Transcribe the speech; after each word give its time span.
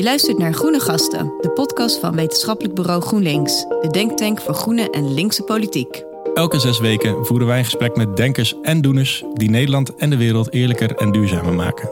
Je 0.00 0.06
luistert 0.06 0.38
naar 0.38 0.52
Groene 0.52 0.80
Gasten, 0.80 1.32
de 1.40 1.50
podcast 1.50 1.98
van 1.98 2.14
wetenschappelijk 2.14 2.74
bureau 2.74 3.02
GroenLinks, 3.02 3.66
de 3.80 3.88
denktank 3.90 4.40
voor 4.40 4.54
groene 4.54 4.90
en 4.90 5.14
linkse 5.14 5.42
politiek. 5.42 6.04
Elke 6.34 6.58
zes 6.58 6.78
weken 6.78 7.26
voeren 7.26 7.46
wij 7.46 7.58
een 7.58 7.64
gesprek 7.64 7.96
met 7.96 8.16
denkers 8.16 8.54
en 8.62 8.80
doeners 8.80 9.24
die 9.34 9.50
Nederland 9.50 9.94
en 9.96 10.10
de 10.10 10.16
wereld 10.16 10.52
eerlijker 10.52 10.94
en 10.94 11.12
duurzamer 11.12 11.54
maken. 11.54 11.90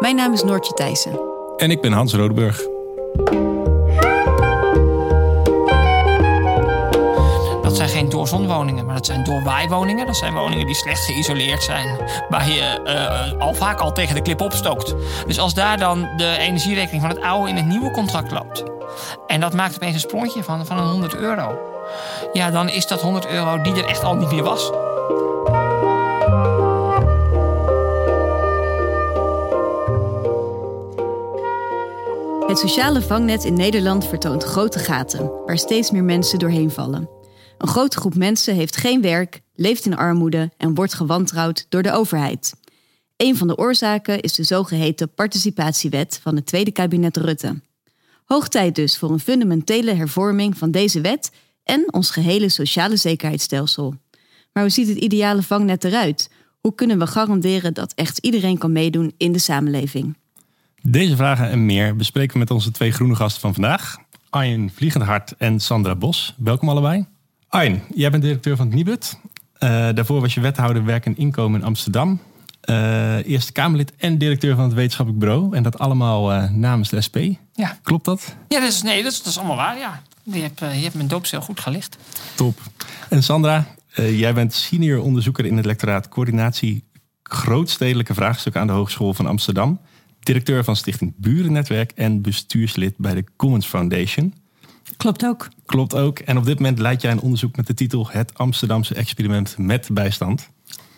Mijn 0.00 0.16
naam 0.16 0.32
is 0.32 0.42
Noortje 0.42 0.72
Thijssen. 0.72 1.20
En 1.56 1.70
ik 1.70 1.80
ben 1.80 1.92
Hans 1.92 2.14
Rodeburg. 2.14 2.66
Maar 8.44 8.94
dat 8.94 9.06
zijn 9.06 9.24
doorwaaiwoningen. 9.24 10.06
Dat 10.06 10.16
zijn 10.16 10.34
woningen 10.34 10.66
die 10.66 10.74
slecht 10.74 11.04
geïsoleerd 11.04 11.62
zijn. 11.62 11.98
Waar 12.28 12.48
je 12.48 12.82
eh, 12.84 13.40
al 13.40 13.54
vaak 13.54 13.80
al 13.80 13.92
tegen 13.92 14.14
de 14.14 14.22
klip 14.22 14.40
opstookt. 14.40 14.94
Dus 15.26 15.38
als 15.38 15.54
daar 15.54 15.78
dan 15.78 16.08
de 16.16 16.36
energierekening 16.38 17.02
van 17.02 17.10
het 17.10 17.22
oude 17.22 17.48
in 17.48 17.56
het 17.56 17.66
nieuwe 17.66 17.90
contract 17.90 18.30
loopt. 18.30 18.62
En 19.26 19.40
dat 19.40 19.52
maakt 19.52 19.74
opeens 19.74 19.94
een 19.94 20.00
sprongetje 20.00 20.42
van, 20.42 20.66
van 20.66 20.78
een 20.78 20.88
100 20.88 21.14
euro. 21.14 21.58
Ja, 22.32 22.50
dan 22.50 22.68
is 22.68 22.86
dat 22.86 23.00
100 23.00 23.26
euro 23.26 23.62
die 23.62 23.74
er 23.74 23.88
echt 23.88 24.04
al 24.04 24.14
niet 24.14 24.30
meer 24.30 24.42
was. 24.42 24.70
Het 32.46 32.58
sociale 32.58 33.02
vangnet 33.02 33.44
in 33.44 33.54
Nederland 33.54 34.06
vertoont 34.06 34.44
grote 34.44 34.78
gaten, 34.78 35.30
waar 35.46 35.58
steeds 35.58 35.90
meer 35.90 36.04
mensen 36.04 36.38
doorheen 36.38 36.70
vallen. 36.70 37.15
Een 37.58 37.68
grote 37.68 37.98
groep 37.98 38.14
mensen 38.14 38.54
heeft 38.54 38.76
geen 38.76 39.02
werk, 39.02 39.40
leeft 39.54 39.86
in 39.86 39.96
armoede 39.96 40.52
en 40.56 40.74
wordt 40.74 40.94
gewantrouwd 40.94 41.66
door 41.68 41.82
de 41.82 41.92
overheid. 41.92 42.54
Een 43.16 43.36
van 43.36 43.46
de 43.46 43.56
oorzaken 43.56 44.20
is 44.20 44.32
de 44.32 44.42
zogeheten 44.42 45.14
participatiewet 45.14 46.20
van 46.22 46.36
het 46.36 46.46
tweede 46.46 46.70
kabinet 46.70 47.16
Rutte. 47.16 47.60
Hoog 48.24 48.48
tijd 48.48 48.74
dus 48.74 48.98
voor 48.98 49.10
een 49.10 49.20
fundamentele 49.20 49.94
hervorming 49.94 50.58
van 50.58 50.70
deze 50.70 51.00
wet 51.00 51.30
en 51.64 51.92
ons 51.92 52.10
gehele 52.10 52.48
sociale 52.48 52.96
zekerheidsstelsel. 52.96 53.94
Maar 54.52 54.62
hoe 54.62 54.72
ziet 54.72 54.88
het 54.88 54.98
ideale 54.98 55.42
vangnet 55.42 55.84
eruit? 55.84 56.30
Hoe 56.60 56.74
kunnen 56.74 56.98
we 56.98 57.06
garanderen 57.06 57.74
dat 57.74 57.92
echt 57.94 58.18
iedereen 58.18 58.58
kan 58.58 58.72
meedoen 58.72 59.14
in 59.16 59.32
de 59.32 59.38
samenleving? 59.38 60.16
Deze 60.82 61.16
vragen 61.16 61.50
en 61.50 61.66
meer 61.66 61.96
bespreken 61.96 62.32
we 62.32 62.38
met 62.38 62.50
onze 62.50 62.70
twee 62.70 62.92
groene 62.92 63.14
gasten 63.14 63.40
van 63.40 63.54
vandaag. 63.54 63.96
Arjen 64.30 64.70
Vliegendhart 64.74 65.34
en 65.38 65.60
Sandra 65.60 65.94
Bos. 65.94 66.34
Welkom 66.36 66.68
allebei. 66.68 67.15
Arjen, 67.56 67.82
jij 67.94 68.10
bent 68.10 68.22
directeur 68.22 68.56
van 68.56 68.66
het 68.66 68.74
Nibud. 68.74 69.18
Uh, 69.58 69.68
daarvoor 69.94 70.20
was 70.20 70.34
je 70.34 70.40
wethouder 70.40 70.84
werk 70.84 71.06
en 71.06 71.16
inkomen 71.16 71.60
in 71.60 71.66
Amsterdam. 71.66 72.20
Uh, 72.64 73.26
Eerste 73.26 73.52
Kamerlid 73.52 73.92
en 73.96 74.18
directeur 74.18 74.54
van 74.54 74.64
het 74.64 74.74
wetenschappelijk 74.74 75.24
bureau. 75.24 75.56
En 75.56 75.62
dat 75.62 75.78
allemaal 75.78 76.32
uh, 76.32 76.50
namens 76.50 76.88
de 76.88 77.00
SP. 77.06 77.16
Ja. 77.52 77.78
Klopt 77.82 78.04
dat? 78.04 78.36
Ja, 78.48 78.60
dat 78.60 78.68
is, 78.68 78.82
nee, 78.82 79.02
dat 79.02 79.12
is, 79.12 79.18
dat 79.18 79.26
is 79.26 79.38
allemaal 79.38 79.56
waar, 79.56 79.78
ja. 79.78 80.02
Je 80.22 80.40
hebt, 80.40 80.58
je 80.58 80.66
hebt 80.66 80.94
mijn 80.94 81.08
doopsel 81.08 81.40
goed 81.40 81.60
gelicht. 81.60 81.96
Top. 82.34 82.60
En 83.08 83.22
Sandra, 83.22 83.66
jij 83.94 84.34
bent 84.34 84.52
senior 84.54 85.02
onderzoeker 85.02 85.44
in 85.44 85.56
het 85.56 85.66
lectoraat 85.66 86.08
Coördinatie 86.08 86.84
Grootstedelijke 87.22 88.14
Vraagstukken 88.14 88.60
aan 88.60 88.66
de 88.66 88.72
Hogeschool 88.72 89.14
van 89.14 89.26
Amsterdam. 89.26 89.80
Directeur 90.20 90.64
van 90.64 90.76
Stichting 90.76 91.14
Burennetwerk 91.16 91.92
en 91.92 92.22
bestuurslid 92.22 92.94
bij 92.96 93.14
de 93.14 93.24
Commons 93.36 93.66
Foundation. 93.66 94.34
Klopt 94.96 95.24
ook. 95.24 95.48
Klopt 95.66 95.94
ook. 95.94 96.18
En 96.18 96.36
op 96.38 96.44
dit 96.44 96.58
moment 96.58 96.78
leid 96.78 97.02
jij 97.02 97.10
een 97.10 97.20
onderzoek 97.20 97.56
met 97.56 97.66
de 97.66 97.74
titel 97.74 98.08
Het 98.10 98.38
Amsterdamse 98.38 98.94
experiment 98.94 99.58
met 99.58 99.88
bijstand. 99.92 100.48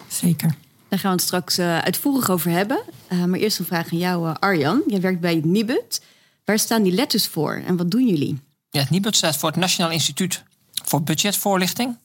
Zeker. 0.09 0.55
Daar 0.89 0.99
gaan 0.99 1.11
we 1.11 1.17
het 1.17 1.27
straks 1.27 1.59
uh, 1.59 1.79
uitvoerig 1.79 2.31
over 2.31 2.51
hebben. 2.51 2.83
Uh, 3.13 3.25
maar 3.25 3.39
eerst 3.39 3.59
een 3.59 3.65
vraag 3.65 3.93
aan 3.93 3.99
jou, 3.99 4.29
uh, 4.29 4.35
Arjan. 4.39 4.83
Jij 4.87 5.01
werkt 5.01 5.21
bij 5.21 5.35
het 5.35 5.45
NIBUD. 5.45 6.03
Waar 6.45 6.59
staan 6.59 6.83
die 6.83 6.93
letters 6.93 7.27
voor 7.27 7.63
en 7.67 7.77
wat 7.77 7.91
doen 7.91 8.07
jullie? 8.07 8.41
Ja, 8.71 8.81
het 8.81 8.91
NIBUD 8.91 9.17
staat 9.17 9.37
voor 9.37 9.49
het 9.49 9.59
Nationaal 9.59 9.91
Instituut 9.91 10.43
voor 10.85 11.03
Budgetvoorlichting. 11.03 11.99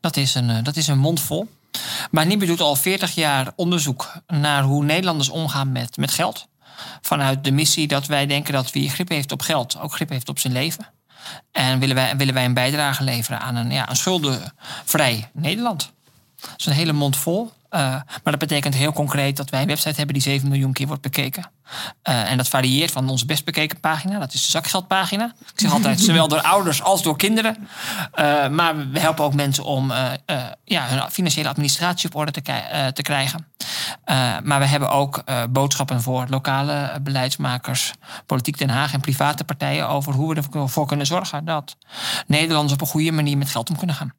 Dat 0.00 0.16
is 0.16 0.34
een, 0.34 0.64
dat 0.64 0.76
is 0.76 0.86
een 0.86 0.98
mondvol. 0.98 1.48
Maar 2.10 2.26
NIBUD 2.26 2.48
doet 2.48 2.60
al 2.60 2.76
40 2.76 3.14
jaar 3.14 3.52
onderzoek 3.56 4.12
naar 4.26 4.62
hoe 4.62 4.84
Nederlanders 4.84 5.28
omgaan 5.28 5.72
met, 5.72 5.96
met 5.96 6.10
geld. 6.10 6.46
Vanuit 7.00 7.44
de 7.44 7.50
missie 7.50 7.86
dat 7.86 8.06
wij 8.06 8.26
denken 8.26 8.52
dat 8.52 8.72
wie 8.72 8.90
grip 8.90 9.08
heeft 9.08 9.32
op 9.32 9.40
geld 9.40 9.80
ook 9.80 9.92
grip 9.92 10.08
heeft 10.08 10.28
op 10.28 10.38
zijn 10.38 10.52
leven. 10.52 10.86
En 11.52 11.78
willen 11.78 11.96
wij, 11.96 12.16
willen 12.16 12.34
wij 12.34 12.44
een 12.44 12.54
bijdrage 12.54 13.04
leveren 13.04 13.40
aan 13.40 13.56
een, 13.56 13.70
ja, 13.70 13.88
een 13.88 13.96
schuldenvrij 13.96 15.30
Nederland. 15.32 15.92
Dat 16.40 16.50
is 16.56 16.66
een 16.66 16.72
hele 16.72 16.92
mond 16.92 17.16
vol. 17.16 17.52
Uh, 17.74 17.80
maar 17.80 18.20
dat 18.22 18.38
betekent 18.38 18.74
heel 18.74 18.92
concreet 18.92 19.36
dat 19.36 19.50
wij 19.50 19.60
een 19.60 19.66
website 19.66 19.96
hebben 19.96 20.14
die 20.14 20.22
7 20.22 20.48
miljoen 20.48 20.72
keer 20.72 20.86
wordt 20.86 21.02
bekeken. 21.02 21.50
Uh, 22.08 22.30
en 22.30 22.36
dat 22.36 22.48
varieert 22.48 22.90
van 22.90 23.08
onze 23.08 23.26
best 23.26 23.44
bekeken 23.44 23.80
pagina, 23.80 24.18
dat 24.18 24.32
is 24.32 24.44
de 24.44 24.50
zakgeldpagina. 24.50 25.24
Ik 25.24 25.60
zeg 25.60 25.72
altijd, 25.72 26.00
zowel 26.10 26.28
door 26.28 26.42
ouders 26.42 26.82
als 26.82 27.02
door 27.02 27.16
kinderen. 27.16 27.56
Uh, 28.14 28.48
maar 28.48 28.90
we 28.90 29.00
helpen 29.00 29.24
ook 29.24 29.34
mensen 29.34 29.64
om 29.64 29.92
ja, 30.64 30.86
hun 30.86 31.10
financiële 31.10 31.48
administratie 31.48 32.08
op 32.08 32.14
orde 32.14 32.30
te, 32.30 32.42
te 32.92 33.02
krijgen. 33.02 33.46
maar 34.42 34.58
we 34.58 34.66
hebben 34.66 34.90
ook 34.90 35.24
boodschappen 35.50 36.02
voor 36.02 36.26
lokale 36.28 36.98
beleidsmakers, 37.02 37.92
politiek 38.26 38.58
Den 38.58 38.70
Haag 38.70 38.92
en 38.92 39.00
private 39.00 39.44
partijen 39.44 39.88
over 39.88 40.12
hoe 40.12 40.34
we 40.34 40.42
ervoor 40.52 40.86
kunnen 40.86 41.06
zorgen 41.06 41.44
dat 41.44 41.76
Nederlanders 42.26 42.72
op 42.72 42.80
een 42.80 42.86
goede 42.86 43.12
manier 43.12 43.38
met 43.38 43.50
geld 43.50 43.70
om 43.70 43.76
kunnen 43.76 43.96
gaan. 43.96 44.12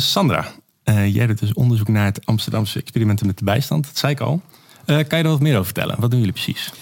Sandra, 0.00 0.46
uh, 0.84 1.14
jij 1.14 1.26
doet 1.26 1.38
dus 1.38 1.52
onderzoek 1.52 1.88
naar 1.88 2.04
het 2.04 2.26
Amsterdamse 2.26 2.80
experimenten 2.80 3.26
met 3.26 3.38
de 3.38 3.44
bijstand. 3.44 3.84
Dat 3.84 3.98
zei 3.98 4.12
ik 4.12 4.20
al. 4.20 4.40
Uh, 4.86 4.98
kan 5.08 5.18
je 5.18 5.24
er 5.24 5.30
wat 5.30 5.40
meer 5.40 5.52
over 5.52 5.64
vertellen? 5.64 6.00
Wat 6.00 6.10
doen 6.10 6.18
jullie 6.18 6.34
precies? 6.34 6.72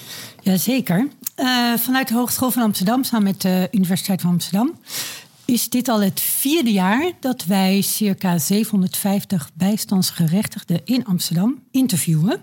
Jazeker. 0.42 1.08
Uh, 1.36 1.74
vanuit 1.76 2.08
de 2.08 2.14
Hogeschool 2.14 2.50
van 2.50 2.62
Amsterdam, 2.62 3.04
samen 3.04 3.26
met 3.26 3.40
de 3.40 3.68
Universiteit 3.70 4.20
van 4.20 4.30
Amsterdam, 4.30 4.78
is 5.44 5.68
dit 5.68 5.88
al 5.88 6.02
het 6.02 6.20
vierde 6.20 6.72
jaar 6.72 7.12
dat 7.20 7.44
wij 7.44 7.80
circa 7.80 8.38
750 8.38 9.50
bijstandsgerechtigden 9.54 10.80
in 10.84 11.04
Amsterdam 11.04 11.62
interviewen. 11.70 12.40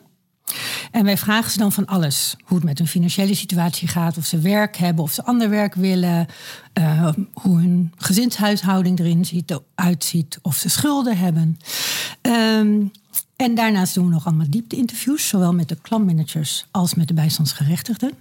En 0.91 1.03
wij 1.03 1.17
vragen 1.17 1.51
ze 1.51 1.57
dan 1.57 1.71
van 1.71 1.85
alles. 1.85 2.35
Hoe 2.43 2.57
het 2.57 2.65
met 2.65 2.77
hun 2.77 2.87
financiële 2.87 3.35
situatie 3.35 3.87
gaat, 3.87 4.17
of 4.17 4.25
ze 4.25 4.39
werk 4.39 4.77
hebben, 4.77 5.03
of 5.03 5.11
ze 5.11 5.23
ander 5.23 5.49
werk 5.49 5.75
willen. 5.75 6.27
Uh, 6.79 7.09
hoe 7.33 7.57
hun 7.57 7.93
gezinshuishouding 7.97 8.99
erin 8.99 9.25
ziet, 9.25 9.59
uitziet, 9.75 10.39
of 10.41 10.55
ze 10.55 10.69
schulden 10.69 11.17
hebben. 11.17 11.59
Um, 12.21 12.91
en 13.35 13.55
daarnaast 13.55 13.93
doen 13.93 14.05
we 14.05 14.11
nog 14.11 14.25
allemaal 14.25 14.49
diepte-interviews, 14.49 15.27
zowel 15.27 15.53
met 15.53 15.69
de 15.69 15.77
klantmanagers 15.81 16.65
als 16.71 16.93
met 16.93 17.07
de 17.07 17.13
bijstandsgerechtigden. 17.13 18.11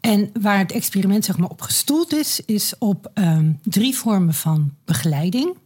En 0.00 0.30
waar 0.40 0.58
het 0.58 0.72
experiment 0.72 1.24
zeg 1.24 1.36
maar, 1.36 1.48
op 1.48 1.60
gestoeld 1.60 2.12
is, 2.14 2.40
is 2.46 2.74
op 2.78 3.10
um, 3.14 3.58
drie 3.62 3.96
vormen 3.96 4.34
van 4.34 4.72
begeleiding. 4.84 5.56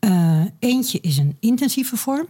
Uh, 0.00 0.40
eentje 0.58 1.00
is 1.00 1.16
een 1.16 1.36
intensieve 1.40 1.96
vorm. 1.96 2.26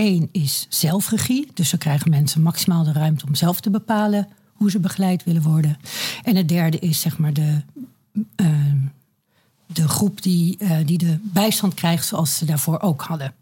Eén 0.00 0.28
is 0.32 0.66
zelfregie, 0.68 1.48
dus 1.54 1.70
dan 1.70 1.78
krijgen 1.78 2.10
mensen 2.10 2.42
maximaal 2.42 2.84
de 2.84 2.92
ruimte 2.92 3.26
om 3.26 3.34
zelf 3.34 3.60
te 3.60 3.70
bepalen 3.70 4.28
hoe 4.52 4.70
ze 4.70 4.80
begeleid 4.80 5.24
willen 5.24 5.42
worden. 5.42 5.78
En 6.22 6.36
het 6.36 6.48
derde 6.48 6.78
is 6.78 7.00
zeg 7.00 7.18
maar 7.18 7.32
de, 7.32 7.60
uh, 8.36 8.72
de 9.66 9.88
groep 9.88 10.22
die, 10.22 10.56
uh, 10.58 10.76
die 10.84 10.98
de 10.98 11.18
bijstand 11.22 11.74
krijgt 11.74 12.06
zoals 12.06 12.36
ze 12.36 12.44
daarvoor 12.44 12.80
ook 12.80 13.02
hadden. 13.02 13.34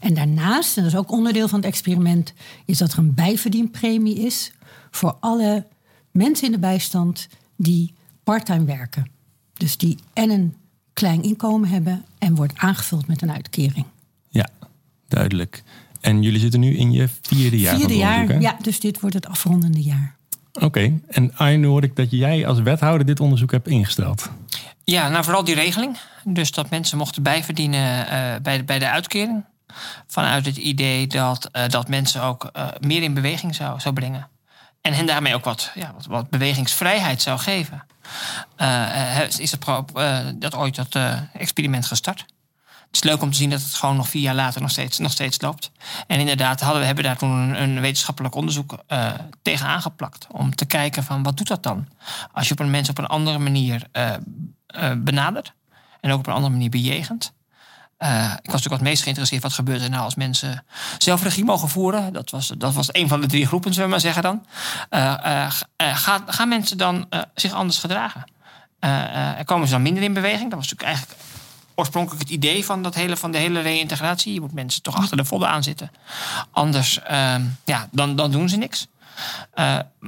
En 0.00 0.14
daarnaast, 0.14 0.76
en 0.76 0.82
dat 0.82 0.92
is 0.92 0.98
ook 0.98 1.10
onderdeel 1.10 1.48
van 1.48 1.58
het 1.58 1.68
experiment, 1.68 2.32
is 2.64 2.78
dat 2.78 2.92
er 2.92 2.98
een 2.98 3.14
bijverdienpremie 3.14 4.14
is 4.14 4.52
voor 4.90 5.16
alle 5.20 5.66
mensen 6.10 6.46
in 6.46 6.52
de 6.52 6.58
bijstand 6.58 7.28
die 7.56 7.94
parttime 8.24 8.64
werken. 8.64 9.10
Dus 9.52 9.76
die 9.76 9.98
en 10.12 10.30
een 10.30 10.54
klein 10.92 11.22
inkomen 11.22 11.68
hebben 11.68 12.04
en 12.18 12.34
wordt 12.34 12.56
aangevuld 12.56 13.06
met 13.06 13.22
een 13.22 13.32
uitkering. 13.32 13.86
Duidelijk. 15.08 15.62
En 16.00 16.22
jullie 16.22 16.40
zitten 16.40 16.60
nu 16.60 16.76
in 16.76 16.92
je 16.92 17.08
vierde 17.22 17.58
jaar. 17.58 17.76
Vierde 17.76 17.92
van 17.92 18.02
jaar, 18.02 18.20
onderzoek, 18.20 18.42
hè? 18.42 18.48
ja, 18.48 18.56
dus 18.62 18.80
dit 18.80 19.00
wordt 19.00 19.14
het 19.14 19.26
afrondende 19.26 19.82
jaar. 19.82 20.16
Oké, 20.52 20.64
okay. 20.64 21.00
en 21.08 21.36
Arjen, 21.36 21.64
hoor 21.64 21.82
ik 21.82 21.96
dat 21.96 22.10
jij 22.10 22.46
als 22.46 22.60
wethouder 22.60 23.06
dit 23.06 23.20
onderzoek 23.20 23.50
hebt 23.50 23.68
ingesteld. 23.68 24.30
Ja, 24.84 25.08
nou 25.08 25.24
vooral 25.24 25.44
die 25.44 25.54
regeling. 25.54 25.96
Dus 26.24 26.50
dat 26.50 26.70
mensen 26.70 26.98
mochten 26.98 27.22
bijverdienen 27.22 28.04
uh, 28.04 28.10
bij, 28.42 28.56
de, 28.56 28.64
bij 28.64 28.78
de 28.78 28.88
uitkering. 28.88 29.44
Vanuit 30.06 30.46
het 30.46 30.56
idee 30.56 31.06
dat, 31.06 31.48
uh, 31.52 31.68
dat 31.68 31.88
mensen 31.88 32.22
ook 32.22 32.50
uh, 32.56 32.68
meer 32.80 33.02
in 33.02 33.14
beweging 33.14 33.54
zou, 33.54 33.80
zou 33.80 33.94
brengen. 33.94 34.28
En 34.80 34.92
hen 34.92 35.06
daarmee 35.06 35.34
ook 35.34 35.44
wat, 35.44 35.70
ja, 35.74 35.92
wat, 35.94 36.06
wat 36.06 36.30
bewegingsvrijheid 36.30 37.22
zou 37.22 37.38
geven. 37.38 37.86
is 39.38 39.50
het, 39.50 39.64
dat 40.40 40.54
ooit 40.54 40.74
dat 40.74 40.98
experiment 41.32 41.86
gestart. 41.86 42.24
Het 42.86 43.04
is 43.04 43.10
leuk 43.10 43.22
om 43.22 43.30
te 43.30 43.36
zien 43.36 43.50
dat 43.50 43.62
het 43.62 43.74
gewoon 43.74 43.96
nog 43.96 44.08
vier 44.08 44.22
jaar 44.22 44.34
later 44.34 44.60
nog 44.60 44.70
steeds, 44.70 44.98
nog 44.98 45.12
steeds 45.12 45.40
loopt. 45.40 45.70
En 46.06 46.20
inderdaad, 46.20 46.60
hadden 46.60 46.80
we 46.80 46.86
hebben 46.86 47.04
daar 47.04 47.16
toen 47.16 47.30
een, 47.30 47.62
een 47.62 47.80
wetenschappelijk 47.80 48.34
onderzoek 48.34 48.78
uh, 48.88 49.12
tegen 49.42 49.66
aangeplakt. 49.66 50.26
Om 50.30 50.54
te 50.54 50.64
kijken 50.64 51.04
van 51.04 51.22
wat 51.22 51.36
doet 51.36 51.48
dat 51.48 51.62
dan? 51.62 51.88
Als 52.32 52.46
je 52.46 52.52
op 52.52 52.60
een 52.60 52.70
mens 52.70 52.88
op 52.88 52.98
een 52.98 53.06
andere 53.06 53.38
manier 53.38 53.82
uh, 53.92 54.12
benadert. 54.96 55.52
En 56.00 56.12
ook 56.12 56.18
op 56.18 56.26
een 56.26 56.32
andere 56.32 56.52
manier 56.52 56.70
bejegent. 56.70 57.32
ik 57.98 58.06
was 58.06 58.42
natuurlijk 58.44 58.68
wat 58.68 58.80
meest 58.80 59.02
geïnteresseerd 59.02 59.42
wat 59.42 59.52
gebeurt 59.52 59.82
er 59.82 59.90
nou 59.90 60.02
als 60.02 60.14
mensen 60.14 60.64
zelf 60.98 61.22
regie 61.22 61.44
mogen 61.44 61.68
voeren. 61.68 62.12
Dat 62.12 62.30
was, 62.30 62.52
dat 62.58 62.74
was 62.74 62.88
een 62.92 63.08
van 63.08 63.20
de 63.20 63.26
drie 63.26 63.46
groepen, 63.46 63.72
zullen 63.72 63.88
we 63.88 63.92
maar 63.92 64.00
zeggen 64.00 64.22
dan. 64.22 64.46
gaan, 65.76 66.22
gaan 66.26 66.48
mensen 66.48 66.78
dan 66.78 67.08
zich 67.34 67.52
anders 67.52 67.78
gedragen? 67.78 68.24
er 69.36 69.44
komen 69.44 69.66
ze 69.66 69.72
dan 69.72 69.82
minder 69.82 70.02
in 70.02 70.12
beweging? 70.12 70.50
Dat 70.50 70.58
was 70.58 70.70
natuurlijk 70.70 70.88
eigenlijk 70.88 71.25
oorspronkelijk 71.76 72.22
het 72.22 72.32
idee 72.32 72.64
van, 72.64 72.82
dat 72.82 72.94
hele, 72.94 73.16
van 73.16 73.30
de 73.30 73.38
hele 73.38 73.60
reïntegratie. 73.60 74.32
Je 74.32 74.40
moet 74.40 74.52
mensen 74.52 74.82
toch 74.82 74.96
achter 74.96 75.16
de 75.16 75.24
vodden 75.24 75.48
aanzitten. 75.48 75.90
Anders 76.50 77.02
ehm, 77.02 77.42
ja, 77.64 77.88
dan, 77.90 78.16
dan 78.16 78.30
doen 78.30 78.48
ze 78.48 78.56
niks. 78.56 78.86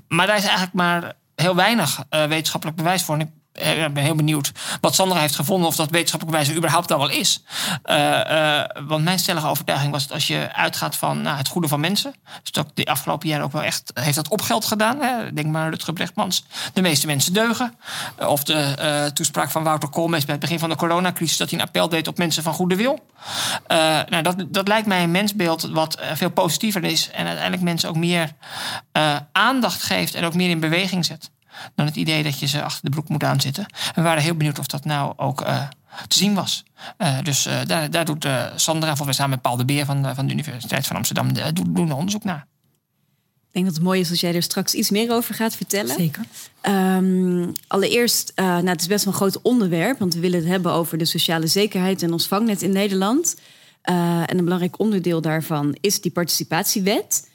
maar 0.08 0.26
daar 0.26 0.36
is 0.36 0.42
eigenlijk 0.42 0.72
maar 0.72 1.12
heel 1.34 1.54
weinig 1.54 2.04
wetenschappelijk 2.10 2.76
bewijs 2.76 3.02
voor. 3.02 3.16
Eh, 3.16 3.20
ik 3.20 3.28
ben 3.92 3.96
heel 3.96 4.14
benieuwd 4.14 4.52
wat 4.80 4.94
Sandra 4.94 5.18
heeft 5.18 5.34
gevonden 5.34 5.68
of 5.68 5.76
dat 5.76 5.90
wetenschappelijk 5.90 6.36
bewijs 6.36 6.48
er 6.50 6.56
überhaupt 6.56 6.92
al 6.92 6.98
wel 6.98 7.10
is. 7.10 7.42
Uh, 7.84 8.64
want 8.86 9.04
mijn 9.04 9.18
stellige 9.18 9.46
overtuiging 9.46 9.92
was 9.92 10.02
dat 10.02 10.12
als 10.12 10.26
je 10.26 10.52
uitgaat 10.52 10.96
van 10.96 11.22
nou, 11.22 11.36
het 11.36 11.48
goede 11.48 11.68
van 11.68 11.80
mensen, 11.80 12.14
dus 12.42 12.52
dat 12.52 12.70
de 12.74 12.84
afgelopen 12.84 13.28
jaren 13.28 13.44
ook 13.44 13.52
wel 13.52 13.62
echt 13.62 13.90
heeft 13.94 14.14
dat 14.14 14.28
opgeld 14.28 14.64
gedaan. 14.64 15.00
Hè? 15.00 15.32
Denk 15.32 15.48
maar 15.48 15.62
aan 15.62 15.70
Rutger 15.70 15.92
Brechtmans. 15.92 16.44
De 16.72 16.80
meeste 16.80 17.06
mensen 17.06 17.32
deugen. 17.32 17.74
Of 18.26 18.44
de 18.44 19.10
toespraak 19.14 19.50
van 19.50 19.62
Wouter 19.62 19.88
Koolmees 19.88 20.24
bij 20.24 20.34
het 20.34 20.42
begin 20.42 20.58
van 20.58 20.68
de 20.68 20.76
coronacrisis, 20.76 21.36
dat 21.36 21.50
hij 21.50 21.58
een 21.58 21.64
appel 21.64 21.88
deed 21.88 22.08
op 22.08 22.18
mensen 22.18 22.42
van 22.42 22.54
goede 22.54 22.76
wil. 22.76 23.06
nou, 24.08 24.22
dat, 24.22 24.44
dat 24.48 24.68
lijkt 24.68 24.86
mij 24.86 25.02
een 25.02 25.10
mensbeeld 25.10 25.62
wat 25.62 26.00
veel 26.14 26.30
positiever 26.30 26.84
is 26.84 27.10
en 27.10 27.26
uiteindelijk 27.26 27.62
mensen 27.62 27.88
ook 27.88 27.96
meer 27.96 28.32
aandacht 29.32 29.82
geeft 29.82 30.14
en 30.14 30.24
ook 30.24 30.34
meer 30.34 30.50
in 30.50 30.60
beweging 30.60 31.04
zet 31.04 31.30
dan 31.74 31.86
het 31.86 31.96
idee 31.96 32.22
dat 32.22 32.38
je 32.38 32.46
ze 32.46 32.62
achter 32.62 32.84
de 32.84 32.90
broek 32.90 33.08
moet 33.08 33.24
aanzitten. 33.24 33.66
we 33.94 34.02
waren 34.02 34.22
heel 34.22 34.34
benieuwd 34.34 34.58
of 34.58 34.66
dat 34.66 34.84
nou 34.84 35.12
ook 35.16 35.40
uh, 35.40 35.62
te 36.08 36.18
zien 36.18 36.34
was. 36.34 36.64
Uh, 36.98 37.22
dus 37.22 37.46
uh, 37.46 37.60
daar, 37.66 37.90
daar, 37.90 38.04
doet 38.04 38.26
Sandra, 38.56 38.96
volgens 38.96 39.16
samen 39.16 39.32
met 39.32 39.42
Paul 39.42 39.56
de 39.56 39.64
Beer 39.64 39.84
van, 39.84 40.14
van 40.14 40.26
de 40.26 40.32
Universiteit 40.32 40.86
van 40.86 40.96
Amsterdam, 40.96 41.32
doen, 41.32 41.74
doen 41.74 41.92
onderzoek 41.92 42.24
naar. 42.24 42.46
Ik 43.48 43.54
denk 43.54 43.66
dat 43.66 43.74
het 43.74 43.84
mooi 43.84 44.00
is 44.00 44.10
als 44.10 44.20
jij 44.20 44.34
er 44.34 44.42
straks 44.42 44.74
iets 44.74 44.90
meer 44.90 45.12
over 45.12 45.34
gaat 45.34 45.56
vertellen. 45.56 45.96
Zeker. 45.96 46.24
Um, 46.62 47.52
allereerst, 47.66 48.32
uh, 48.36 48.44
nou, 48.44 48.68
het 48.68 48.80
is 48.80 48.86
best 48.86 49.04
wel 49.04 49.12
een 49.12 49.18
groot 49.18 49.42
onderwerp, 49.42 49.98
want 49.98 50.14
we 50.14 50.20
willen 50.20 50.38
het 50.38 50.48
hebben 50.48 50.72
over 50.72 50.98
de 50.98 51.04
sociale 51.04 51.46
zekerheid 51.46 52.02
en 52.02 52.12
ons 52.12 52.26
vangnet 52.26 52.62
in 52.62 52.72
Nederland. 52.72 53.36
Uh, 53.90 54.20
en 54.20 54.38
een 54.38 54.44
belangrijk 54.44 54.78
onderdeel 54.78 55.20
daarvan 55.20 55.76
is 55.80 56.00
die 56.00 56.10
participatiewet. 56.10 57.28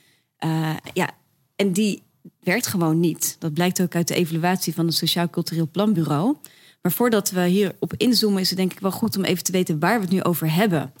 Uh, 0.44 0.70
ja, 0.92 1.10
en 1.56 1.72
die 1.72 2.02
werkt 2.44 2.66
gewoon 2.66 3.00
niet. 3.00 3.36
Dat 3.38 3.54
blijkt 3.54 3.82
ook 3.82 3.94
uit 3.94 4.08
de 4.08 4.14
evaluatie 4.14 4.74
van 4.74 4.86
het 4.86 4.94
Sociaal 4.94 5.30
Cultureel 5.30 5.68
Planbureau. 5.70 6.36
Maar 6.82 6.92
voordat 6.92 7.30
we 7.30 7.46
hierop 7.46 7.94
inzoomen, 7.96 8.40
is 8.40 8.48
het 8.48 8.58
denk 8.58 8.72
ik 8.72 8.80
wel 8.80 8.90
goed 8.90 9.16
om 9.16 9.24
even 9.24 9.44
te 9.44 9.52
weten 9.52 9.78
waar 9.78 9.96
we 9.96 10.04
het 10.04 10.12
nu 10.12 10.22
over 10.22 10.54
hebben. 10.54 10.92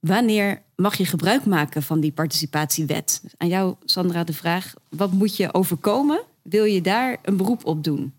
Wanneer 0.00 0.62
mag 0.76 0.94
je 0.94 1.04
gebruik 1.04 1.44
maken 1.44 1.82
van 1.82 2.00
die 2.00 2.12
participatiewet? 2.12 3.20
Dus 3.22 3.32
aan 3.36 3.48
jou, 3.48 3.74
Sandra, 3.84 4.24
de 4.24 4.32
vraag: 4.32 4.74
wat 4.88 5.12
moet 5.12 5.36
je 5.36 5.54
overkomen? 5.54 6.22
Wil 6.42 6.64
je 6.64 6.80
daar 6.80 7.16
een 7.22 7.36
beroep 7.36 7.64
op 7.64 7.84
doen? 7.84 8.12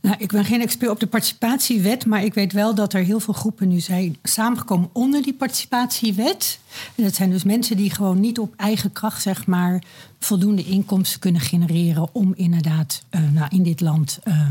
Nou, 0.00 0.16
ik 0.18 0.32
ben 0.32 0.44
geen 0.44 0.60
expert 0.60 0.90
op 0.90 1.00
de 1.00 1.06
participatiewet, 1.06 2.06
maar 2.06 2.24
ik 2.24 2.34
weet 2.34 2.52
wel 2.52 2.74
dat 2.74 2.92
er 2.92 3.04
heel 3.04 3.20
veel 3.20 3.34
groepen 3.34 3.68
nu 3.68 3.80
zijn 3.80 4.16
samengekomen 4.22 4.90
onder 4.92 5.22
die 5.22 5.34
participatiewet. 5.34 6.58
En 6.94 7.04
dat 7.04 7.14
zijn 7.14 7.30
dus 7.30 7.44
mensen 7.44 7.76
die 7.76 7.90
gewoon 7.90 8.20
niet 8.20 8.38
op 8.38 8.54
eigen 8.56 8.92
kracht, 8.92 9.22
zeg 9.22 9.46
maar, 9.46 9.82
voldoende 10.18 10.64
inkomsten 10.64 11.20
kunnen 11.20 11.40
genereren 11.40 12.14
om 12.14 12.32
inderdaad 12.36 13.02
uh, 13.10 13.20
nou, 13.32 13.46
in 13.48 13.62
dit 13.62 13.80
land 13.80 14.18
uh, 14.24 14.48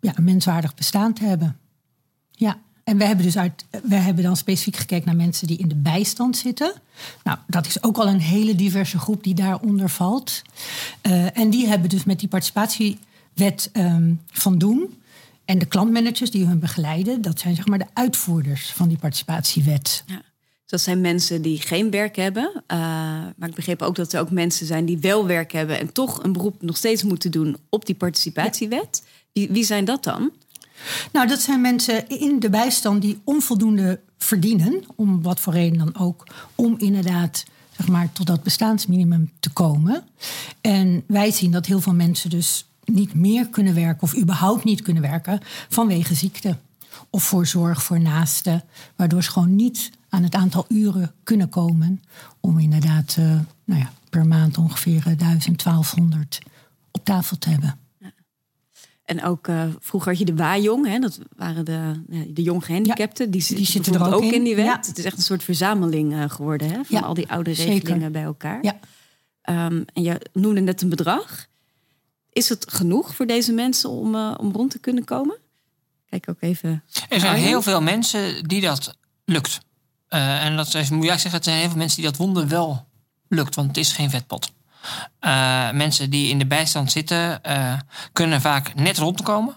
ja, 0.00 0.12
een 0.16 0.24
menswaardig 0.24 0.74
bestaan 0.74 1.12
te 1.12 1.24
hebben. 1.24 1.56
Ja. 2.30 2.58
En 2.84 2.98
we 2.98 3.04
hebben 3.04 3.24
dus 3.24 3.36
uit, 3.36 3.64
we 3.82 3.94
hebben 3.94 4.24
dan 4.24 4.36
specifiek 4.36 4.76
gekeken 4.76 5.06
naar 5.06 5.16
mensen 5.16 5.46
die 5.46 5.58
in 5.58 5.68
de 5.68 5.74
bijstand 5.74 6.36
zitten. 6.36 6.72
Nou, 7.22 7.38
dat 7.46 7.66
is 7.66 7.82
ook 7.82 7.96
al 7.96 8.08
een 8.08 8.20
hele 8.20 8.54
diverse 8.54 8.98
groep 8.98 9.24
die 9.24 9.34
daaronder 9.34 9.88
valt. 9.88 10.42
Uh, 11.02 11.38
en 11.38 11.50
die 11.50 11.66
hebben 11.66 11.88
dus 11.88 12.04
met 12.04 12.18
die 12.18 12.28
participatie 12.28 12.98
wet 13.34 13.70
um, 13.72 14.20
van 14.26 14.58
doen. 14.58 15.02
En 15.44 15.58
de 15.58 15.66
klantmanagers 15.66 16.30
die 16.30 16.46
hun 16.46 16.58
begeleiden, 16.58 17.22
dat 17.22 17.40
zijn 17.40 17.54
zeg 17.54 17.66
maar 17.66 17.78
de 17.78 17.86
uitvoerders 17.92 18.72
van 18.72 18.88
die 18.88 18.98
participatiewet. 18.98 20.02
Ja. 20.06 20.14
Dus 20.14 20.70
dat 20.70 20.80
zijn 20.80 21.00
mensen 21.00 21.42
die 21.42 21.60
geen 21.60 21.90
werk 21.90 22.16
hebben. 22.16 22.50
Uh, 22.54 22.78
maar 23.36 23.48
ik 23.48 23.54
begreep 23.54 23.82
ook 23.82 23.94
dat 23.94 24.12
er 24.12 24.20
ook 24.20 24.30
mensen 24.30 24.66
zijn 24.66 24.84
die 24.84 24.98
wel 24.98 25.26
werk 25.26 25.52
hebben 25.52 25.78
en 25.78 25.92
toch 25.92 26.22
een 26.22 26.32
beroep 26.32 26.62
nog 26.62 26.76
steeds 26.76 27.02
moeten 27.02 27.30
doen 27.30 27.56
op 27.68 27.86
die 27.86 27.94
participatiewet. 27.94 29.02
Wie, 29.32 29.48
wie 29.50 29.64
zijn 29.64 29.84
dat 29.84 30.04
dan? 30.04 30.30
Nou, 31.12 31.26
dat 31.26 31.40
zijn 31.40 31.60
mensen 31.60 32.08
in 32.08 32.40
de 32.40 32.50
bijstand 32.50 33.02
die 33.02 33.20
onvoldoende 33.24 34.00
verdienen, 34.18 34.84
om 34.96 35.22
wat 35.22 35.40
voor 35.40 35.52
reden 35.52 35.78
dan 35.78 35.96
ook, 35.98 36.26
om 36.54 36.74
inderdaad 36.78 37.44
zeg 37.76 37.88
maar, 37.88 38.12
tot 38.12 38.26
dat 38.26 38.42
bestaansminimum 38.42 39.30
te 39.40 39.50
komen. 39.50 40.04
En 40.60 41.04
wij 41.06 41.30
zien 41.30 41.50
dat 41.50 41.66
heel 41.66 41.80
veel 41.80 41.94
mensen 41.94 42.30
dus 42.30 42.66
niet 42.84 43.14
meer 43.14 43.48
kunnen 43.48 43.74
werken 43.74 44.02
of 44.02 44.16
überhaupt 44.16 44.64
niet 44.64 44.82
kunnen 44.82 45.02
werken 45.02 45.40
vanwege 45.68 46.14
ziekte. 46.14 46.56
Of 47.10 47.22
voor 47.22 47.46
zorg 47.46 47.82
voor 47.82 48.00
naasten, 48.00 48.64
waardoor 48.96 49.22
ze 49.22 49.30
gewoon 49.30 49.56
niet 49.56 49.90
aan 50.08 50.22
het 50.22 50.34
aantal 50.34 50.64
uren 50.68 51.14
kunnen 51.22 51.48
komen 51.48 52.02
om 52.40 52.58
inderdaad 52.58 53.16
uh, 53.18 53.24
nou 53.64 53.80
ja, 53.80 53.92
per 54.10 54.26
maand 54.26 54.58
ongeveer 54.58 55.16
1200 55.16 56.38
op 56.90 57.04
tafel 57.04 57.38
te 57.38 57.50
hebben. 57.50 57.78
En 59.04 59.24
ook 59.24 59.48
uh, 59.48 59.64
vroeger 59.80 60.10
had 60.10 60.18
je 60.18 60.24
de 60.24 60.34
Wajong, 60.34 60.86
hè, 60.86 60.98
dat 60.98 61.18
waren 61.36 61.64
de, 61.64 62.02
de 62.28 62.42
jong 62.42 62.64
gehandicapten. 62.64 63.30
die, 63.30 63.54
die 63.54 63.66
zitten 63.66 63.94
er 63.94 64.14
ook, 64.14 64.22
in. 64.22 64.44
die 64.44 64.56
wet. 64.56 64.86
Het 64.86 64.98
is 64.98 65.04
echt 65.04 65.16
een 65.16 65.22
soort 65.22 65.42
verzameling 65.42 66.12
uh, 66.12 66.24
geworden 66.28 66.70
hè, 66.70 66.84
van 66.84 67.02
al 67.02 67.14
die 67.14 67.28
oude 67.28 67.50
regelingen 67.50 67.82
Zeker. 67.82 68.10
bij 68.10 68.22
elkaar. 68.22 68.58
Ja. 68.62 68.78
Um, 69.66 69.84
en 69.92 70.02
je 70.02 70.20
noemde 70.32 70.60
net 70.60 70.82
een 70.82 70.88
bedrag. 70.88 71.48
Is 72.34 72.48
het 72.48 72.72
genoeg 72.72 73.14
voor 73.14 73.26
deze 73.26 73.52
mensen 73.52 73.90
om, 73.90 74.14
uh, 74.14 74.34
om 74.36 74.52
rond 74.52 74.70
te 74.70 74.78
kunnen 74.78 75.04
komen? 75.04 75.36
Kijk 76.08 76.28
ook 76.28 76.40
even. 76.40 76.84
Er 77.08 77.20
zijn 77.20 77.36
heel 77.36 77.62
veel 77.62 77.82
mensen 77.82 78.44
die 78.44 78.60
dat 78.60 78.96
lukt. 79.24 79.60
Uh, 80.10 80.44
en 80.44 80.56
dat 80.56 80.74
is, 80.74 80.90
moet 80.90 81.04
ik 81.04 81.10
zeggen, 81.10 81.30
het 81.30 81.44
zijn 81.44 81.58
heel 81.58 81.68
veel 81.68 81.78
mensen 81.78 82.00
die 82.00 82.10
dat 82.10 82.16
wonder 82.16 82.48
wel 82.48 82.86
lukt, 83.28 83.54
want 83.54 83.68
het 83.68 83.76
is 83.76 83.92
geen 83.92 84.10
vetpot. 84.10 84.52
Uh, 85.20 85.70
mensen 85.70 86.10
die 86.10 86.28
in 86.28 86.38
de 86.38 86.46
bijstand 86.46 86.92
zitten, 86.92 87.40
kunnen 88.12 88.40
vaak 88.40 88.74
net 88.74 88.98
rondkomen. 88.98 89.54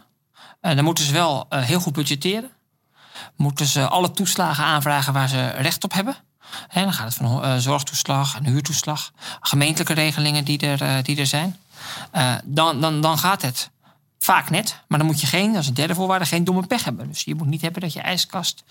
dan 0.62 0.84
moeten 0.84 1.04
ze 1.04 1.14
wel 1.14 1.46
heel 1.50 1.80
goed 1.80 1.94
budgetteren. 1.94 2.50
Moeten 3.36 3.66
ze 3.66 3.88
alle 3.88 4.12
toeslagen 4.12 4.64
aanvragen 4.64 5.14
waar 5.14 5.30
ze 5.30 5.48
recht 5.48 5.84
op 5.84 5.94
hebben. 5.94 6.16
En 6.70 6.84
dan 6.84 6.94
gaat 6.94 7.06
het 7.06 7.16
van 7.16 7.62
zorgtoeslag 7.62 8.36
en 8.36 8.46
huurtoeslag, 8.46 9.12
gemeentelijke 9.42 9.94
regelingen 9.94 10.44
die 10.44 10.60
er, 10.60 11.04
die 11.04 11.18
er 11.18 11.26
zijn. 11.28 11.58
Uh, 12.16 12.36
dan, 12.44 12.82
dan, 12.82 13.02
dan 13.02 13.18
gaat 13.18 13.42
het 13.42 13.70
vaak 14.20 14.50
net. 14.50 14.82
Maar 14.88 14.98
dan 14.98 15.08
moet 15.08 15.22
je 15.22 15.28
geen, 15.28 15.56
is 15.56 15.68
een 15.68 15.74
derde 15.74 15.96
voorwaarde, 15.96 16.26
geen 16.26 16.44
domme 16.44 16.68
pech 16.68 16.84
hebben. 16.84 17.08
Dus 17.08 17.24
je 17.24 17.36
moet 17.36 17.48
niet 17.48 17.62
hebben 17.62 17.82
dat 17.82 17.94
je 17.94 18.02
ijskast 18.02 18.64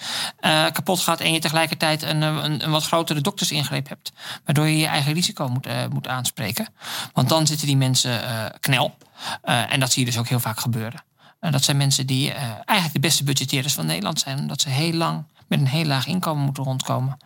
kapot 0.72 1.00
gaat 1.00 1.20
en 1.20 1.32
je 1.32 1.38
tegelijkertijd 1.38 2.02
een, 2.02 2.22
een, 2.22 2.64
een, 2.64 2.70
wat 2.70 2.86
grotere 2.86 3.20
doktersingreep 3.20 3.88
hebt. 3.88 4.12
Waardoor 4.44 4.66
je 4.66 4.76
je 4.76 4.86
eigen 4.86 5.12
risico 5.12 5.48
moet, 5.48 5.66
moet 5.90 6.08
aanspreken. 6.08 6.68
Want 7.12 7.28
dan 7.28 7.46
zitten 7.46 7.66
die 7.66 7.76
mensen 7.76 8.20
knel. 8.60 8.96
en 9.42 9.80
dat 9.80 9.92
zie 9.92 10.04
je 10.04 10.10
dus 10.10 10.18
ook 10.18 10.28
heel 10.28 10.40
vaak 10.40 10.60
gebeuren. 10.60 11.02
En 11.40 11.52
dat 11.52 11.64
zijn 11.64 11.76
mensen 11.76 12.06
die 12.06 12.32
eigenlijk 12.32 12.92
de 12.92 13.00
beste 13.00 13.24
budgetteerders 13.24 13.74
van 13.74 13.86
Nederland 13.86 14.20
zijn. 14.20 14.38
Omdat 14.38 14.60
ze 14.60 14.68
heel 14.68 14.92
lang 14.92 15.24
met 15.46 15.60
een 15.60 15.66
heel 15.66 15.84
laag 15.84 16.06
inkomen 16.06 16.44
moeten 16.44 16.64
rondkomen. 16.64 17.16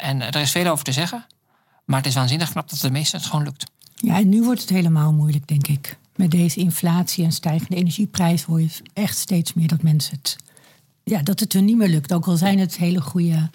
en 0.00 0.20
er 0.20 0.40
is 0.40 0.50
veel 0.50 0.66
over 0.66 0.84
te 0.84 0.92
zeggen. 0.92 1.26
Maar 1.84 1.98
het 1.98 2.06
is 2.06 2.14
waanzinnig 2.14 2.50
knap 2.50 2.70
dat 2.70 2.78
de 2.78 2.90
meesten 2.90 3.18
het 3.18 3.28
gewoon 3.28 3.44
lukt. 3.44 3.64
Ja, 3.94 4.16
en 4.16 4.28
nu 4.28 4.42
wordt 4.42 4.60
het 4.60 4.70
helemaal 4.70 5.12
moeilijk, 5.12 5.46
denk 5.46 5.66
ik. 5.66 5.98
Met 6.16 6.30
deze 6.30 6.60
inflatie 6.60 7.24
en 7.24 7.32
stijgende 7.32 7.76
energieprijs 7.76 8.42
hoor 8.42 8.60
je 8.60 8.68
echt 8.92 9.18
steeds 9.18 9.54
meer 9.54 9.68
dat 9.68 9.82
mensen 9.82 10.16
het, 10.16 10.36
ja, 11.04 11.22
dat 11.22 11.40
het 11.40 11.52
hun 11.52 11.64
niet 11.64 11.76
meer 11.76 11.88
lukt. 11.88 12.12
Ook 12.12 12.26
al 12.26 12.36
zijn 12.36 12.58
het 12.58 12.76
hele 12.76 13.00
goede 13.00 13.50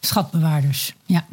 schatbewaarders. 0.00 0.94
Ja. 1.04 1.26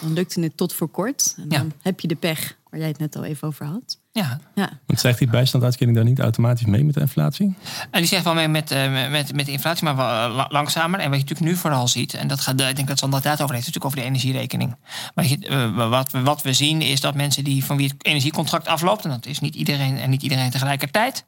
Dan 0.00 0.12
lukte 0.12 0.40
het 0.40 0.56
tot 0.56 0.72
voor 0.72 0.88
kort. 0.88 1.34
En 1.36 1.48
dan 1.48 1.72
heb 1.82 2.00
je 2.00 2.08
de 2.08 2.14
pech 2.14 2.56
waar 2.70 2.80
jij 2.80 2.88
het 2.88 2.98
net 2.98 3.16
al 3.16 3.24
even 3.24 3.48
over 3.48 3.66
had. 3.66 3.98
Ja. 4.12 4.40
ja. 4.54 4.68
Want 4.86 4.98
stijgt 4.98 5.18
die 5.18 5.28
bijstandsuitkering 5.28 5.96
dan 5.96 6.06
niet 6.06 6.18
automatisch 6.18 6.66
mee 6.66 6.84
met 6.84 6.94
de 6.94 7.00
inflatie? 7.00 7.54
En 7.90 8.00
die 8.00 8.08
zegt 8.08 8.24
wel 8.24 8.34
mee 8.34 8.48
met, 8.48 8.70
uh, 8.70 9.10
met, 9.10 9.34
met 9.34 9.46
de 9.46 9.52
inflatie, 9.52 9.84
maar 9.84 9.96
wel, 9.96 10.06
uh, 10.06 10.44
langzamer. 10.48 11.00
En 11.00 11.10
wat 11.10 11.18
je 11.18 11.24
natuurlijk 11.24 11.50
nu 11.50 11.56
vooral 11.56 11.88
ziet, 11.88 12.14
en 12.14 12.28
dat 12.28 12.40
gaat, 12.40 12.60
ik 12.60 12.76
denk 12.76 12.88
dat 12.88 12.98
Sander 12.98 13.22
het 13.22 13.42
over 13.42 13.54
heeft, 13.54 13.66
natuurlijk 13.66 13.84
over 13.84 13.98
de 13.98 14.04
energierekening. 14.04 14.76
Maar 15.14 15.26
je, 15.26 15.72
wat, 15.90 16.12
we, 16.12 16.22
wat 16.22 16.42
we 16.42 16.52
zien 16.52 16.82
is 16.82 17.00
dat 17.00 17.14
mensen 17.14 17.44
die 17.44 17.64
van 17.64 17.76
wie 17.76 17.88
het 17.88 18.04
energiecontract 18.04 18.66
afloopt, 18.66 19.04
en 19.04 19.10
dat 19.10 19.26
is 19.26 19.40
niet 19.40 19.54
iedereen 19.54 19.98
en 19.98 20.10
niet 20.10 20.22
iedereen 20.22 20.50
tegelijkertijd, 20.50 21.24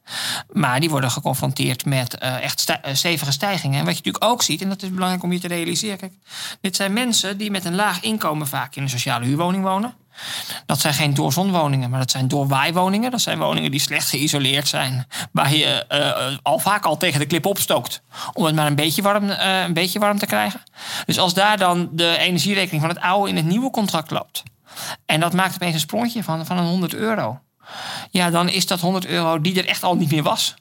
maar 0.51 0.79
die 0.79 0.89
worden 0.89 1.11
geconfronteerd 1.11 1.85
met 1.85 2.17
echt 2.17 2.59
stij, 2.59 2.79
stevige 2.91 3.31
stijgingen. 3.31 3.79
En 3.79 3.85
wat 3.85 3.97
je 3.97 4.01
natuurlijk 4.03 4.33
ook 4.33 4.43
ziet, 4.43 4.61
en 4.61 4.69
dat 4.69 4.83
is 4.83 4.93
belangrijk 4.93 5.23
om 5.23 5.31
je 5.31 5.39
te 5.39 5.47
realiseren, 5.47 5.97
kijk, 5.97 6.13
dit 6.61 6.75
zijn 6.75 6.93
mensen 6.93 7.37
die 7.37 7.51
met 7.51 7.65
een 7.65 7.75
laag 7.75 8.01
inkomen 8.01 8.47
vaak 8.47 8.75
in 8.75 8.83
een 8.83 8.89
sociale 8.89 9.25
huurwoning 9.25 9.63
wonen. 9.63 10.00
Dat 10.65 10.79
zijn 10.79 10.93
geen 10.93 11.13
doorzonwoningen, 11.13 11.89
maar 11.89 11.99
dat 11.99 12.11
zijn 12.11 12.27
doorwaaiwoningen. 12.27 13.11
Dat 13.11 13.21
zijn 13.21 13.39
woningen 13.39 13.71
die 13.71 13.79
slecht 13.79 14.09
geïsoleerd 14.09 14.67
zijn. 14.67 15.07
Waar 15.31 15.53
je 15.53 15.85
uh, 15.89 16.37
al 16.41 16.59
vaak 16.59 16.85
al 16.85 16.97
tegen 16.97 17.19
de 17.19 17.25
klip 17.25 17.45
opstookt. 17.45 18.01
Om 18.33 18.45
het 18.45 18.55
maar 18.55 18.67
een 18.67 18.75
beetje, 18.75 19.01
warm, 19.01 19.29
uh, 19.29 19.61
een 19.63 19.73
beetje 19.73 19.99
warm 19.99 20.17
te 20.17 20.25
krijgen. 20.25 20.63
Dus 21.05 21.19
als 21.19 21.33
daar 21.33 21.57
dan 21.57 21.89
de 21.91 22.17
energierekening 22.17 22.81
van 22.81 22.89
het 22.89 23.03
oude 23.03 23.29
in 23.29 23.35
het 23.35 23.45
nieuwe 23.45 23.69
contract 23.69 24.11
loopt. 24.11 24.43
En 25.05 25.19
dat 25.19 25.33
maakt 25.33 25.53
opeens 25.53 25.73
een 25.73 25.79
sprongje 25.79 26.23
van, 26.23 26.45
van 26.45 26.57
een 26.57 26.65
100 26.65 26.93
euro. 26.93 27.39
Ja, 28.09 28.29
dan 28.29 28.49
is 28.49 28.67
dat 28.67 28.79
100 28.79 29.05
euro 29.05 29.41
die 29.41 29.59
er 29.59 29.67
echt 29.67 29.83
al 29.83 29.95
niet 29.95 30.11
meer 30.11 30.23
was. 30.23 30.55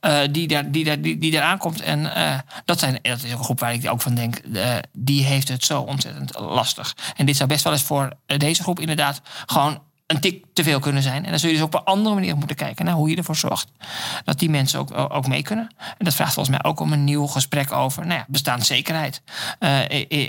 Uh, 0.00 0.20
die, 0.30 0.48
daar, 0.48 0.70
die, 0.70 0.84
daar, 0.84 1.00
die, 1.00 1.18
die 1.18 1.30
daar 1.30 1.42
aankomt. 1.42 1.80
En 1.80 2.00
uh, 2.00 2.38
dat, 2.64 2.78
zijn, 2.78 2.98
dat 3.02 3.22
is 3.22 3.32
een 3.32 3.44
groep 3.44 3.60
waar 3.60 3.72
ik 3.72 3.90
ook 3.90 4.02
van 4.02 4.14
denk, 4.14 4.40
uh, 4.44 4.76
die 4.92 5.24
heeft 5.24 5.48
het 5.48 5.64
zo 5.64 5.80
ontzettend 5.80 6.38
lastig. 6.38 6.96
En 7.16 7.26
dit 7.26 7.36
zou 7.36 7.48
best 7.48 7.64
wel 7.64 7.72
eens 7.72 7.82
voor 7.82 8.12
deze 8.26 8.62
groep 8.62 8.80
inderdaad 8.80 9.20
gewoon 9.46 9.82
een 10.06 10.20
tik 10.20 10.44
te 10.52 10.62
veel 10.62 10.78
kunnen 10.78 11.02
zijn. 11.02 11.24
En 11.24 11.30
dan 11.30 11.38
zul 11.38 11.48
je 11.48 11.54
dus 11.54 11.64
op 11.64 11.74
een 11.74 11.84
andere 11.84 12.14
manier 12.14 12.36
moeten 12.36 12.56
kijken 12.56 12.84
naar 12.84 12.94
hoe 12.94 13.10
je 13.10 13.16
ervoor 13.16 13.36
zorgt 13.36 13.68
dat 14.24 14.38
die 14.38 14.50
mensen 14.50 14.78
ook, 14.78 14.98
ook 15.12 15.26
mee 15.26 15.42
kunnen. 15.42 15.68
En 15.78 16.04
dat 16.04 16.14
vraagt 16.14 16.34
volgens 16.34 16.56
mij 16.56 16.70
ook 16.70 16.80
om 16.80 16.92
een 16.92 17.04
nieuw 17.04 17.26
gesprek 17.26 17.72
over 17.72 18.06
nou 18.06 18.18
ja, 18.18 18.24
bestaanszekerheid 18.28 19.22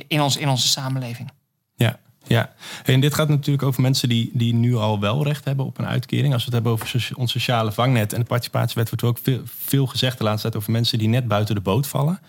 in, 0.07 0.21
ons, 0.21 0.37
in 0.37 0.49
onze 0.49 0.67
samenleving. 0.67 1.31
Ja, 1.75 1.99
ja, 2.27 2.53
en 2.83 2.99
dit 2.99 3.13
gaat 3.13 3.29
natuurlijk 3.29 3.63
over 3.63 3.81
mensen 3.81 4.09
die, 4.09 4.29
die 4.33 4.53
nu 4.53 4.75
al 4.75 4.99
wel 4.99 5.23
recht 5.23 5.45
hebben 5.45 5.65
op 5.65 5.77
een 5.77 5.87
uitkering. 5.87 6.33
Als 6.33 6.45
we 6.45 6.45
het 6.45 6.53
hebben 6.53 6.71
over 6.71 7.09
ons 7.15 7.31
sociale 7.31 7.71
vangnet 7.71 8.13
en 8.13 8.19
de 8.19 8.25
participatiewet, 8.25 8.89
wordt 8.89 9.03
er 9.03 9.09
ook 9.09 9.19
veel, 9.23 9.41
veel 9.65 9.87
gezegd 9.87 10.17
de 10.17 10.23
laatste 10.23 10.41
tijd 10.41 10.55
over 10.55 10.71
mensen 10.71 10.97
die 10.97 11.07
net 11.07 11.27
buiten 11.27 11.55
de 11.55 11.61
boot 11.61 11.87
vallen. 11.87 12.19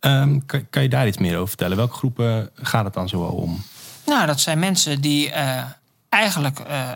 Um, 0.00 0.46
kan, 0.46 0.82
je 0.82 0.88
daar 0.88 1.06
iets 1.06 1.18
meer 1.18 1.36
over 1.36 1.48
vertellen? 1.48 1.76
Welke 1.76 1.94
groepen 1.94 2.50
gaat 2.54 2.84
het 2.84 2.94
dan 2.94 3.08
zoal 3.08 3.32
om? 3.32 3.62
Nou, 4.06 4.26
dat 4.26 4.40
zijn 4.40 4.58
mensen 4.58 5.00
die 5.00 5.28
uh, 5.28 5.62
eigenlijk 6.08 6.58
uh, 6.60 6.88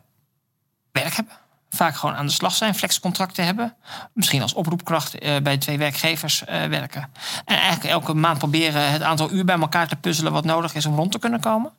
werk 0.92 1.14
hebben. 1.14 1.34
Vaak 1.70 1.96
gewoon 1.96 2.14
aan 2.14 2.26
de 2.26 2.32
slag 2.32 2.54
zijn, 2.54 2.74
flexcontracten 2.74 3.44
hebben. 3.44 3.74
Misschien 4.12 4.42
als 4.42 4.54
oproepkracht 4.54 5.24
uh, 5.24 5.36
bij 5.42 5.58
twee 5.58 5.78
werkgevers 5.78 6.42
werken. 6.46 7.10
En 7.44 7.56
eigenlijk 7.56 7.84
elke 7.84 8.14
maand 8.14 8.38
proberen 8.38 8.90
het 8.90 9.02
aantal 9.02 9.30
uur 9.30 9.44
bij 9.44 9.58
elkaar 9.58 9.88
te 9.88 9.96
puzzelen 9.96 10.32
wat 10.32 10.44
nodig 10.44 10.74
is 10.74 10.86
om 10.86 10.94
rond 10.94 11.12
te 11.12 11.18
kunnen 11.18 11.40
komen. 11.40 11.72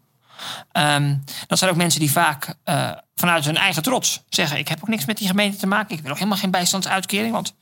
Um, 0.74 1.24
dat 1.48 1.58
zijn 1.58 1.72
ook 1.72 1.78
mensen 1.78 2.00
die 2.00 2.12
vaak 2.12 2.56
uh, 2.66 2.92
vanuit 3.16 3.46
hun 3.46 3.58
eigen 3.58 3.84
trots 3.84 4.24
zeggen: 4.30 4.58
Ik 4.58 4.68
heb 4.68 4.80
ook 4.82 4.88
niks 4.88 5.06
met 5.06 5.18
die 5.18 5.28
gemeente 5.28 5.58
te 5.58 5.68
maken. 5.68 5.96
Ik 5.96 6.02
wil 6.02 6.12
ook 6.12 6.18
helemaal 6.18 6.38
geen 6.38 6.52
bijstandsuitkering. 6.52 7.34
Want 7.34 7.54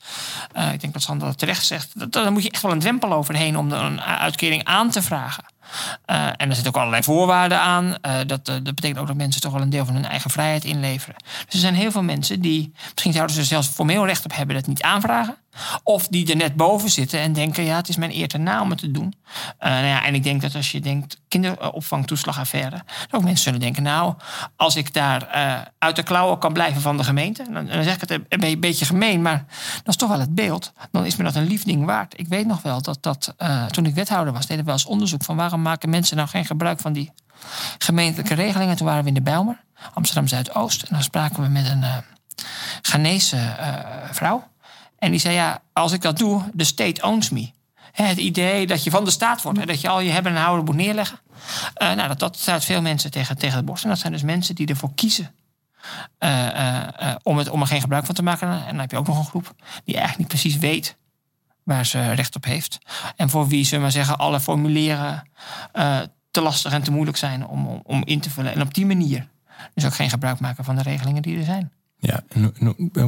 uh, 0.56 0.72
ik 0.72 0.80
denk 0.80 0.92
dat 0.92 1.02
Sander 1.02 1.28
dat 1.28 1.38
terecht 1.38 1.66
zegt. 1.66 2.12
Daar 2.12 2.32
moet 2.32 2.42
je 2.42 2.50
echt 2.50 2.62
wel 2.62 2.72
een 2.72 2.78
drempel 2.78 3.12
overheen 3.12 3.56
om 3.56 3.72
een 3.72 4.00
uitkering 4.00 4.64
aan 4.64 4.90
te 4.90 5.02
vragen. 5.02 5.44
Uh, 6.06 6.26
en 6.26 6.48
er 6.48 6.54
zitten 6.54 6.66
ook 6.66 6.78
allerlei 6.78 7.02
voorwaarden 7.02 7.60
aan. 7.60 7.94
Dat, 8.26 8.46
dat 8.46 8.64
betekent 8.64 8.98
ook 8.98 9.06
dat 9.06 9.16
mensen 9.16 9.40
toch 9.40 9.52
wel 9.52 9.62
een 9.62 9.70
deel 9.70 9.84
van 9.84 9.94
hun 9.94 10.06
eigen 10.06 10.30
vrijheid 10.30 10.64
inleveren. 10.64 11.16
Dus 11.44 11.54
er 11.54 11.60
zijn 11.60 11.74
heel 11.74 11.90
veel 11.90 12.02
mensen 12.02 12.40
die, 12.40 12.72
misschien 12.92 13.12
zouden 13.12 13.34
ze 13.34 13.40
er 13.40 13.46
zelfs 13.46 13.68
formeel 13.68 14.06
recht 14.06 14.24
op 14.24 14.34
hebben, 14.34 14.56
dat 14.56 14.66
niet 14.66 14.82
aanvragen. 14.82 15.36
Of 15.82 16.08
die 16.08 16.30
er 16.30 16.36
net 16.36 16.56
boven 16.56 16.90
zitten 16.90 17.20
en 17.20 17.32
denken, 17.32 17.64
ja, 17.64 17.76
het 17.76 17.88
is 17.88 17.96
mijn 17.96 18.14
eer 18.14 18.28
te 18.28 18.38
na 18.38 18.62
om 18.62 18.70
het 18.70 18.78
te 18.78 18.90
doen. 18.90 19.14
nou 19.58 19.86
ja, 19.86 20.04
en 20.04 20.14
ik 20.14 20.22
denk 20.22 20.40
dat 20.40 20.54
als 20.54 20.72
je 20.72 20.80
denkt, 20.80 21.20
kinderopvangtoeslagaffaire, 21.28 22.84
ook 23.10 23.22
mensen 23.22 23.42
zullen 23.42 23.60
denken, 23.60 23.82
nou, 23.82 24.14
als 24.56 24.76
ik 24.76 24.92
daar 24.92 25.26
uit 25.78 25.96
de 25.96 26.02
klauwen 26.02 26.38
kan 26.38 26.52
blijven 26.52 26.80
van 26.80 26.96
de 26.96 27.04
gemeente, 27.04 27.44
dan, 27.50 27.68
zeg 27.68 27.94
ik 27.94 28.00
het 28.00 28.20
een 28.28 28.60
beetje 28.60 28.84
gemeen, 28.84 29.22
maar 29.22 29.44
dat 29.74 29.88
is 29.88 29.96
toch 29.96 30.08
wel 30.08 30.20
het 30.20 30.34
beeld. 30.34 30.72
Dan 30.90 31.04
is 31.04 31.16
me 31.16 31.24
dat 31.24 31.34
een 31.34 31.46
lief 31.46 31.64
ding 31.64 31.84
waard. 31.84 32.18
Ik 32.18 32.28
weet 32.28 32.46
nog 32.46 32.62
wel 32.62 32.82
dat, 32.82 32.98
dat 33.00 33.34
toen 33.70 33.86
ik 33.86 33.94
wethouder 33.94 34.32
was, 34.32 34.46
deden 34.46 34.64
we 34.64 34.72
eens 34.72 34.84
onderzoek 34.84 35.24
van 35.24 35.36
waarom 35.36 35.62
maken 35.62 35.90
mensen 35.90 36.16
nou 36.16 36.28
geen 36.28 36.44
gebruik 36.44 36.80
van 36.80 36.92
die 36.92 37.12
gemeentelijke 37.78 38.34
regelingen. 38.34 38.76
Toen 38.76 38.86
waren 38.86 39.02
we 39.02 39.08
in 39.08 39.14
de 39.14 39.22
Bijlmer, 39.22 39.60
Amsterdam 39.94 40.26
Zuidoost. 40.26 40.82
En 40.82 40.88
dan 40.90 41.02
spraken 41.02 41.42
we 41.42 41.48
met 41.48 41.68
een 41.68 41.84
Ghanese 42.82 43.56
vrouw. 44.10 44.50
En 45.02 45.10
die 45.10 45.20
zei: 45.20 45.34
Ja, 45.34 45.62
als 45.72 45.92
ik 45.92 46.02
dat 46.02 46.18
doe, 46.18 46.42
de 46.52 46.64
state 46.64 47.02
owns 47.02 47.30
me. 47.30 47.50
het 47.92 48.18
idee 48.18 48.66
dat 48.66 48.84
je 48.84 48.90
van 48.90 49.04
de 49.04 49.10
staat 49.10 49.42
wordt, 49.42 49.58
hè, 49.58 49.66
dat 49.66 49.80
je 49.80 49.88
al 49.88 50.00
je 50.00 50.10
hebben 50.10 50.34
en 50.34 50.42
houden 50.42 50.64
moet 50.64 50.74
neerleggen. 50.74 51.18
Uh, 51.82 51.92
nou, 51.92 52.08
dat, 52.08 52.18
dat 52.18 52.36
staat 52.36 52.64
veel 52.64 52.82
mensen 52.82 53.10
tegen, 53.10 53.38
tegen 53.38 53.58
de 53.58 53.64
borst. 53.64 53.84
En 53.84 53.88
dat 53.88 53.98
zijn 53.98 54.12
dus 54.12 54.22
mensen 54.22 54.54
die 54.54 54.66
ervoor 54.66 54.94
kiezen 54.94 55.34
om, 57.22 57.38
het, 57.38 57.48
om 57.48 57.60
er 57.60 57.66
geen 57.66 57.80
gebruik 57.80 58.06
van 58.06 58.14
te 58.14 58.22
maken. 58.22 58.48
En 58.48 58.66
dan 58.66 58.78
heb 58.78 58.90
je 58.90 58.96
ook 58.96 59.06
nog 59.06 59.18
een 59.18 59.24
groep 59.24 59.54
die 59.84 59.96
eigenlijk 59.96 60.18
niet 60.18 60.40
precies 60.40 60.60
weet 60.60 60.96
waar 61.62 61.86
ze 61.86 62.12
recht 62.12 62.36
op 62.36 62.44
heeft. 62.44 62.78
En 63.16 63.30
voor 63.30 63.48
wie, 63.48 63.64
ze 63.64 63.78
maar 63.78 63.90
zeggen, 63.90 64.18
alle 64.18 64.40
formulieren 64.40 65.28
te 66.30 66.40
lastig 66.40 66.72
en 66.72 66.82
te 66.82 66.90
moeilijk 66.90 67.16
zijn 67.16 67.46
om, 67.46 67.80
om, 67.84 68.02
in 68.04 68.20
te 68.20 68.30
vullen. 68.30 68.52
En 68.52 68.60
op 68.60 68.74
die 68.74 68.86
manier 68.86 69.28
dus 69.74 69.84
ook 69.84 69.94
geen 69.94 70.10
gebruik 70.10 70.40
maken 70.40 70.64
van 70.64 70.76
de 70.76 70.82
regelingen 70.82 71.22
die 71.22 71.38
er 71.38 71.44
zijn. 71.44 71.72
Ja, 72.02 72.24
en 72.28 72.54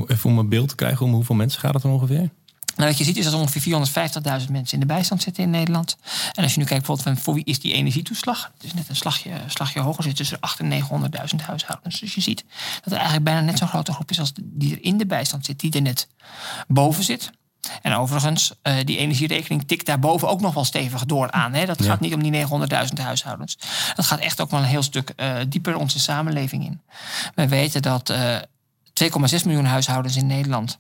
even 0.07 0.31
om 0.31 0.39
een 0.39 0.49
beeld 0.49 0.69
te 0.69 0.75
krijgen, 0.75 1.07
om 1.07 1.13
hoeveel 1.13 1.35
mensen 1.35 1.61
gaat 1.61 1.75
het 1.75 1.83
dan 1.83 1.93
ongeveer? 1.93 2.31
Nou, 2.77 2.89
wat 2.89 2.99
je 2.99 3.05
ziet 3.05 3.17
is 3.17 3.25
dat 3.25 3.35
ongeveer 3.35 3.89
450.000 4.43 4.51
mensen 4.51 4.75
in 4.75 4.81
de 4.81 4.87
bijstand 4.87 5.23
zitten 5.23 5.43
in 5.43 5.51
Nederland. 5.51 5.97
En 6.33 6.43
als 6.43 6.53
je 6.55 6.59
nu 6.59 6.65
kijkt 6.65 6.87
bijvoorbeeld 6.87 7.17
van 7.17 7.25
voor 7.25 7.35
wie 7.35 7.45
is 7.45 7.61
die 7.61 7.73
energietoeslag? 7.73 8.51
Het 8.55 8.65
is 8.65 8.75
net 8.75 8.89
een 8.89 8.97
slagje, 8.97 9.31
slagje 9.47 9.81
hoger, 9.81 10.03
zit 10.03 10.17
tussen 10.17 10.39
800.000 10.39 10.41
en 10.59 10.83
900.000 11.41 11.45
huishoudens. 11.47 12.01
Dus 12.01 12.15
je 12.15 12.21
ziet 12.21 12.45
dat 12.75 12.93
er 12.93 12.93
eigenlijk 12.93 13.25
bijna 13.25 13.41
net 13.41 13.59
zo'n 13.59 13.69
grote 13.69 13.93
groep 13.93 14.11
is 14.11 14.21
als 14.21 14.33
die 14.43 14.73
er 14.73 14.83
in 14.83 14.97
de 14.97 15.07
bijstand 15.07 15.45
zit, 15.45 15.61
die 15.61 15.73
er 15.73 15.83
net 15.83 16.09
boven 16.67 17.05
zit. 17.05 17.31
En 17.83 17.95
overigens, 17.95 18.53
uh, 18.63 18.75
die 18.85 18.99
energierekening 18.99 19.67
tikt 19.67 19.87
daarboven 19.87 20.29
ook 20.29 20.41
nog 20.41 20.55
wel 20.55 20.65
stevig 20.65 21.05
door 21.05 21.31
aan. 21.31 21.53
Hè? 21.53 21.67
Dat 21.67 21.85
gaat 21.85 22.01
niet 22.01 22.15
om 22.15 22.23
die 22.23 22.47
900.000 22.47 23.01
huishoudens. 23.01 23.59
Dat 23.95 24.07
gaat 24.07 24.21
echt 24.21 24.41
ook 24.41 24.51
wel 24.51 24.61
een 24.61 24.67
heel 24.67 24.83
stuk 24.83 25.13
uh, 25.17 25.37
dieper 25.49 25.77
onze 25.77 26.01
samenleving 26.01 26.65
in. 26.65 26.81
We 27.35 27.49
weten 27.49 27.83
dat 27.83 28.11
uh, 28.11 28.35
eh, 28.37 28.43
2,6 29.03 29.45
miljoen 29.45 29.65
huishoudens 29.65 30.17
in 30.17 30.27
Nederland 30.27 30.79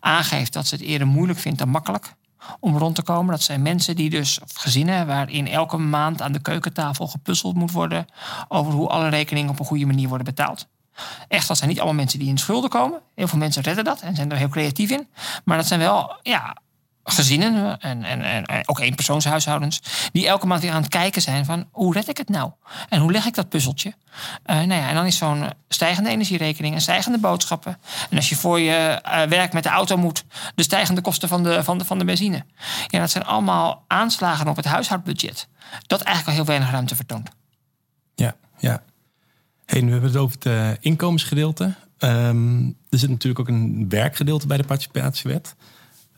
aangeeft 0.00 0.52
dat 0.52 0.66
ze 0.66 0.74
het 0.74 0.84
eerder 0.84 1.06
moeilijk 1.06 1.38
vindt 1.38 1.58
dan 1.58 1.68
makkelijk 1.68 2.14
om 2.60 2.76
rond 2.76 2.94
te 2.94 3.02
komen. 3.02 3.30
Dat 3.30 3.42
zijn 3.42 3.62
mensen 3.62 3.96
die 3.96 4.10
dus, 4.10 4.40
of 4.40 4.52
gezinnen, 4.54 5.06
waarin 5.06 5.48
elke 5.48 5.76
maand 5.76 6.22
aan 6.22 6.32
de 6.32 6.40
keukentafel 6.40 7.06
gepuzzeld 7.06 7.54
moet 7.54 7.72
worden 7.72 8.06
over 8.48 8.72
hoe 8.72 8.88
alle 8.88 9.08
rekeningen 9.08 9.50
op 9.50 9.58
een 9.58 9.66
goede 9.66 9.86
manier 9.86 10.08
worden 10.08 10.26
betaald. 10.26 10.68
Echt, 11.28 11.48
dat 11.48 11.56
zijn 11.56 11.68
niet 11.68 11.78
allemaal 11.78 11.96
mensen 11.96 12.18
die 12.18 12.28
in 12.28 12.38
schulden 12.38 12.70
komen. 12.70 13.00
Heel 13.14 13.28
veel 13.28 13.38
mensen 13.38 13.62
redden 13.62 13.84
dat 13.84 14.00
en 14.00 14.16
zijn 14.16 14.30
er 14.30 14.36
heel 14.36 14.48
creatief 14.48 14.90
in. 14.90 15.08
Maar 15.44 15.56
dat 15.56 15.66
zijn 15.66 15.80
wel 15.80 16.16
ja, 16.22 16.56
gezinnen 17.10 17.80
en, 17.80 18.02
en, 18.02 18.22
en 18.22 18.68
ook 18.68 18.78
eenpersoonshuishoudens... 18.78 19.80
die 20.12 20.26
elke 20.26 20.46
maand 20.46 20.62
weer 20.62 20.72
aan 20.72 20.82
het 20.82 20.90
kijken 20.90 21.22
zijn 21.22 21.44
van 21.44 21.68
hoe 21.70 21.92
red 21.92 22.08
ik 22.08 22.16
het 22.16 22.28
nou? 22.28 22.50
En 22.88 23.00
hoe 23.00 23.12
leg 23.12 23.26
ik 23.26 23.34
dat 23.34 23.48
puzzeltje? 23.48 23.88
Uh, 24.46 24.56
nou 24.56 24.80
ja, 24.80 24.88
en 24.88 24.94
dan 24.94 25.06
is 25.06 25.16
zo'n 25.16 25.50
stijgende 25.68 26.10
energierekening 26.10 26.74
en 26.74 26.80
stijgende 26.80 27.18
boodschappen. 27.18 27.78
En 28.10 28.16
als 28.16 28.28
je 28.28 28.36
voor 28.36 28.60
je 28.60 29.00
werk 29.28 29.52
met 29.52 29.62
de 29.62 29.68
auto 29.68 29.96
moet... 29.96 30.24
de 30.54 30.62
stijgende 30.62 31.00
kosten 31.00 31.28
van 31.28 31.42
de, 31.42 31.64
van, 31.64 31.78
de, 31.78 31.84
van 31.84 31.98
de 31.98 32.04
benzine. 32.04 32.44
Ja, 32.86 32.98
dat 32.98 33.10
zijn 33.10 33.24
allemaal 33.24 33.84
aanslagen 33.86 34.48
op 34.48 34.56
het 34.56 34.64
huishoudbudget... 34.64 35.48
dat 35.86 36.00
eigenlijk 36.00 36.28
al 36.28 36.34
heel 36.34 36.52
weinig 36.52 36.70
ruimte 36.70 36.96
vertoont. 36.96 37.30
Ja, 38.14 38.34
ja. 38.58 38.82
Hey, 39.66 39.80
nu 39.80 39.90
hebben 39.92 40.12
we 40.12 40.18
het 40.18 40.24
over 40.24 40.50
het 40.50 40.78
inkomensgedeelte. 40.80 41.74
Um, 41.98 42.76
er 42.88 42.98
zit 42.98 43.10
natuurlijk 43.10 43.40
ook 43.40 43.48
een 43.48 43.88
werkgedeelte 43.88 44.46
bij 44.46 44.56
de 44.56 44.64
participatiewet. 44.64 45.54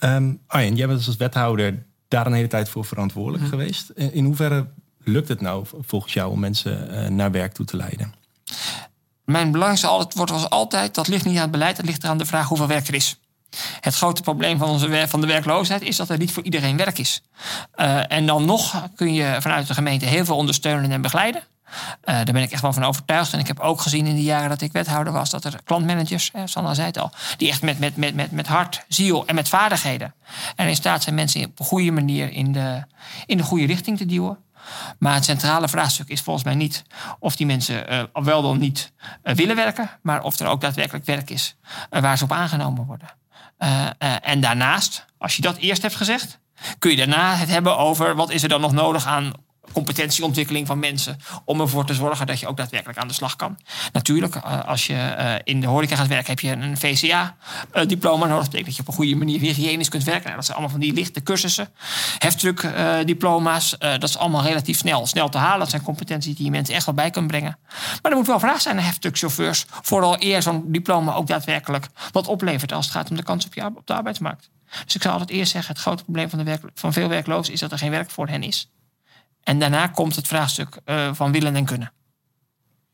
Um, 0.00 0.40
Arjen, 0.46 0.76
jij 0.76 0.86
bent 0.86 0.98
dus 0.98 1.06
als 1.06 1.16
wethouder 1.16 1.86
daar 2.08 2.26
een 2.26 2.32
hele 2.32 2.48
tijd 2.48 2.68
voor 2.68 2.84
verantwoordelijk 2.84 3.48
geweest. 3.48 3.88
In 3.90 4.24
hoeverre 4.24 4.66
lukt 5.04 5.28
het 5.28 5.40
nou 5.40 5.66
volgens 5.80 6.12
jou 6.12 6.30
om 6.30 6.40
mensen 6.40 6.88
uh, 6.90 7.08
naar 7.08 7.30
werk 7.30 7.52
toe 7.52 7.66
te 7.66 7.76
leiden? 7.76 8.14
Mijn 9.24 9.50
belangrijkste 9.50 10.18
wordt 10.18 10.32
als 10.32 10.50
altijd, 10.50 10.94
dat 10.94 11.08
ligt 11.08 11.24
niet 11.24 11.36
aan 11.36 11.42
het 11.42 11.50
beleid, 11.50 11.76
dat 11.76 11.84
ligt 11.84 12.04
aan 12.04 12.18
de 12.18 12.26
vraag 12.26 12.48
hoeveel 12.48 12.66
werk 12.66 12.88
er 12.88 12.94
is. 12.94 13.20
Het 13.80 13.94
grote 13.94 14.22
probleem 14.22 14.58
van, 14.58 14.68
onze, 14.68 15.04
van 15.08 15.20
de 15.20 15.26
werkloosheid 15.26 15.82
is 15.82 15.96
dat 15.96 16.08
er 16.08 16.18
niet 16.18 16.32
voor 16.32 16.42
iedereen 16.42 16.76
werk 16.76 16.98
is. 16.98 17.22
Uh, 17.76 18.12
en 18.12 18.26
dan 18.26 18.44
nog 18.44 18.88
kun 18.94 19.14
je 19.14 19.36
vanuit 19.40 19.66
de 19.66 19.74
gemeente 19.74 20.04
heel 20.04 20.24
veel 20.24 20.36
ondersteunen 20.36 20.90
en 20.90 21.02
begeleiden. 21.02 21.42
Uh, 22.04 22.14
daar 22.14 22.24
ben 22.24 22.42
ik 22.42 22.50
echt 22.50 22.62
wel 22.62 22.72
van 22.72 22.84
overtuigd. 22.84 23.32
En 23.32 23.38
ik 23.38 23.46
heb 23.46 23.60
ook 23.60 23.80
gezien 23.80 24.06
in 24.06 24.14
de 24.14 24.22
jaren 24.22 24.48
dat 24.48 24.60
ik 24.60 24.72
wethouder 24.72 25.12
was... 25.12 25.30
dat 25.30 25.44
er 25.44 25.60
klantmanagers, 25.64 26.30
eh, 26.30 26.42
Sanna 26.44 26.74
zei 26.74 26.86
het 26.86 26.98
al... 26.98 27.12
die 27.36 27.48
echt 27.48 27.62
met, 27.62 27.78
met, 27.78 27.96
met, 27.96 28.14
met, 28.14 28.30
met 28.30 28.46
hart, 28.46 28.84
ziel 28.88 29.26
en 29.26 29.34
met 29.34 29.48
vaardigheden... 29.48 30.14
en 30.56 30.68
in 30.68 30.76
staat 30.76 31.02
zijn 31.02 31.14
mensen 31.14 31.44
op 31.44 31.58
een 31.58 31.64
goede 31.64 31.90
manier 31.90 32.32
in 32.32 32.52
de, 32.52 32.84
in 33.26 33.36
de 33.36 33.42
goede 33.42 33.66
richting 33.66 33.98
te 33.98 34.06
duwen. 34.06 34.38
Maar 34.98 35.14
het 35.14 35.24
centrale 35.24 35.68
vraagstuk 35.68 36.08
is 36.08 36.20
volgens 36.20 36.44
mij 36.44 36.54
niet 36.54 36.82
of 37.18 37.36
die 37.36 37.46
mensen 37.46 37.92
uh, 37.92 38.02
wel 38.12 38.42
dan 38.42 38.58
niet 38.58 38.92
uh, 39.24 39.34
willen 39.34 39.56
werken, 39.56 39.90
maar 40.02 40.22
of 40.22 40.38
er 40.38 40.46
ook 40.46 40.60
daadwerkelijk 40.60 41.04
werk 41.04 41.30
is 41.30 41.56
waar 41.90 42.18
ze 42.18 42.24
op 42.24 42.32
aangenomen 42.32 42.86
worden. 42.86 43.08
en 44.20 44.40
daarnaast, 44.40 45.04
als 45.18 45.36
je 45.36 45.42
dat 45.42 45.56
eerst 45.56 45.82
hebt 45.82 45.96
gezegd, 45.96 46.38
kun 46.78 46.90
je 46.90 46.96
daarna 46.96 47.34
het 47.34 47.48
hebben 47.48 47.78
over 47.78 48.14
wat 48.14 48.30
is 48.30 48.42
er 48.42 48.48
dan 48.48 48.60
nog 48.60 48.72
nodig 48.72 49.06
aan 49.06 49.32
competentieontwikkeling 49.72 50.66
van 50.66 50.78
mensen. 50.78 51.18
Om 51.44 51.60
ervoor 51.60 51.86
te 51.86 51.94
zorgen 51.94 52.26
dat 52.26 52.40
je 52.40 52.46
ook 52.46 52.56
daadwerkelijk 52.56 52.98
aan 52.98 53.08
de 53.08 53.14
slag 53.14 53.36
kan. 53.36 53.58
Natuurlijk, 53.92 54.34
eh, 54.34 54.64
als 54.64 54.86
je 54.86 54.94
eh, 54.94 55.34
in 55.44 55.60
de 55.60 55.66
horeca 55.66 55.96
gaat 55.96 56.06
werken, 56.06 56.26
heb 56.26 56.40
je 56.40 56.50
een 56.50 56.76
VCA-diploma 56.76 58.26
nodig. 58.26 58.42
Dat 58.42 58.50
betekent 58.50 58.66
dat 58.66 58.76
je 58.76 58.82
op 58.82 58.88
een 58.88 58.94
goede 58.94 59.16
manier 59.16 59.40
hygiënisch 59.40 59.88
kunt 59.88 60.04
werken. 60.04 60.24
Nou, 60.24 60.36
dat 60.36 60.44
zijn 60.44 60.56
allemaal 60.56 60.76
van 60.76 60.86
die 60.86 60.92
lichte 60.92 61.22
cursussen. 61.22 61.68
Heftruck-diploma's, 62.18 63.76
dat 63.78 64.02
is 64.02 64.18
allemaal 64.18 64.42
relatief 64.42 64.78
snel, 64.78 65.06
snel 65.06 65.28
te 65.28 65.38
halen. 65.38 65.58
Dat 65.58 65.70
zijn 65.70 65.82
competenties 65.82 66.36
die 66.36 66.44
je 66.44 66.50
mensen 66.50 66.74
echt 66.74 66.86
wel 66.86 66.94
bij 66.94 67.10
kunnen 67.10 67.30
brengen. 67.30 67.58
Maar 68.02 68.10
er 68.10 68.16
moet 68.18 68.26
wel 68.26 68.40
vraag 68.40 68.60
zijn 68.60 68.76
naar 68.76 68.84
heftruckchauffeurs. 68.84 69.64
Vooral 69.68 70.16
eer 70.18 70.42
zo'n 70.42 70.64
diploma 70.66 71.14
ook 71.14 71.26
daadwerkelijk 71.26 71.86
wat 72.12 72.28
oplevert 72.28 72.72
als 72.72 72.84
het 72.84 72.94
gaat 72.94 73.10
om 73.10 73.16
de 73.16 73.22
kans 73.22 73.46
op, 73.46 73.54
je, 73.54 73.64
op 73.64 73.86
de 73.86 73.94
arbeidsmarkt. 73.94 74.50
Dus 74.84 74.94
ik 74.94 75.02
zou 75.02 75.12
altijd 75.12 75.38
eerst 75.38 75.52
zeggen: 75.52 75.72
het 75.74 75.82
grote 75.82 76.04
probleem 76.04 76.30
van, 76.30 76.44
de 76.44 76.58
van 76.74 76.92
veel 76.92 77.08
werklozen 77.08 77.52
is 77.52 77.60
dat 77.60 77.72
er 77.72 77.78
geen 77.78 77.90
werk 77.90 78.10
voor 78.10 78.28
hen 78.28 78.42
is. 78.42 78.70
En 79.42 79.58
daarna 79.58 79.86
komt 79.86 80.16
het 80.16 80.26
vraagstuk 80.26 80.78
uh, 80.86 81.14
van 81.14 81.32
willen 81.32 81.54
en 81.54 81.64
kunnen. 81.64 81.92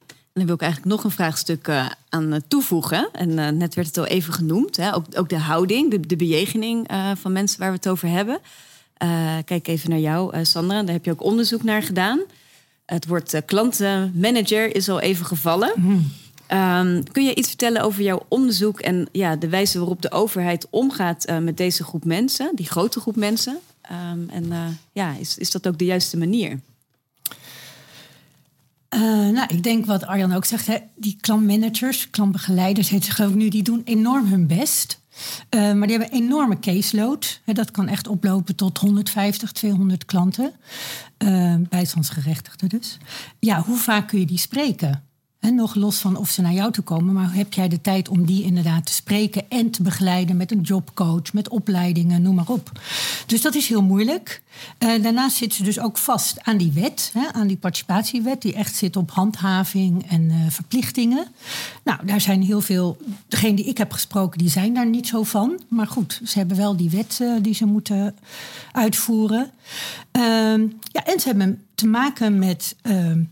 En 0.07 0.43
dan 0.43 0.47
wil 0.47 0.55
ik 0.55 0.61
eigenlijk 0.61 0.93
nog 0.93 1.05
een 1.05 1.11
vraagstuk 1.11 1.69
uh, 1.69 1.87
aan 2.09 2.33
uh, 2.35 2.41
toevoegen. 2.49 3.09
En 3.12 3.59
net 3.59 3.75
werd 3.75 3.87
het 3.87 3.99
al 3.99 4.07
even 4.07 4.33
genoemd. 4.33 4.76
Hè? 4.76 4.95
Ook, 4.95 5.05
ook 5.15 5.29
de 5.29 5.38
houding, 5.38 5.91
de, 5.91 6.00
de 6.00 6.17
bejegening 6.17 6.91
van 7.15 7.33
mensen 7.33 7.59
waar 7.59 7.71
we 7.71 7.76
het 7.76 7.88
over 7.88 8.09
hebben. 8.09 8.38
kijk 9.45 9.69
even 9.69 9.91
naar 9.91 9.99
jou, 9.99 10.45
Sandra. 10.45 10.83
Daar 10.83 10.95
heb 10.95 11.05
je 11.05 11.11
ook 11.11 11.23
onderzoek 11.23 11.62
naar 11.62 11.83
gedaan. 11.83 12.21
Het 12.87 13.07
woord 13.07 13.43
klantenmanager 13.45 14.75
is 14.75 14.88
al 14.88 15.00
even 15.00 15.26
gevallen. 15.26 15.73
Mm. 15.76 16.12
Um, 16.53 17.12
kun 17.12 17.25
je 17.25 17.35
iets 17.35 17.49
vertellen 17.49 17.83
over 17.83 18.03
jouw 18.03 18.25
onderzoek 18.29 18.81
en 18.81 19.09
ja, 19.12 19.37
de 19.37 19.49
wijze 19.49 19.79
waarop 19.79 20.03
de 20.03 20.11
overheid 20.11 20.67
omgaat 20.71 21.29
uh, 21.29 21.38
met 21.38 21.57
deze 21.57 21.85
groep 21.85 22.05
mensen, 22.05 22.50
die 22.55 22.67
grote 22.67 23.00
groep 23.00 23.17
mensen? 23.17 23.59
Um, 23.93 24.28
en 24.28 24.45
uh, 24.45 24.66
ja, 24.93 25.14
is, 25.14 25.38
is 25.38 25.50
dat 25.50 25.66
ook 25.66 25.78
de 25.78 25.85
juiste 25.85 26.16
manier? 26.16 26.61
Uh, 28.95 29.00
nou, 29.28 29.47
ik 29.49 29.62
denk 29.62 29.87
wat 29.87 30.05
Arjan 30.05 30.33
ook 30.33 30.45
zegt, 30.45 30.66
hè, 30.66 30.76
die 30.97 31.16
klantmanagers, 31.21 32.11
klantbegeleiders, 32.11 32.88
heet 32.88 33.05
ze 33.05 33.25
ook 33.25 33.35
nu, 33.35 33.49
die 33.49 33.62
doen 33.62 33.83
enorm 33.85 34.26
hun 34.26 34.47
best. 34.47 35.00
Uh, 35.50 35.73
maar 35.73 35.88
die 35.88 35.99
hebben 35.99 36.16
een 36.16 36.23
enorme 36.23 36.59
caseload. 36.59 37.40
Hè, 37.45 37.52
dat 37.52 37.71
kan 37.71 37.88
echt 37.88 38.09
oplopen 38.09 38.57
tot 38.57 38.78
150, 38.78 39.52
200 39.52 40.05
klanten. 40.05 40.52
Uh, 41.19 41.55
bijstandsgerechtigden 41.69 42.69
dus. 42.69 42.99
Ja, 43.38 43.62
hoe 43.62 43.76
vaak 43.76 44.09
kun 44.09 44.19
je 44.19 44.26
die 44.26 44.38
spreken? 44.38 45.05
Nog 45.55 45.75
los 45.75 45.99
van 45.99 46.17
of 46.17 46.31
ze 46.31 46.43
naar 46.43 46.53
jou 46.53 46.73
toe 46.73 46.85
komen, 46.85 47.15
maar 47.15 47.35
heb 47.35 47.53
jij 47.53 47.69
de 47.69 47.81
tijd 47.81 48.09
om 48.09 48.25
die 48.25 48.43
inderdaad 48.43 48.87
te 48.87 48.93
spreken 48.93 49.45
en 49.49 49.71
te 49.71 49.83
begeleiden 49.83 50.37
met 50.37 50.53
een 50.53 50.61
jobcoach, 50.61 51.33
met 51.33 51.49
opleidingen, 51.49 52.23
noem 52.23 52.35
maar 52.35 52.49
op. 52.49 52.71
Dus 53.26 53.43
dat 53.43 53.55
is 53.55 53.69
heel 53.69 53.83
moeilijk. 53.83 54.43
Uh, 54.79 55.03
daarnaast 55.03 55.37
zitten 55.37 55.59
ze 55.59 55.65
dus 55.65 55.81
ook 55.81 55.99
vast 55.99 56.43
aan 56.43 56.57
die 56.57 56.73
wet, 56.73 57.11
hè, 57.12 57.33
aan 57.33 57.47
die 57.47 57.57
participatiewet, 57.57 58.43
die 58.43 58.55
echt 58.55 58.75
zit 58.75 58.97
op 58.97 59.11
handhaving 59.11 60.11
en 60.11 60.23
uh, 60.23 60.37
verplichtingen. 60.49 61.26
Nou, 61.85 62.07
daar 62.07 62.21
zijn 62.21 62.43
heel 62.43 62.61
veel, 62.61 62.97
degene 63.29 63.57
die 63.57 63.65
ik 63.65 63.79
heb 63.79 63.93
gesproken, 63.93 64.38
die 64.38 64.50
zijn 64.50 64.75
daar 64.75 64.87
niet 64.87 65.07
zo 65.07 65.23
van. 65.23 65.61
Maar 65.69 65.87
goed, 65.87 66.21
ze 66.25 66.38
hebben 66.38 66.57
wel 66.57 66.76
die 66.76 66.91
wet 66.91 67.19
uh, 67.23 67.37
die 67.43 67.55
ze 67.55 67.65
moeten 67.65 68.17
uitvoeren. 68.73 69.50
Ehm, 70.11 70.61
ja, 70.93 71.05
en 71.05 71.21
ze 71.21 71.29
hebben 71.29 71.62
te 71.75 71.87
maken 71.87 72.38
met 72.38 72.76
ehm, 72.83 73.23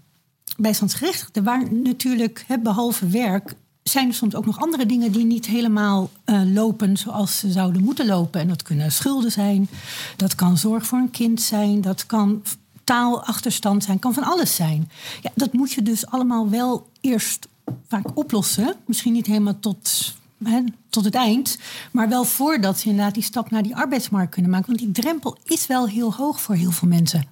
bijstandsgerechtigden, 0.56 1.44
waar 1.44 1.72
natuurlijk, 1.72 2.44
hè, 2.46 2.58
behalve 2.58 3.08
werk, 3.08 3.54
zijn 3.82 4.08
er 4.08 4.14
soms 4.14 4.34
ook 4.34 4.46
nog 4.46 4.60
andere 4.60 4.86
dingen 4.86 5.12
die 5.12 5.24
niet 5.24 5.46
helemaal 5.46 6.10
uh, 6.26 6.40
lopen 6.44 6.96
zoals 6.96 7.38
ze 7.38 7.50
zouden 7.50 7.82
moeten 7.82 8.06
lopen. 8.06 8.40
En 8.40 8.48
dat 8.48 8.62
kunnen 8.62 8.92
schulden 8.92 9.32
zijn, 9.32 9.68
dat 10.16 10.34
kan 10.34 10.58
zorg 10.58 10.86
voor 10.86 10.98
een 10.98 11.10
kind 11.10 11.40
zijn, 11.40 11.80
dat 11.80 12.06
kan 12.06 12.42
taalachterstand 12.84 13.84
zijn, 13.84 13.98
kan 13.98 14.14
van 14.14 14.22
alles 14.22 14.54
zijn. 14.54 14.90
Ja, 15.22 15.30
dat 15.34 15.52
moet 15.52 15.72
je 15.72 15.82
dus 15.82 16.06
allemaal 16.06 16.50
wel 16.50 16.88
eerst 17.00 17.48
vaak 17.88 18.06
oplossen. 18.14 18.74
Misschien 18.86 19.12
niet 19.12 19.26
helemaal 19.26 19.58
tot, 19.60 20.14
hè, 20.44 20.60
tot 20.88 21.04
het 21.04 21.14
eind, 21.14 21.58
maar 21.92 22.08
wel 22.08 22.24
voordat 22.24 22.78
ze 22.78 22.88
inderdaad 22.88 23.14
die 23.14 23.22
stap 23.22 23.50
naar 23.50 23.62
die 23.62 23.76
arbeidsmarkt 23.76 24.30
kunnen 24.30 24.50
maken. 24.50 24.66
Want 24.66 24.78
die 24.78 24.92
drempel 24.92 25.36
is 25.44 25.66
wel 25.66 25.88
heel 25.88 26.14
hoog 26.14 26.40
voor 26.40 26.54
heel 26.54 26.70
veel 26.70 26.88
mensen. 26.88 27.24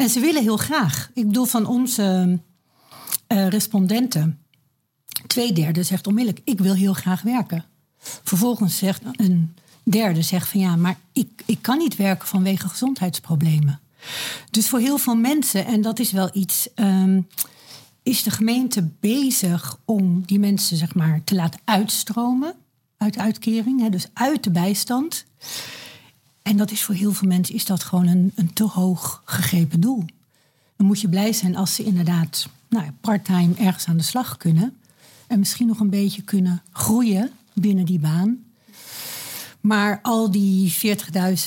En 0.00 0.10
ze 0.10 0.20
willen 0.20 0.42
heel 0.42 0.56
graag. 0.56 1.10
Ik 1.14 1.26
bedoel, 1.26 1.44
van 1.44 1.66
onze 1.66 2.38
uh, 3.28 3.48
respondenten, 3.48 4.38
twee 5.26 5.52
derde 5.52 5.82
zegt 5.82 6.06
onmiddellijk: 6.06 6.44
Ik 6.44 6.58
wil 6.58 6.74
heel 6.74 6.92
graag 6.92 7.22
werken. 7.22 7.64
Vervolgens 7.98 8.78
zegt 8.78 9.02
een 9.12 9.54
derde 9.82 10.22
zegt 10.22 10.48
van 10.48 10.60
ja, 10.60 10.76
maar 10.76 10.98
ik, 11.12 11.42
ik 11.46 11.58
kan 11.62 11.78
niet 11.78 11.96
werken 11.96 12.28
vanwege 12.28 12.68
gezondheidsproblemen. 12.68 13.80
Dus 14.50 14.68
voor 14.68 14.78
heel 14.78 14.98
veel 14.98 15.16
mensen, 15.16 15.66
en 15.66 15.80
dat 15.80 15.98
is 15.98 16.12
wel 16.12 16.30
iets, 16.32 16.68
um, 16.74 17.26
is 18.02 18.22
de 18.22 18.30
gemeente 18.30 18.88
bezig 19.00 19.78
om 19.84 20.22
die 20.26 20.38
mensen 20.38 20.76
zeg 20.76 20.94
maar 20.94 21.24
te 21.24 21.34
laten 21.34 21.60
uitstromen 21.64 22.54
uit 22.96 23.18
uitkering, 23.18 23.80
hè, 23.80 23.88
dus 23.88 24.06
uit 24.12 24.44
de 24.44 24.50
bijstand. 24.50 25.24
En 26.50 26.56
dat 26.56 26.70
is 26.70 26.82
voor 26.82 26.94
heel 26.94 27.12
veel 27.12 27.28
mensen 27.28 27.54
is 27.54 27.64
dat 27.64 27.82
gewoon 27.82 28.06
een, 28.06 28.32
een 28.34 28.52
te 28.52 28.64
hoog 28.64 29.22
gegrepen 29.24 29.80
doel. 29.80 30.04
Dan 30.76 30.86
moet 30.86 31.00
je 31.00 31.08
blij 31.08 31.32
zijn 31.32 31.56
als 31.56 31.74
ze 31.74 31.84
inderdaad 31.84 32.48
nou, 32.68 32.90
parttime 33.00 33.54
ergens 33.58 33.86
aan 33.86 33.96
de 33.96 34.02
slag 34.02 34.36
kunnen. 34.36 34.76
En 35.26 35.38
misschien 35.38 35.66
nog 35.66 35.80
een 35.80 35.90
beetje 35.90 36.22
kunnen 36.22 36.62
groeien 36.72 37.30
binnen 37.52 37.84
die 37.84 37.98
baan. 37.98 38.44
Maar 39.60 39.98
al 40.02 40.30
die 40.30 40.74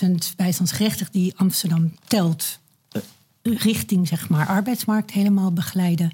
40.000 0.06 0.10
bijstandsgerechtigden 0.36 1.22
die 1.22 1.34
Amsterdam 1.36 1.94
telt, 2.08 2.60
eh, 2.92 3.02
richting 3.42 4.08
zeg 4.08 4.30
maar, 4.30 4.48
arbeidsmarkt 4.48 5.12
helemaal 5.12 5.54
begeleiden. 5.54 6.12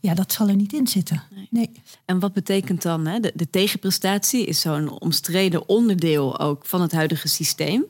Ja, 0.00 0.14
dat 0.14 0.32
zal 0.32 0.48
er 0.48 0.56
niet 0.56 0.72
in 0.72 0.86
zitten. 0.86 1.22
Nee. 1.50 1.70
En 2.04 2.18
wat 2.18 2.32
betekent 2.32 2.82
dan? 2.82 3.06
Hè? 3.06 3.20
De, 3.20 3.32
de 3.34 3.50
tegenprestatie 3.50 4.46
is 4.46 4.60
zo'n 4.60 5.00
omstreden 5.00 5.68
onderdeel 5.68 6.38
ook 6.38 6.66
van 6.66 6.80
het 6.80 6.92
huidige 6.92 7.28
systeem. 7.28 7.84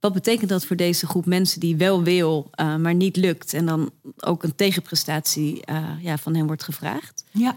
Wat 0.00 0.12
betekent 0.12 0.48
dat 0.48 0.64
voor 0.64 0.76
deze 0.76 1.06
groep 1.06 1.26
mensen 1.26 1.60
die 1.60 1.76
wel 1.76 2.02
wil, 2.02 2.50
uh, 2.60 2.76
maar 2.76 2.94
niet 2.94 3.16
lukt 3.16 3.54
en 3.54 3.66
dan 3.66 3.90
ook 4.16 4.42
een 4.42 4.54
tegenprestatie 4.54 5.62
uh, 5.70 5.88
ja, 6.00 6.18
van 6.18 6.34
hen 6.34 6.46
wordt 6.46 6.62
gevraagd? 6.62 7.24
Ja. 7.30 7.56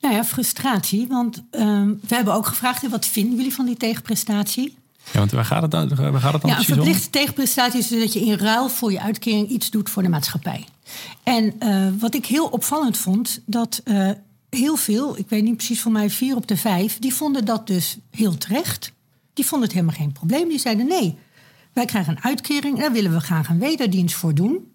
Nou 0.00 0.14
ja, 0.14 0.24
frustratie. 0.24 1.06
Want 1.08 1.36
uh, 1.36 1.82
we 1.82 2.14
hebben 2.14 2.34
ook 2.34 2.46
gevraagd: 2.46 2.88
wat 2.88 3.06
vinden 3.06 3.36
jullie 3.36 3.54
van 3.54 3.66
die 3.66 3.76
tegenprestatie? 3.76 4.76
Ja, 5.12 5.18
want 5.18 5.30
waar 5.30 5.44
gaat 5.44 5.62
het 5.62 5.70
dan, 5.70 5.88
waar 5.88 6.20
gaat 6.20 6.32
het 6.32 6.42
dan 6.42 6.50
ja, 6.50 6.58
een 6.58 6.64
verplichte 6.64 7.10
tegenprestatie 7.10 7.78
is 7.78 7.88
dus 7.88 8.00
dat 8.00 8.12
je 8.12 8.20
in 8.20 8.34
ruil 8.34 8.68
voor 8.68 8.92
je 8.92 9.00
uitkering 9.00 9.48
iets 9.48 9.70
doet 9.70 9.90
voor 9.90 10.02
de 10.02 10.08
maatschappij. 10.08 10.64
En 11.22 11.54
uh, 11.58 11.88
wat 11.98 12.14
ik 12.14 12.26
heel 12.26 12.46
opvallend 12.46 12.96
vond, 12.96 13.40
dat 13.46 13.80
uh, 13.84 14.10
heel 14.50 14.76
veel, 14.76 15.18
ik 15.18 15.28
weet 15.28 15.42
niet 15.42 15.56
precies 15.56 15.80
van 15.80 15.92
mij 15.92 16.10
vier 16.10 16.36
op 16.36 16.46
de 16.46 16.56
vijf, 16.56 16.98
die 16.98 17.14
vonden 17.14 17.44
dat 17.44 17.66
dus 17.66 17.98
heel 18.10 18.38
terecht. 18.38 18.92
Die 19.32 19.46
vonden 19.46 19.68
het 19.68 19.76
helemaal 19.76 19.98
geen 19.98 20.12
probleem. 20.12 20.48
Die 20.48 20.58
zeiden 20.58 20.86
nee, 20.86 21.18
wij 21.76 21.84
krijgen 21.84 22.16
een 22.16 22.22
uitkering, 22.22 22.78
daar 22.78 22.92
willen 22.92 23.12
we 23.12 23.20
graag 23.20 23.48
een 23.48 23.58
wederdienst 23.58 24.14
voor 24.14 24.34
doen. 24.34 24.72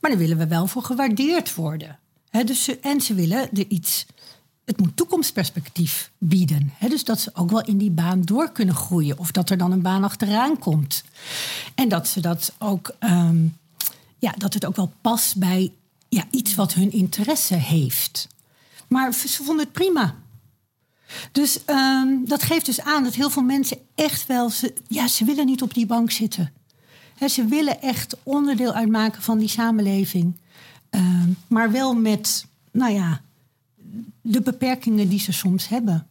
Maar 0.00 0.10
daar 0.10 0.18
willen 0.18 0.38
we 0.38 0.46
wel 0.46 0.66
voor 0.66 0.82
gewaardeerd 0.82 1.54
worden. 1.54 1.98
dus 2.44 2.80
en 2.80 3.00
ze 3.00 3.14
willen 3.14 3.38
er 3.38 3.66
iets. 3.68 4.06
Het 4.64 4.80
moet 4.80 4.96
toekomstperspectief 4.96 6.10
bieden. 6.18 6.72
dus 6.88 7.04
dat 7.04 7.20
ze 7.20 7.30
ook 7.34 7.50
wel 7.50 7.64
in 7.64 7.78
die 7.78 7.90
baan 7.90 8.22
door 8.22 8.52
kunnen 8.52 8.74
groeien. 8.74 9.18
Of 9.18 9.30
dat 9.30 9.50
er 9.50 9.56
dan 9.56 9.72
een 9.72 9.82
baan 9.82 10.04
achteraan 10.04 10.58
komt. 10.58 11.04
En 11.74 11.88
dat 11.88 12.08
ze 12.08 12.20
dat 12.20 12.52
ook. 12.58 12.94
Ehm, 12.98 13.46
ja, 14.18 14.34
dat 14.36 14.54
het 14.54 14.66
ook 14.66 14.76
wel 14.76 14.92
past 15.00 15.36
bij 15.36 15.72
ja, 16.08 16.24
iets 16.30 16.54
wat 16.54 16.74
hun 16.74 16.92
interesse 16.92 17.54
heeft. 17.54 18.28
Maar 18.88 19.12
ze 19.12 19.42
vonden 19.44 19.64
het 19.64 19.72
prima. 19.72 20.14
Dus 21.32 21.60
um, 21.66 22.28
dat 22.28 22.42
geeft 22.42 22.66
dus 22.66 22.80
aan 22.80 23.04
dat 23.04 23.14
heel 23.14 23.30
veel 23.30 23.42
mensen 23.42 23.78
echt 23.94 24.26
wel... 24.26 24.50
Ze, 24.50 24.74
ja, 24.88 25.08
ze 25.08 25.24
willen 25.24 25.46
niet 25.46 25.62
op 25.62 25.74
die 25.74 25.86
bank 25.86 26.10
zitten. 26.10 26.52
He, 27.14 27.28
ze 27.28 27.44
willen 27.44 27.82
echt 27.82 28.16
onderdeel 28.22 28.72
uitmaken 28.72 29.22
van 29.22 29.38
die 29.38 29.48
samenleving. 29.48 30.36
Um, 30.90 31.36
maar 31.46 31.70
wel 31.72 31.94
met, 31.94 32.46
nou 32.72 32.92
ja, 32.92 33.20
de 34.20 34.40
beperkingen 34.40 35.08
die 35.08 35.20
ze 35.20 35.32
soms 35.32 35.68
hebben. 35.68 36.06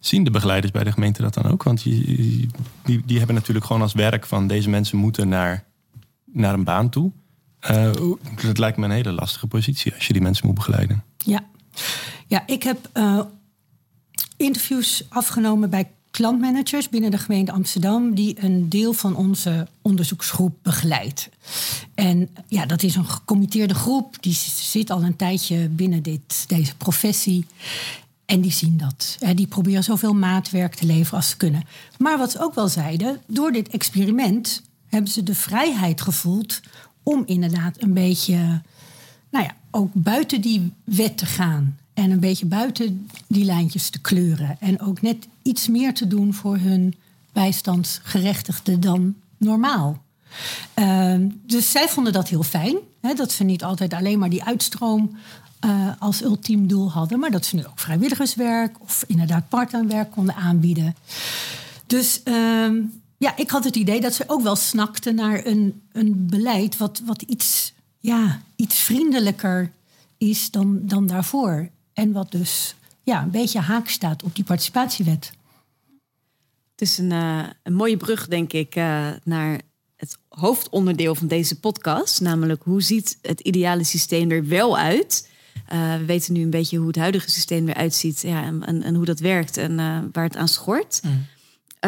Zien 0.00 0.24
de 0.24 0.30
begeleiders 0.30 0.72
bij 0.72 0.84
de 0.84 0.92
gemeente 0.92 1.22
dat 1.22 1.34
dan 1.34 1.46
ook? 1.46 1.62
Want 1.62 1.82
die, 1.82 2.48
die, 2.84 3.02
die 3.04 3.18
hebben 3.18 3.34
natuurlijk 3.34 3.66
gewoon 3.66 3.82
als 3.82 3.92
werk 3.92 4.26
van 4.26 4.46
deze 4.46 4.68
mensen 4.68 4.98
moeten 4.98 5.28
naar, 5.28 5.64
naar 6.24 6.54
een 6.54 6.64
baan 6.64 6.88
toe. 6.88 7.10
Uh, 7.70 7.90
dat 8.42 8.58
lijkt 8.58 8.76
me 8.76 8.84
een 8.84 8.90
hele 8.90 9.12
lastige 9.12 9.46
positie 9.46 9.94
als 9.94 10.06
je 10.06 10.12
die 10.12 10.22
mensen 10.22 10.46
moet 10.46 10.54
begeleiden. 10.54 11.04
Ja, 11.16 11.44
ja 12.26 12.46
ik 12.46 12.62
heb 12.62 12.90
uh, 12.94 13.20
interviews 14.42 15.04
afgenomen 15.08 15.70
bij 15.70 15.90
klantmanagers 16.10 16.88
binnen 16.88 17.10
de 17.10 17.18
gemeente 17.18 17.52
Amsterdam, 17.52 18.14
die 18.14 18.44
een 18.44 18.68
deel 18.68 18.92
van 18.92 19.16
onze 19.16 19.66
onderzoeksgroep 19.82 20.56
begeleidt. 20.62 21.28
En 21.94 22.28
ja, 22.48 22.66
dat 22.66 22.82
is 22.82 22.94
een 22.94 23.04
gecommitteerde 23.04 23.74
groep, 23.74 24.16
die 24.20 24.34
zit 24.54 24.90
al 24.90 25.02
een 25.02 25.16
tijdje 25.16 25.68
binnen 25.68 26.02
dit, 26.02 26.48
deze 26.48 26.76
professie. 26.76 27.46
En 28.24 28.40
die 28.40 28.52
zien 28.52 28.76
dat. 28.76 29.18
Die 29.34 29.46
proberen 29.46 29.84
zoveel 29.84 30.14
maatwerk 30.14 30.74
te 30.74 30.86
leveren 30.86 31.16
als 31.16 31.28
ze 31.28 31.36
kunnen. 31.36 31.64
Maar 31.98 32.18
wat 32.18 32.30
ze 32.30 32.40
ook 32.40 32.54
wel 32.54 32.68
zeiden, 32.68 33.20
door 33.26 33.52
dit 33.52 33.68
experiment 33.68 34.62
hebben 34.86 35.10
ze 35.10 35.22
de 35.22 35.34
vrijheid 35.34 36.00
gevoeld 36.00 36.60
om 37.02 37.22
inderdaad 37.26 37.82
een 37.82 37.94
beetje, 37.94 38.62
nou 39.30 39.44
ja, 39.44 39.56
ook 39.70 39.90
buiten 39.92 40.40
die 40.40 40.72
wet 40.84 41.16
te 41.16 41.26
gaan. 41.26 41.78
En 41.94 42.10
een 42.10 42.20
beetje 42.20 42.46
buiten 42.46 43.08
die 43.26 43.44
lijntjes 43.44 43.90
te 43.90 44.00
kleuren. 44.00 44.56
En 44.60 44.80
ook 44.80 45.02
net 45.02 45.28
iets 45.42 45.68
meer 45.68 45.94
te 45.94 46.06
doen 46.06 46.34
voor 46.34 46.56
hun 46.56 46.94
bijstandsgerechtigden 47.32 48.80
dan 48.80 49.14
normaal. 49.36 50.02
Ehm, 50.74 51.28
dus 51.46 51.70
zij 51.70 51.88
vonden 51.88 52.12
dat 52.12 52.28
heel 52.28 52.42
fijn. 52.42 52.76
Hè, 53.00 53.14
dat 53.14 53.32
ze 53.32 53.44
niet 53.44 53.64
altijd 53.64 53.94
alleen 53.94 54.18
maar 54.18 54.30
die 54.30 54.44
uitstroom 54.44 55.16
uh, 55.64 55.88
als 55.98 56.22
ultiem 56.22 56.66
doel 56.66 56.90
hadden. 56.90 57.18
Maar 57.18 57.30
dat 57.30 57.46
ze 57.46 57.56
nu 57.56 57.66
ook 57.66 57.78
vrijwilligerswerk 57.78 58.80
of 58.80 59.04
inderdaad 59.06 59.48
part-time 59.48 59.86
werk 59.86 60.10
konden 60.10 60.34
aanbieden. 60.34 60.96
Dus 61.86 62.22
ehm, 62.22 62.76
ja, 63.16 63.36
ik 63.36 63.50
had 63.50 63.64
het 63.64 63.76
idee 63.76 64.00
dat 64.00 64.14
ze 64.14 64.24
ook 64.26 64.42
wel 64.42 64.56
snakten 64.56 65.14
naar 65.14 65.46
een, 65.46 65.82
een 65.92 66.26
beleid 66.26 66.76
wat, 66.76 67.02
wat 67.04 67.22
iets, 67.22 67.72
ja, 68.00 68.40
iets 68.56 68.78
vriendelijker 68.78 69.72
is 70.18 70.50
dan, 70.50 70.78
dan 70.82 71.06
daarvoor. 71.06 71.68
En 71.92 72.12
wat 72.12 72.30
dus 72.30 72.74
ja, 73.02 73.22
een 73.22 73.30
beetje 73.30 73.60
haak 73.60 73.88
staat 73.88 74.22
op 74.22 74.34
die 74.34 74.44
participatiewet. 74.44 75.32
Het 76.70 76.80
is 76.80 76.98
een, 76.98 77.10
uh, 77.10 77.44
een 77.62 77.74
mooie 77.74 77.96
brug, 77.96 78.28
denk 78.28 78.52
ik, 78.52 78.76
uh, 78.76 79.08
naar 79.24 79.60
het 79.96 80.18
hoofdonderdeel 80.28 81.14
van 81.14 81.26
deze 81.26 81.60
podcast. 81.60 82.20
Namelijk, 82.20 82.62
hoe 82.62 82.82
ziet 82.82 83.18
het 83.22 83.40
ideale 83.40 83.84
systeem 83.84 84.30
er 84.30 84.46
wel 84.46 84.78
uit? 84.78 85.30
Uh, 85.72 85.96
we 85.96 86.04
weten 86.04 86.32
nu 86.32 86.42
een 86.42 86.50
beetje 86.50 86.76
hoe 86.76 86.86
het 86.86 86.96
huidige 86.96 87.30
systeem 87.30 87.68
eruit 87.68 87.94
ziet 87.94 88.20
ja, 88.20 88.42
en, 88.42 88.66
en, 88.66 88.82
en 88.82 88.94
hoe 88.94 89.04
dat 89.04 89.18
werkt 89.18 89.56
en 89.56 89.76
waar 90.12 90.24
het 90.24 90.36
aan 90.36 90.48
schort. 90.48 91.00
Mm. 91.02 91.26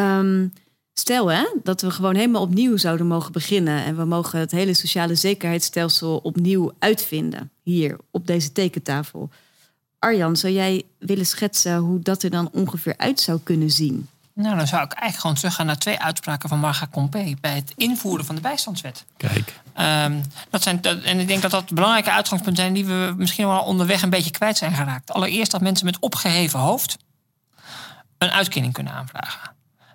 Um, 0.02 0.52
stel 0.94 1.32
hè, 1.32 1.44
dat 1.62 1.80
we 1.80 1.90
gewoon 1.90 2.14
helemaal 2.14 2.42
opnieuw 2.42 2.76
zouden 2.76 3.06
mogen 3.06 3.32
beginnen 3.32 3.84
en 3.84 3.96
we 3.96 4.04
mogen 4.04 4.38
het 4.38 4.50
hele 4.50 4.74
sociale 4.74 5.14
zekerheidsstelsel 5.14 6.16
opnieuw 6.16 6.72
uitvinden 6.78 7.50
hier 7.62 7.96
op 8.10 8.26
deze 8.26 8.52
tekentafel. 8.52 9.30
Arjan, 10.04 10.36
zou 10.36 10.52
jij 10.52 10.82
willen 10.98 11.26
schetsen 11.26 11.76
hoe 11.76 12.00
dat 12.00 12.22
er 12.22 12.30
dan 12.30 12.48
ongeveer 12.52 12.94
uit 12.96 13.20
zou 13.20 13.40
kunnen 13.42 13.70
zien? 13.70 14.08
Nou, 14.32 14.56
dan 14.56 14.66
zou 14.66 14.84
ik 14.84 14.92
eigenlijk 14.92 15.20
gewoon 15.20 15.36
teruggaan 15.36 15.66
naar 15.66 15.78
twee 15.78 15.98
uitspraken 15.98 16.48
van 16.48 16.58
Marga 16.58 16.88
Compé 16.90 17.34
bij 17.40 17.54
het 17.54 17.72
invoeren 17.76 18.24
van 18.24 18.34
de 18.34 18.40
bijstandswet. 18.40 19.04
Kijk. 19.16 19.60
Um, 19.78 20.22
dat 20.50 20.62
zijn, 20.62 20.82
en 20.82 21.20
ik 21.20 21.28
denk 21.28 21.42
dat 21.42 21.50
dat 21.50 21.70
belangrijke 21.70 22.10
uitgangspunten 22.10 22.62
zijn 22.62 22.74
die 22.74 22.84
we 22.84 23.14
misschien 23.16 23.46
wel 23.46 23.62
onderweg 23.62 24.02
een 24.02 24.10
beetje 24.10 24.30
kwijt 24.30 24.56
zijn 24.56 24.74
geraakt. 24.74 25.12
Allereerst 25.12 25.50
dat 25.50 25.60
mensen 25.60 25.86
met 25.86 25.98
opgeheven 25.98 26.58
hoofd 26.58 26.96
een 28.18 28.30
uitkering 28.30 28.72
kunnen 28.72 28.92
aanvragen. 28.92 29.40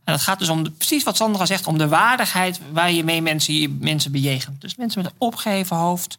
En 0.04 0.14
dat 0.14 0.22
gaat 0.22 0.40
dus 0.40 0.50
om 0.50 0.64
de, 0.64 0.72
precies 0.72 1.04
wat 1.04 1.18
Sandra 1.18 1.46
zegt, 1.46 1.68
om 1.68 1.78
de 1.78 1.88
waardigheid 1.88 2.60
waar 2.72 2.92
je 2.92 3.04
mee 3.04 3.22
mensen, 3.22 3.78
mensen 3.82 4.12
bejegent. 4.12 4.62
Dus 4.62 4.76
mensen 4.76 5.02
met 5.02 5.12
een 5.12 5.18
opgeheven 5.18 5.76
hoofd, 5.76 6.18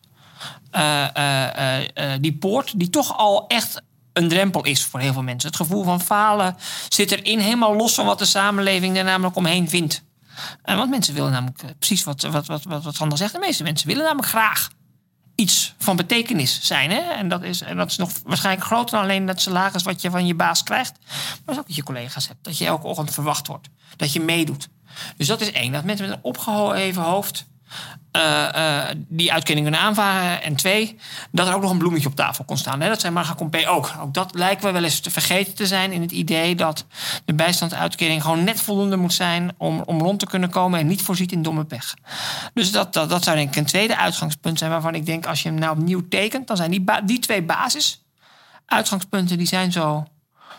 die 2.21 2.37
poort, 2.39 2.79
die 2.79 2.91
toch 2.91 3.17
al 3.17 3.47
echt 3.47 3.83
een 4.13 4.29
drempel 4.29 4.65
is 4.65 4.85
voor 4.85 5.01
heel 5.01 5.13
veel 5.13 5.23
mensen. 5.23 5.49
Het 5.49 5.59
gevoel 5.59 5.85
van 5.85 6.01
falen 6.01 6.57
zit 6.89 7.11
erin, 7.11 7.39
helemaal 7.39 7.75
los 7.75 7.95
van 7.95 8.07
wat 8.07 8.19
de 8.19 8.25
samenleving 8.25 8.97
er 8.97 9.05
namelijk 9.05 9.37
omheen 9.37 9.69
vindt. 9.69 10.03
Want 10.63 10.91
mensen 10.91 11.15
willen 11.15 11.31
namelijk 11.31 11.79
precies 11.79 12.05
wat, 12.05 12.23
wat, 12.23 12.47
wat, 12.47 12.63
wat, 12.65 12.97
wat 12.99 13.19
zegt. 13.19 13.33
De 13.33 13.39
meeste 13.39 13.63
mensen 13.63 13.87
willen 13.87 14.03
namelijk 14.03 14.29
graag 14.29 14.69
iets 15.35 15.75
van 15.79 15.97
betekenis 15.97 16.61
zijn. 16.63 16.91
Hè? 16.91 16.99
En, 16.99 17.29
dat 17.29 17.43
is, 17.43 17.61
en 17.61 17.77
dat 17.77 17.91
is 17.91 17.97
nog 17.97 18.13
waarschijnlijk 18.25 18.67
groter 18.67 18.91
dan 18.91 19.03
alleen 19.03 19.29
het 19.29 19.41
salaris 19.41 19.83
wat 19.83 20.03
je 20.03 20.11
van 20.11 20.27
je 20.27 20.35
baas 20.35 20.63
krijgt. 20.63 20.93
Maar 21.45 21.59
ook 21.59 21.67
dat 21.67 21.77
je 21.77 21.83
collega's 21.83 22.29
hebt. 22.29 22.45
Dat 22.45 22.59
je 22.59 22.67
elke 22.67 22.87
ochtend 22.87 23.15
verwacht 23.15 23.47
wordt. 23.47 23.69
Dat 23.97 24.13
je 24.13 24.21
meedoet. 24.21 24.69
Dus 25.17 25.27
dat 25.27 25.41
is 25.41 25.53
één. 25.53 25.73
Dat 25.73 25.85
mensen 25.85 26.09
met 26.09 26.17
een 26.17 26.25
opgeheven 26.25 27.03
hoofd 27.03 27.47
uh, 28.17 28.85
die 29.09 29.33
uitkering 29.33 29.63
kunnen 29.63 29.81
aanvragen. 29.81 30.43
En 30.43 30.57
twee, 30.57 30.99
dat 31.31 31.49
er 31.49 31.55
ook 31.55 31.63
nog 31.63 31.71
een 31.71 31.79
bloemetje 31.79 32.09
op 32.09 32.17
tafel 32.17 32.45
kon 32.45 32.57
staan. 32.57 32.81
Hè? 32.81 32.89
Dat 32.89 33.01
zijn 33.01 33.13
Marga 33.13 33.35
Compé 33.35 33.69
ook. 33.69 33.93
Ook 34.01 34.15
dat 34.15 34.35
lijken 34.35 34.67
we 34.67 34.73
wel 34.73 34.85
eens 34.85 35.01
te 35.01 35.11
vergeten 35.11 35.55
te 35.55 35.67
zijn 35.67 35.93
in 35.93 36.01
het 36.01 36.11
idee 36.11 36.55
dat 36.55 36.87
de 37.25 37.35
bijstandsuitkering 37.35 38.23
gewoon 38.23 38.45
net 38.45 38.61
voldoende 38.61 38.97
moet 38.97 39.13
zijn 39.13 39.55
om, 39.57 39.83
om 39.85 40.01
rond 40.01 40.19
te 40.19 40.27
kunnen 40.27 40.51
komen 40.51 40.81
en 40.81 40.87
niet 40.87 41.03
voorziet 41.03 41.33
in 41.33 41.43
domme 41.43 41.65
pech. 41.65 41.95
Dus 42.55 42.73
dat, 42.73 42.93
dat, 42.93 43.11
dat 43.11 43.25
zou 43.25 43.37
denk 43.37 43.49
ik 43.49 43.57
een 43.57 43.65
tweede 43.65 43.97
uitgangspunt 43.97 44.59
zijn 44.59 44.71
waarvan 44.71 44.95
ik 44.95 45.07
denk 45.07 45.27
als 45.27 45.43
je 45.43 45.49
hem 45.49 45.59
nou 45.59 45.79
opnieuw 45.79 46.09
tekent, 46.09 46.47
dan 46.47 46.57
zijn 46.57 46.71
die, 46.71 46.85
die 47.05 47.19
twee 47.19 47.43
basis 47.43 48.05
uitgangspunten 48.67 49.39
die 49.39 49.47
zijn 49.47 49.73
zo 49.73 50.07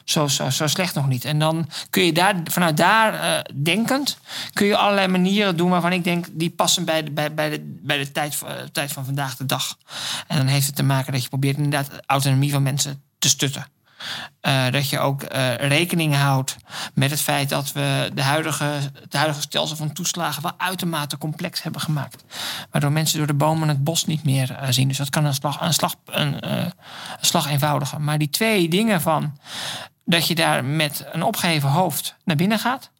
zo, 0.04 0.28
zo, 0.28 0.50
zo 0.50 0.68
slecht 0.68 0.96
nog 0.96 1.08
niet. 1.08 1.26
En 1.26 1.40
dan 1.40 1.70
kun 1.90 2.04
je 2.04 2.14
daar, 2.14 2.36
vanuit 2.44 2.78
daar 2.78 3.14
uh, 3.14 3.40
denkend, 3.64 4.18
kun 4.54 4.66
je 4.66 4.78
allerlei 4.78 5.08
manieren 5.08 5.58
doen 5.58 5.70
waarvan 5.70 5.94
ik 5.94 6.04
denk, 6.04 6.26
die 6.32 6.50
passen 6.50 6.86
bij 6.86 7.04
de, 7.04 7.12
bij, 7.12 7.34
bij 7.34 7.50
de, 7.50 7.78
bij 7.84 7.98
de 7.98 8.12
tijd, 8.12 8.40
uh, 8.44 8.50
tijd 8.72 8.92
van 8.92 9.06
vandaag 9.06 9.36
de 9.36 9.46
dag. 9.46 9.78
En 10.28 10.38
dan 10.38 10.48
heeft 10.48 10.66
het 10.66 10.76
te 10.76 10.84
maken 10.84 11.12
dat 11.12 11.24
je 11.24 11.30
probeert 11.30 11.58
inderdaad 11.58 11.92
de 11.92 12.04
autonomie 12.06 12.52
van 12.52 12.64
mensen 12.64 13.02
te 13.20 13.30
stutten. 13.30 13.66
Uh, 14.42 14.72
dat 14.72 14.90
je 14.90 15.00
ook 15.00 15.24
rekening 15.58 16.16
houdt 16.16 16.56
met 16.94 17.12
het 17.12 17.22
feit 17.22 17.50
dat 17.50 17.72
we 17.72 18.12
de 18.14 18.22
huidige, 18.22 18.64
het 19.02 19.14
huidige 19.14 19.42
stelsel 19.42 19.76
van 19.76 19.94
toeslagen 19.94 20.42
wel 20.42 20.54
uitermate 20.58 21.18
complex 21.18 21.64
hebben 21.64 21.82
gemaakt. 21.82 22.24
Waardoor 22.72 22.92
mensen 22.92 23.18
door 23.18 23.28
de 23.28 23.34
bomen 23.34 23.68
het 23.68 23.84
bos 23.84 24.06
niet 24.06 24.24
meer 24.24 24.60
zien. 24.70 24.88
Dus 24.88 24.98
dat 24.98 25.10
kan 25.10 25.26
een 25.26 25.34
slag, 25.34 25.62
een, 25.62 25.74
slag, 25.74 25.96
een, 26.06 26.50
een 26.50 26.74
slag 27.20 27.50
eenvoudiger. 27.50 28.02
Maar 28.02 28.18
die 28.18 28.30
twee 28.30 28.70
dingen 28.70 29.02
van 29.02 29.38
dat 30.06 30.28
je 30.28 30.36
daar 30.36 30.66
met 30.66 31.06
een 31.12 31.24
opgeheven 31.24 31.70
hoofd 31.70 32.16
naar 32.24 32.36
binnen 32.36 32.60
gaat. 32.60 32.92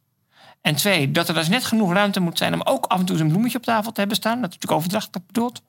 En 0.62 0.76
twee, 0.76 1.12
dat 1.12 1.28
er 1.28 1.34
dus 1.34 1.50
net 1.50 1.66
genoeg 1.66 1.94
ruimte 1.94 2.20
moet 2.20 2.38
zijn 2.38 2.54
om 2.54 2.62
ook 2.62 2.86
af 2.86 3.00
en 3.00 3.06
toe 3.06 3.18
een 3.18 3.28
bloemetje 3.28 3.58
op 3.58 3.64
tafel 3.64 3.92
te 3.92 4.00
hebben 4.00 4.18
staan. 4.18 4.42
Dat 4.42 4.50
is 4.50 4.56
natuurlijk 4.56 4.80
overdrachtelijk 4.80 5.28
bedoeld. 5.28 5.62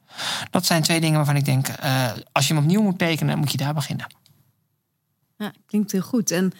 Dat 0.51 0.67
zijn 0.67 0.83
twee 0.83 1.01
dingen 1.01 1.17
waarvan 1.17 1.37
ik 1.37 1.45
denk, 1.45 1.69
uh, 1.69 2.11
als 2.33 2.49
je 2.49 2.55
hem 2.55 2.63
opnieuw 2.63 2.83
moet 2.83 2.99
tekenen, 2.99 3.39
moet 3.39 3.51
je 3.51 3.57
daar 3.57 3.75
beginnen. 3.75 4.07
Ja, 5.37 5.53
klinkt 5.67 5.93
heel 5.93 6.03
goed. 6.03 6.31
En 6.31 6.53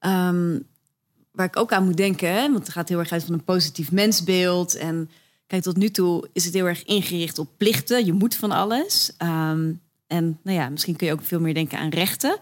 um, 0.00 0.66
waar 1.32 1.46
ik 1.46 1.56
ook 1.56 1.72
aan 1.72 1.84
moet 1.84 1.96
denken, 1.96 2.32
hè, 2.32 2.40
want 2.52 2.58
het 2.58 2.68
gaat 2.68 2.88
heel 2.88 2.98
erg 2.98 3.12
uit 3.12 3.24
van 3.24 3.34
een 3.34 3.44
positief 3.44 3.92
mensbeeld. 3.92 4.74
En 4.74 5.10
kijk, 5.46 5.62
tot 5.62 5.76
nu 5.76 5.90
toe 5.90 6.28
is 6.32 6.44
het 6.44 6.54
heel 6.54 6.66
erg 6.66 6.84
ingericht 6.84 7.38
op 7.38 7.48
plichten. 7.56 8.04
Je 8.04 8.12
moet 8.12 8.34
van 8.34 8.50
alles. 8.50 9.12
Um, 9.18 9.80
en 10.06 10.38
nou 10.42 10.56
ja, 10.58 10.68
misschien 10.68 10.96
kun 10.96 11.06
je 11.06 11.12
ook 11.12 11.24
veel 11.24 11.40
meer 11.40 11.54
denken 11.54 11.78
aan 11.78 11.88
rechten. 11.88 12.38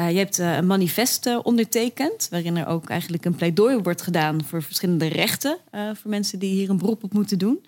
Uh, 0.00 0.10
je 0.10 0.18
hebt 0.18 0.38
uh, 0.38 0.56
een 0.56 0.66
manifest 0.66 1.26
uh, 1.26 1.38
ondertekend, 1.42 2.28
waarin 2.30 2.56
er 2.56 2.66
ook 2.66 2.88
eigenlijk 2.88 3.24
een 3.24 3.34
pleidooi 3.34 3.76
wordt 3.76 4.02
gedaan 4.02 4.44
voor 4.44 4.62
verschillende 4.62 5.06
rechten 5.06 5.58
voor 5.70 6.10
mensen 6.10 6.38
die 6.38 6.50
hier 6.50 6.70
een 6.70 6.78
beroep 6.78 7.04
op 7.04 7.12
moeten 7.12 7.38
doen. 7.38 7.66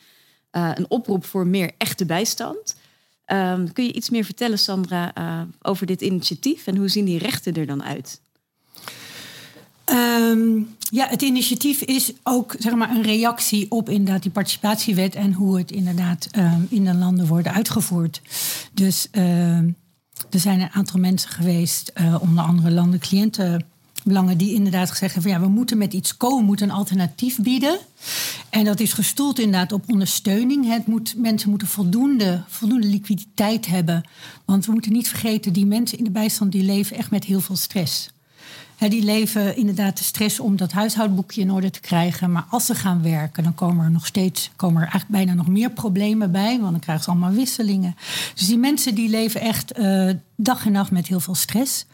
een 0.51 0.91
oproep 0.91 1.25
voor 1.25 1.47
meer 1.47 1.71
echte 1.79 2.07
bijstand. 2.07 2.77
Um, 3.27 3.73
kun 3.73 3.85
je 3.85 3.93
iets 3.93 4.11
meer 4.11 4.25
vertellen, 4.25 4.59
Sandra, 4.59 5.13
over 5.63 5.87
dit 5.87 6.01
initiatief 6.01 6.67
en 6.67 6.77
hoe 6.77 6.89
zien 6.89 7.05
die 7.05 7.19
rechten 7.19 7.55
er 7.55 7.67
dan 7.67 7.83
uit? 7.83 8.21
Um, 9.93 10.77
ja, 10.91 11.09
het 11.09 11.23
initiatief 11.23 11.83
is 11.83 12.13
ook 12.23 12.55
zeg 12.59 12.75
maar, 12.75 12.91
een 12.91 13.03
reactie 13.03 13.71
op 13.71 13.89
inderdaad 13.89 14.23
die 14.23 14.31
participatiewet 14.31 15.15
en 15.15 15.33
hoe 15.33 15.59
het 15.59 15.71
inderdaad 15.71 16.29
um, 16.37 16.67
in 16.71 16.85
de 16.85 16.95
landen 16.95 17.27
wordt 17.27 17.47
uitgevoerd. 17.47 18.21
Dus 18.73 19.09
er 20.31 20.41
zijn 20.41 20.61
een 20.61 20.71
aantal 20.71 21.01
mensen 21.01 21.31
geweest, 21.31 21.93
uh, 22.01 22.17
onder 22.21 22.45
andere 22.45 22.71
landen 22.71 23.01
cliëntenbelangen, 23.01 24.37
die 24.37 24.55
inderdaad 24.55 24.91
gezegd 24.91 25.15
hebben: 25.15 25.33
van 25.33 25.41
ja, 25.41 25.47
we 25.47 25.53
moeten 25.53 25.79
met 25.79 25.93
iets 25.93 26.17
komen, 26.17 26.39
we 26.39 26.45
moeten 26.45 26.69
een 26.69 26.75
alternatief 26.75 27.39
bieden. 27.39 27.79
En 28.51 28.65
dat 28.65 28.81
is 28.81 28.93
gestoeld 28.93 29.39
inderdaad 29.39 29.73
op 29.73 29.91
ondersteuning. 29.91 30.69
Het 30.69 30.87
moet, 30.87 31.15
mensen 31.17 31.51
moeten 31.51 31.69
voldoende, 31.69 32.43
voldoende 32.49 32.87
liquiditeit 32.87 33.67
hebben. 33.67 34.09
Want 34.45 34.67
we 34.67 34.73
moeten 34.73 34.93
niet 34.93 35.09
vergeten, 35.09 35.53
die 35.53 35.67
mensen 35.67 35.99
in 35.99 36.05
de 36.05 36.11
bijstand 36.11 36.53
die 36.53 36.65
leven 36.65 36.97
echt 36.97 37.11
met 37.11 37.25
heel 37.25 37.41
veel 37.41 37.57
stress 37.57 38.11
die 38.89 39.03
leven 39.03 39.57
inderdaad 39.57 39.99
de 39.99 40.05
stress 40.05 40.41
om 40.41 40.57
dat 40.57 40.73
huishoudboekje 40.73 41.41
in 41.41 41.53
orde 41.53 41.71
te 41.71 41.81
krijgen. 41.81 42.33
Maar 42.33 42.45
als 42.51 42.67
ze 42.67 42.75
gaan 42.75 43.03
werken, 43.03 43.43
dan 43.43 43.55
komen 43.55 43.85
er 43.85 43.91
nog 43.91 44.07
steeds 44.07 44.51
komen 44.57 44.83
er 44.83 44.89
eigenlijk 44.89 45.25
bijna 45.25 45.35
nog 45.35 45.49
meer 45.49 45.71
problemen 45.71 46.33
bij. 46.33 46.59
Want 46.61 46.71
dan 46.71 46.81
krijgen 46.81 47.05
ze 47.05 47.11
allemaal 47.11 47.33
wisselingen. 47.33 47.97
Dus 48.35 48.47
die 48.47 48.59
mensen 48.59 48.95
die 48.95 49.09
leven 49.09 49.41
echt 49.41 49.79
uh, 49.79 50.11
dag 50.37 50.67
en 50.67 50.73
nacht 50.73 50.91
met 50.91 51.07
heel 51.07 51.21
veel 51.21 51.35
stress. 51.35 51.87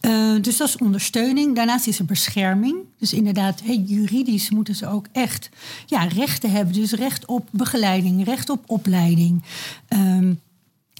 Uh, 0.00 0.42
dus 0.42 0.56
dat 0.56 0.68
is 0.68 0.78
ondersteuning. 0.78 1.56
Daarnaast 1.56 1.86
is 1.86 1.98
er 1.98 2.04
bescherming. 2.04 2.76
Dus 2.98 3.12
inderdaad, 3.12 3.62
juridisch 3.86 4.50
moeten 4.50 4.74
ze 4.74 4.86
ook 4.86 5.06
echt 5.12 5.48
ja, 5.86 6.02
rechten 6.02 6.50
hebben. 6.50 6.74
Dus 6.74 6.92
recht 6.92 7.26
op 7.26 7.48
begeleiding, 7.50 8.24
recht 8.24 8.50
op 8.50 8.62
opleiding. 8.66 9.42
Um, 9.88 10.40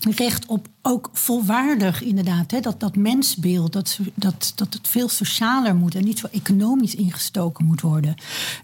recht 0.00 0.46
op 0.46 0.68
ook 0.82 1.10
volwaardig 1.12 2.02
inderdaad. 2.02 2.50
Hè, 2.50 2.60
dat, 2.60 2.80
dat 2.80 2.96
mensbeeld, 2.96 3.72
dat, 3.72 3.98
dat, 4.14 4.52
dat 4.54 4.74
het 4.74 4.88
veel 4.88 5.08
socialer 5.08 5.74
moet 5.74 5.94
en 5.94 6.04
niet 6.04 6.18
zo 6.18 6.26
economisch 6.30 6.94
ingestoken 6.94 7.64
moet 7.64 7.80
worden. 7.80 8.14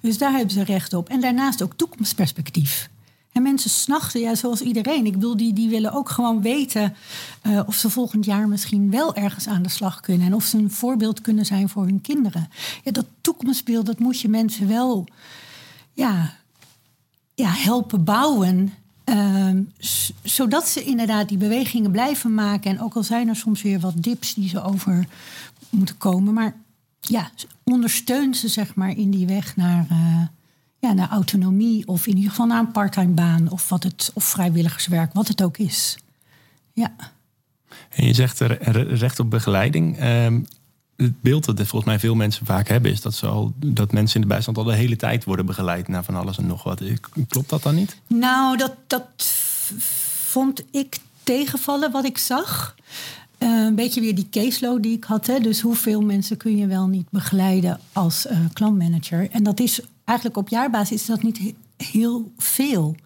Dus 0.00 0.18
daar 0.18 0.32
hebben 0.32 0.50
ze 0.50 0.64
recht 0.64 0.94
op. 0.94 1.08
En 1.08 1.20
daarnaast 1.20 1.62
ook 1.62 1.74
toekomstperspectief. 1.76 2.90
En 3.32 3.42
mensen 3.42 3.70
snachten, 3.70 4.20
ja, 4.20 4.34
zoals 4.34 4.60
iedereen. 4.60 5.06
Ik 5.06 5.12
bedoel, 5.12 5.36
die, 5.36 5.52
die 5.52 5.68
willen 5.68 5.92
ook 5.92 6.08
gewoon 6.08 6.42
weten 6.42 6.94
uh, 7.42 7.60
of 7.66 7.74
ze 7.74 7.90
volgend 7.90 8.24
jaar 8.24 8.48
misschien 8.48 8.90
wel 8.90 9.14
ergens 9.14 9.48
aan 9.48 9.62
de 9.62 9.68
slag 9.68 10.00
kunnen. 10.00 10.26
En 10.26 10.34
of 10.34 10.44
ze 10.44 10.58
een 10.58 10.70
voorbeeld 10.70 11.20
kunnen 11.20 11.46
zijn 11.46 11.68
voor 11.68 11.84
hun 11.84 12.00
kinderen. 12.00 12.48
Ja, 12.84 12.90
dat 12.90 13.06
toekomstbeeld, 13.20 13.86
dat 13.86 13.98
moet 13.98 14.20
je 14.20 14.28
mensen 14.28 14.68
wel 14.68 15.06
ja, 15.92 16.34
ja, 17.34 17.48
helpen 17.48 18.04
bouwen 18.04 18.72
Ehm, 19.12 19.62
zodat 20.22 20.68
ze 20.68 20.84
inderdaad 20.84 21.28
die 21.28 21.38
bewegingen 21.38 21.90
blijven 21.90 22.34
maken. 22.34 22.70
En 22.70 22.80
ook 22.80 22.94
al 22.94 23.02
zijn 23.02 23.28
er 23.28 23.36
soms 23.36 23.62
weer 23.62 23.80
wat 23.80 24.02
dips 24.02 24.34
die 24.34 24.48
ze 24.48 24.62
over 24.62 25.06
moeten 25.70 25.96
komen. 25.96 26.34
Maar 26.34 26.54
ja, 27.00 27.30
ondersteun 27.64 28.34
ze 28.34 28.48
zeg 28.48 28.74
maar 28.74 28.96
in 28.96 29.10
die 29.10 29.26
weg 29.26 29.56
naar, 29.56 29.86
uh, 29.92 30.22
ja, 30.78 30.92
naar 30.92 31.08
autonomie. 31.08 31.86
Of 31.86 32.06
in 32.06 32.16
ieder 32.16 32.30
geval 32.30 32.46
naar 32.46 32.58
een 32.58 32.70
parttime 32.70 33.12
baan. 33.12 33.50
Of, 33.50 33.68
wat 33.68 33.82
het, 33.82 34.10
of 34.14 34.24
vrijwilligerswerk, 34.24 35.12
wat 35.12 35.28
het 35.28 35.42
ook 35.42 35.58
is. 35.58 35.98
Ja. 36.72 36.92
En 37.88 38.06
je 38.06 38.14
zegt 38.14 38.40
recht 38.40 39.18
op 39.18 39.30
begeleiding. 39.30 39.98
Ehm, 39.98 40.40
het 40.96 41.20
beeld 41.20 41.44
dat 41.44 41.56
volgens 41.56 41.84
mij 41.84 41.98
veel 41.98 42.14
mensen 42.14 42.46
vaak 42.46 42.68
hebben, 42.68 42.90
is 42.90 43.00
dat, 43.00 43.14
ze 43.14 43.48
dat 43.56 43.92
mensen 43.92 44.14
in 44.14 44.28
de 44.28 44.34
bijstand 44.34 44.56
al 44.58 44.64
de 44.64 44.74
hele 44.74 44.96
tijd 44.96 45.24
worden 45.24 45.46
begeleid 45.46 45.88
naar 45.88 46.04
van 46.04 46.14
alles 46.14 46.38
en 46.38 46.46
nog 46.46 46.62
wat. 46.62 46.82
Klopt 47.28 47.48
dat 47.48 47.62
dan 47.62 47.74
niet? 47.74 47.96
Nou, 48.06 48.56
dat, 48.56 48.74
dat 48.86 49.06
vond 50.28 50.62
ik 50.70 50.98
tegenvallen 51.22 51.90
wat 51.90 52.04
ik 52.04 52.18
zag. 52.18 52.74
Uh, 53.38 53.64
een 53.64 53.74
beetje 53.74 54.00
weer 54.00 54.14
die 54.14 54.28
caseload 54.30 54.82
die 54.82 54.96
ik 54.96 55.04
had. 55.04 55.26
Hè? 55.26 55.40
Dus 55.40 55.60
hoeveel 55.60 56.00
mensen 56.00 56.36
kun 56.36 56.56
je 56.56 56.66
wel 56.66 56.86
niet 56.86 57.10
begeleiden 57.10 57.80
als 57.92 58.26
uh, 58.26 58.38
klantmanager? 58.52 59.30
En 59.30 59.42
dat 59.42 59.60
is 59.60 59.80
eigenlijk 60.04 60.38
op 60.38 60.48
jaarbasis 60.48 61.00
is 61.00 61.06
dat 61.06 61.22
niet 61.22 61.54
heel 61.76 62.32
veel. 62.38 62.96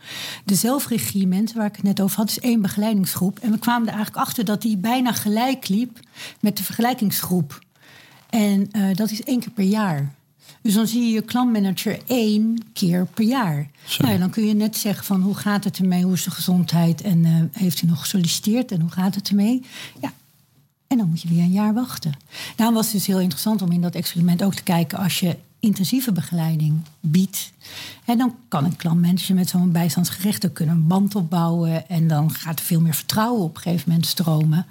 De 0.44 0.55
zelfregie 0.55 1.27
mensen 1.27 1.57
waar 1.57 1.66
ik 1.66 1.77
het 1.77 1.85
net 1.85 2.01
over 2.01 2.16
had, 2.16 2.29
is 2.29 2.40
één 2.40 2.62
begeleidingsgroep. 2.62 3.38
En 3.38 3.51
we 3.51 3.59
kwamen 3.59 3.88
er 3.88 3.94
eigenlijk 3.94 4.27
achter 4.27 4.44
dat 4.44 4.62
die 4.62 4.77
bijna 4.77 5.12
gelijk 5.12 5.68
liep 5.68 6.01
met 6.40 6.57
de 6.57 6.64
vergelijkingsgroep. 6.64 7.64
En 8.31 8.69
uh, 8.73 8.95
dat 8.95 9.11
is 9.11 9.23
één 9.23 9.41
keer 9.41 9.51
per 9.51 9.65
jaar. 9.65 10.15
Dus 10.61 10.75
dan 10.75 10.87
zie 10.87 11.03
je 11.03 11.12
je 11.12 11.23
klantmanager 11.23 11.99
één 12.07 12.62
keer 12.73 13.07
per 13.07 13.25
jaar. 13.25 13.71
Nou 13.99 14.19
dan 14.19 14.31
kun 14.31 14.47
je 14.47 14.55
net 14.55 14.77
zeggen 14.77 15.05
van 15.05 15.21
hoe 15.21 15.35
gaat 15.35 15.65
het 15.65 15.79
ermee, 15.79 16.03
hoe 16.03 16.12
is 16.12 16.25
de 16.25 16.31
gezondheid 16.31 17.03
en 17.03 17.19
uh, 17.19 17.43
heeft 17.53 17.83
u 17.83 17.87
nog 17.87 18.01
gesolliciteerd 18.01 18.73
en 18.73 18.81
hoe 18.81 18.91
gaat 18.91 19.15
het 19.15 19.29
ermee? 19.29 19.62
Ja, 20.01 20.12
en 20.87 20.99
dan 20.99 21.09
moet 21.09 21.23
je 21.23 21.29
weer 21.29 21.43
een 21.43 21.53
jaar 21.53 21.75
wachten. 21.75 22.12
Daarom 22.57 22.75
was 22.77 22.85
het 22.85 22.95
dus 22.95 23.07
heel 23.07 23.21
interessant 23.21 23.62
om 23.62 23.73
in 23.73 23.81
dat 23.81 23.95
experiment 23.95 24.43
ook 24.43 24.55
te 24.55 24.62
kijken 24.62 24.99
als 24.99 25.21
je 25.21 25.37
intensieve 25.61 26.12
begeleiding 26.12 26.81
biedt. 27.01 27.53
En 28.05 28.19
dan 28.19 28.35
kan 28.49 28.65
een 28.65 28.77
klantmanager 28.77 29.35
met 29.35 29.49
zo'n 29.49 29.73
bijstandsgerechte 29.73 30.51
kunnen 30.51 30.75
een 30.75 30.87
band 30.87 31.15
opbouwen. 31.15 31.89
En 31.89 32.09
dan 32.09 32.31
gaat 32.31 32.59
er 32.59 32.65
veel 32.65 32.81
meer 32.81 32.95
vertrouwen 32.95 33.43
op 33.43 33.57
een 33.57 33.62
gegeven 33.62 33.89
moment 33.89 34.07
stromen. 34.07 34.67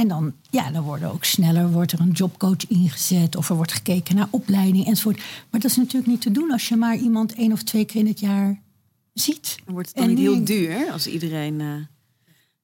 En 0.00 0.08
dan, 0.08 0.32
ja, 0.50 0.70
dan 0.70 0.82
worden 0.82 1.12
ook 1.12 1.24
sneller 1.24 1.70
wordt 1.70 1.92
er 1.92 2.00
een 2.00 2.10
jobcoach 2.10 2.66
ingezet 2.68 3.36
of 3.36 3.48
er 3.48 3.56
wordt 3.56 3.72
gekeken 3.72 4.16
naar 4.16 4.28
opleiding 4.30 4.86
enzovoort. 4.86 5.18
Maar 5.50 5.60
dat 5.60 5.70
is 5.70 5.76
natuurlijk 5.76 6.06
niet 6.06 6.20
te 6.20 6.30
doen 6.30 6.52
als 6.52 6.68
je 6.68 6.76
maar 6.76 6.96
iemand 6.96 7.34
één 7.34 7.52
of 7.52 7.62
twee 7.62 7.84
keer 7.84 8.00
in 8.00 8.06
het 8.06 8.20
jaar 8.20 8.60
ziet. 9.12 9.58
Dan 9.64 9.74
wordt 9.74 9.88
het 9.88 9.96
dan 9.96 10.08
niet 10.08 10.18
heel 10.18 10.44
duur 10.44 10.92
als 10.92 11.06
iedereen. 11.06 11.60
Uh, 11.60 11.66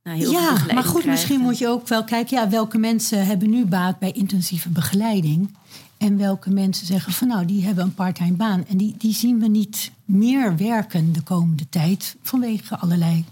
nou, 0.03 0.19
heel 0.19 0.33
ja, 0.33 0.57
maar 0.75 0.85
goed, 0.85 1.05
misschien 1.05 1.41
moet 1.41 1.59
je 1.59 1.69
ook 1.69 1.89
wel 1.89 2.05
kijken, 2.05 2.37
ja, 2.37 2.49
welke 2.49 2.79
mensen 2.79 3.27
hebben 3.27 3.51
nu 3.51 3.65
baat 3.65 3.99
bij 3.99 4.13
intensieve 4.13 4.69
begeleiding. 4.69 5.57
En 5.97 6.17
welke 6.17 6.51
mensen 6.51 6.87
zeggen 6.87 7.13
van 7.13 7.29
nou, 7.29 7.45
die 7.45 7.65
hebben 7.65 7.85
een 7.85 7.95
parttime 7.95 8.37
baan. 8.37 8.65
En 8.67 8.77
die, 8.77 8.95
die 8.99 9.15
zien 9.15 9.41
we 9.41 9.49
niet 9.49 9.91
meer 10.05 10.57
werken 10.57 11.13
de 11.13 11.23
komende 11.23 11.69
tijd 11.69 12.17
vanwege 12.23 12.79
allerlei 12.79 13.25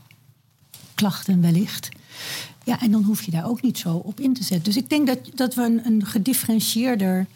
klachten 0.94 1.40
wellicht. 1.40 1.88
Ja, 2.64 2.80
en 2.80 2.90
dan 2.90 3.02
hoef 3.02 3.22
je 3.22 3.30
daar 3.30 3.46
ook 3.46 3.62
niet 3.62 3.78
zo 3.78 3.96
op 3.96 4.20
in 4.20 4.34
te 4.34 4.44
zetten. 4.44 4.64
Dus 4.64 4.82
ik 4.82 4.88
denk 4.88 5.06
dat, 5.06 5.18
dat 5.34 5.54
we 5.54 5.62
een, 5.62 5.86
een 5.86 6.06
gedifferentieerder 6.06 7.26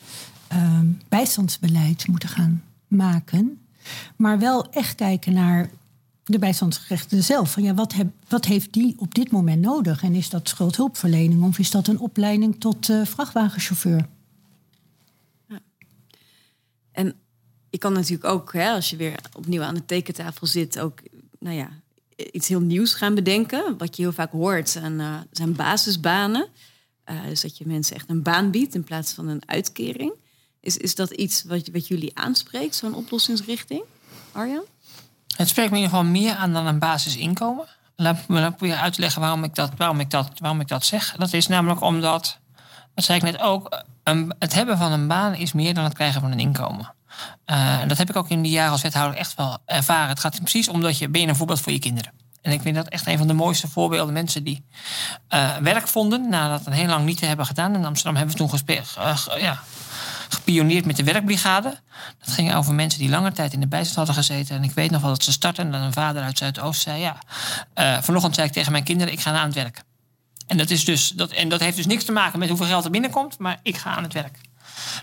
uh, 0.53 0.81
bijstandsbeleid 1.09 2.07
moeten 2.07 2.29
gaan 2.29 2.63
maken. 2.89 3.61
Maar 4.17 4.39
wel 4.39 4.71
echt 4.71 4.95
kijken 4.95 5.33
naar 5.33 5.71
de 6.25 6.39
bijstandsgerechten 6.39 7.25
zelf. 7.25 7.53
Van 7.53 7.63
ja, 7.63 7.75
wat, 7.75 7.93
heb, 7.93 8.07
wat 8.29 8.45
heeft 8.45 8.73
die 8.73 8.95
op 8.99 9.15
dit 9.15 9.31
moment 9.31 9.63
nodig? 9.63 10.03
En 10.03 10.15
is 10.15 10.29
dat 10.31 10.49
schuldhulpverlening 10.49 11.43
of 11.43 11.59
is 11.59 11.71
dat 11.71 11.87
een 11.87 11.99
opleiding 11.99 12.61
tot 12.61 12.89
uh, 12.89 13.05
vrachtwagenchauffeur? 13.05 14.07
Ja. 15.49 15.59
En 16.93 17.15
je 17.71 17.79
kan 17.79 17.93
natuurlijk 17.93 18.25
ook, 18.25 18.53
hè, 18.53 18.71
als 18.71 18.91
je 18.91 18.97
weer 18.97 19.21
opnieuw 19.37 19.63
aan 19.63 19.75
de 19.75 19.85
tekentafel 19.85 20.47
zit, 20.47 20.79
ook 20.79 21.03
nou 21.39 21.57
ja, 21.57 21.69
iets 22.33 22.49
heel 22.49 22.61
nieuws 22.61 22.95
gaan 22.95 23.15
bedenken. 23.15 23.79
Wat 23.79 23.97
je 23.97 24.03
heel 24.03 24.13
vaak 24.13 24.33
hoort 24.33 24.69
zijn, 24.69 24.93
uh, 24.93 25.15
zijn 25.31 25.53
basisbanen. 25.53 26.49
Uh, 27.11 27.23
dus 27.25 27.41
dat 27.41 27.59
je 27.59 27.67
mensen 27.67 27.97
echt 27.97 28.11
een 28.11 28.23
baan 28.23 28.51
biedt 28.51 28.75
in 28.75 28.85
plaats 28.85 29.13
van 29.13 29.29
een 29.29 29.43
uitkering. 29.47 30.13
Is, 30.61 30.77
is 30.77 30.95
dat 30.95 31.11
iets 31.11 31.45
wat, 31.45 31.69
wat 31.73 31.87
jullie 31.87 32.19
aanspreekt, 32.19 32.75
zo'n 32.75 32.95
oplossingsrichting? 32.95 33.83
Arjan? 34.33 34.65
Het 35.37 35.49
spreekt 35.49 35.71
me 35.71 35.77
in 35.77 35.83
ieder 35.83 35.99
geval 35.99 36.13
meer 36.13 36.35
aan 36.35 36.53
dan 36.53 36.67
een 36.67 36.79
basisinkomen. 36.79 37.67
Laat 37.97 38.29
me 38.29 38.51
proberen 38.51 38.81
uit 38.81 38.93
te 38.93 39.01
leggen 39.01 39.21
waarom 39.21 39.45
ik, 39.45 39.55
dat, 39.55 39.71
waarom, 39.77 40.01
ik 40.01 40.11
dat, 40.11 40.31
waarom 40.39 40.61
ik 40.61 40.69
dat 40.69 40.85
zeg. 40.85 41.17
Dat 41.17 41.33
is 41.33 41.47
namelijk 41.47 41.81
omdat, 41.81 42.39
dat 42.95 43.05
zei 43.05 43.19
ik 43.19 43.25
net 43.25 43.41
ook, 43.41 43.83
een, 44.03 44.35
het 44.39 44.55
hebben 44.55 44.79
van 44.79 44.93
een 44.93 45.09
baan 45.09 45.35
is 45.35 45.53
meer 45.53 45.75
dan 45.75 45.85
het 45.85 45.95
krijgen 45.95 46.21
van 46.21 46.33
een 46.33 46.39
inkomen. 46.39 46.95
Uh, 47.47 47.79
dat 47.87 47.99
heb 47.99 48.11
ik 48.11 48.17
ook 48.17 48.29
in 48.29 48.43
die 48.43 48.53
jaren 48.53 48.73
als 48.73 48.83
wethouder 48.83 49.19
echt 49.19 49.35
wel 49.35 49.59
ervaren. 49.65 50.09
Het 50.09 50.21
gaat 50.21 50.41
precies 50.41 50.69
om 50.69 50.81
dat 50.81 50.99
je 50.99 51.09
ben 51.09 51.21
je 51.21 51.27
een 51.27 51.37
voorbeeld 51.37 51.61
voor 51.61 51.73
je 51.73 51.79
kinderen. 51.79 52.13
En 52.43 52.53
ik 52.53 52.61
vind 52.61 52.75
dat 52.75 52.89
echt 52.89 53.07
een 53.07 53.19
van 53.19 53.27
de 53.27 53.33
mooiste 53.33 53.69
voorbeelden. 53.69 54.15
Mensen 54.15 54.45
die 54.45 54.65
uh, 55.35 55.57
werk 55.57 55.89
vonden 55.89 56.29
nadat 56.29 56.67
een 56.67 56.73
heel 56.73 56.87
lang 56.87 57.05
niet 57.05 57.19
te 57.19 57.27
hebben 57.27 57.47
gedaan. 57.47 57.75
In 57.75 57.85
Amsterdam 57.85 58.17
hebben 58.17 58.37
we 58.37 58.59
toen 58.61 58.61
uh, 58.99 59.41
ja, 59.41 59.63
gepioneerd 60.29 60.85
met 60.85 60.97
de 60.97 61.05
werkbrigade. 61.05 61.81
Dat 62.19 62.35
ging 62.35 62.55
over 62.55 62.75
mensen 62.75 63.01
die 63.01 63.09
lange 63.09 63.33
tijd 63.33 63.53
in 63.53 63.61
de 63.61 63.69
bijstand 63.69 63.97
hadden 63.97 64.25
gezeten. 64.25 64.57
En 64.57 64.65
ik 64.65 64.73
weet 64.73 64.91
nog 64.91 65.01
wel 65.01 65.11
dat 65.11 65.25
ze 65.25 65.33
startten. 65.33 65.65
En 65.65 65.73
dan 65.73 65.81
een 65.81 65.93
vader 65.93 66.23
uit 66.23 66.39
Zuidoost 66.39 66.81
zei: 66.81 67.01
Ja, 67.01 67.17
vanochtend 68.03 68.35
zei 68.35 68.47
ik 68.47 68.53
tegen 68.53 68.73
mijn 68.73 68.85
kinderen: 68.85 69.13
Ik 69.13 69.21
ga 69.21 69.33
aan 69.33 69.47
het 69.47 69.55
werk. 69.55 69.83
En 70.47 70.57
dat, 70.57 70.71
is 70.71 70.85
dus, 70.85 71.09
dat, 71.09 71.31
en 71.31 71.49
dat 71.49 71.61
heeft 71.61 71.77
dus 71.77 71.87
niks 71.87 72.05
te 72.05 72.13
maken 72.13 72.39
met 72.39 72.49
hoeveel 72.49 72.67
geld 72.67 72.85
er 72.85 72.91
binnenkomt, 72.91 73.39
maar 73.39 73.59
ik 73.63 73.77
ga 73.77 73.97
aan 73.97 74.03
het 74.03 74.13
werk. 74.13 74.39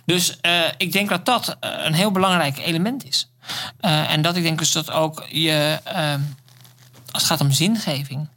Dus 0.06 0.38
uh, 0.42 0.62
ik 0.78 0.92
denk 0.92 1.10
dat 1.10 1.26
dat 1.26 1.58
uh, 1.64 1.70
een 1.86 1.94
heel 1.94 2.12
belangrijk 2.12 2.58
element 2.58 3.06
is. 3.06 3.30
Uh, 3.82 4.12
en 4.12 4.22
dat 4.22 4.36
ik 4.36 4.44
denk 4.44 4.60
dus 4.60 4.72
dat 4.72 4.92
ook 4.92 5.26
je, 5.30 5.80
als 7.12 7.22
het 7.22 7.32
gaat 7.32 7.42
om 7.42 7.52
zingeving, 7.52 8.28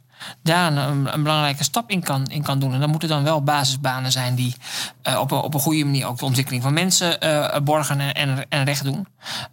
daar 0.43 0.73
een, 0.73 1.13
een, 1.13 1.23
belangrijke 1.23 1.63
stap 1.63 1.89
in 1.89 2.03
kan, 2.03 2.25
in 2.25 2.43
kan 2.43 2.59
doen. 2.59 2.73
En 2.73 2.79
dat 2.79 2.89
moeten 2.89 3.09
dan 3.09 3.23
wel 3.23 3.43
basisbanen 3.43 4.11
zijn 4.11 4.35
die 4.35 4.55
uh, 5.03 5.19
op, 5.19 5.31
een, 5.31 5.37
op 5.37 5.53
een 5.53 5.59
goede 5.59 5.85
manier 5.85 6.07
ook 6.07 6.17
de 6.17 6.25
ontwikkeling 6.25 6.63
van 6.63 6.73
mensen 6.73 7.17
uh, 7.23 7.55
borgen 7.63 7.99
en, 7.99 8.13
en, 8.13 8.45
en, 8.49 8.63
recht 8.63 8.83
doen. 8.83 9.07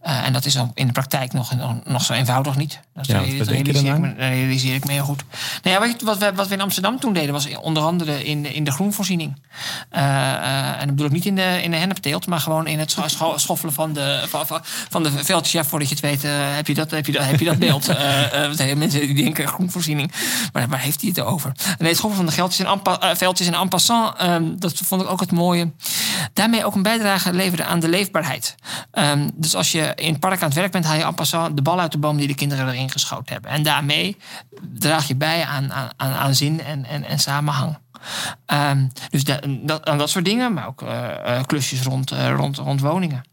Uh, 0.07 0.27
en 0.27 0.33
dat 0.33 0.45
is 0.45 0.55
in 0.75 0.87
de 0.87 0.93
praktijk 0.93 1.33
nog, 1.33 1.53
nog 1.85 2.05
zo 2.05 2.13
eenvoudig 2.13 2.57
niet. 2.57 2.81
Dat, 2.95 3.07
ja, 3.07 3.19
dat 3.19 3.49
realiseer, 3.49 3.95
ik 3.95 3.99
me, 3.99 4.15
realiseer 4.17 4.75
ik 4.75 4.85
me 4.85 4.93
heel 4.93 5.05
goed. 5.05 5.25
Nou 5.63 5.75
ja, 5.75 5.89
wat, 5.89 6.03
wat, 6.03 6.19
we, 6.19 6.33
wat 6.35 6.49
we 6.49 6.55
in 6.55 6.61
Amsterdam 6.61 7.01
toen 7.01 7.13
deden, 7.13 7.33
was 7.33 7.57
onder 7.57 7.83
andere 7.83 8.25
in 8.25 8.43
de, 8.43 8.55
in 8.55 8.65
de 8.65 8.71
groenvoorziening. 8.71 9.37
en 9.91 10.79
dat 10.79 10.87
bedoel 10.87 11.07
ik 11.07 11.13
niet 11.13 11.27
in 11.27 11.35
de, 11.35 11.61
in 11.63 11.71
de 11.71 11.77
hennepteelt, 11.77 12.27
maar 12.27 12.41
gewoon 12.41 12.67
in 12.67 12.79
het 12.79 12.97
schoffelen 13.37 13.75
van 13.75 13.93
de, 13.93 14.25
van, 14.29 14.61
van 14.89 15.03
de 15.03 15.11
veldjes. 15.11 15.53
Ja, 15.53 15.65
voordat 15.65 15.89
je 15.89 15.95
het 15.95 16.05
weet, 16.05 16.23
heb, 16.57 16.67
je 16.67 16.75
dat, 16.75 16.91
heb, 16.91 17.07
je 17.07 17.13
dat, 17.13 17.25
heb 17.25 17.39
je 17.39 17.45
dat 17.45 17.59
beeld. 17.59 17.87
mensen 18.77 19.01
die 19.01 19.15
denken 19.15 19.49
groenvoorziening. 19.49 20.13
Maar 20.57 20.69
waar 20.69 20.81
heeft 20.81 21.01
hij 21.01 21.11
het 21.14 21.21
over? 21.21 21.53
Nee, 21.79 21.88
het 21.88 21.97
schoffelen 21.97 22.16
van 22.16 22.27
de 22.27 22.33
geldjes 22.33 22.66
en 22.66 22.81
uh, 22.87 23.14
veldjes 23.14 23.47
en 23.47 23.55
en 23.55 23.69
passant, 23.69 24.23
um, 24.23 24.61
dat 24.61 24.73
vond 24.85 25.03
ik 25.03 25.09
ook 25.09 25.21
het 25.21 25.33
mooie. 25.33 25.73
Daarmee 26.33 26.64
ook 26.64 26.75
een 26.75 26.83
bijdrage 26.83 27.33
leveren 27.33 27.66
aan 27.66 27.81
de 27.81 27.88
leefbaarheid. 27.88 28.55
Um, 28.92 29.31
dus 29.35 29.55
als 29.55 29.73
je 29.73 29.92
in 29.95 30.11
het 30.11 30.21
park 30.21 30.42
aan 30.42 30.49
het 30.49 30.57
werk 30.57 30.73
bent, 30.73 30.85
haal 30.85 30.97
je 30.97 31.05
en 31.05 31.14
passant 31.14 31.57
de 31.57 31.62
bal 31.62 31.81
uit 31.81 31.92
de 31.92 31.99
boom 31.99 32.16
die 32.16 32.27
de 32.27 32.35
kinderen 32.35 32.69
erin 32.69 32.90
geschoten 32.90 33.33
hebben. 33.33 33.51
En 33.51 33.62
daarmee 33.62 34.16
draag 34.75 35.09
je 35.09 35.16
bij 35.16 35.45
aan, 35.45 35.73
aan, 35.73 36.12
aan 36.12 36.35
zin 36.35 36.64
en, 36.64 36.85
en, 36.85 37.05
en 37.05 37.19
samenhang. 37.19 37.79
Um, 38.47 38.92
dus 39.11 39.25
dat, 39.25 39.40
dat, 39.47 39.87
dat 39.87 40.11
soort 40.11 40.25
dingen, 40.25 40.53
maar 40.53 40.66
ook 40.66 40.83
uh, 40.83 41.42
klusjes 41.47 41.83
rond, 41.83 42.11
rond, 42.11 42.57
rond 42.57 42.81
woningen. 42.81 43.25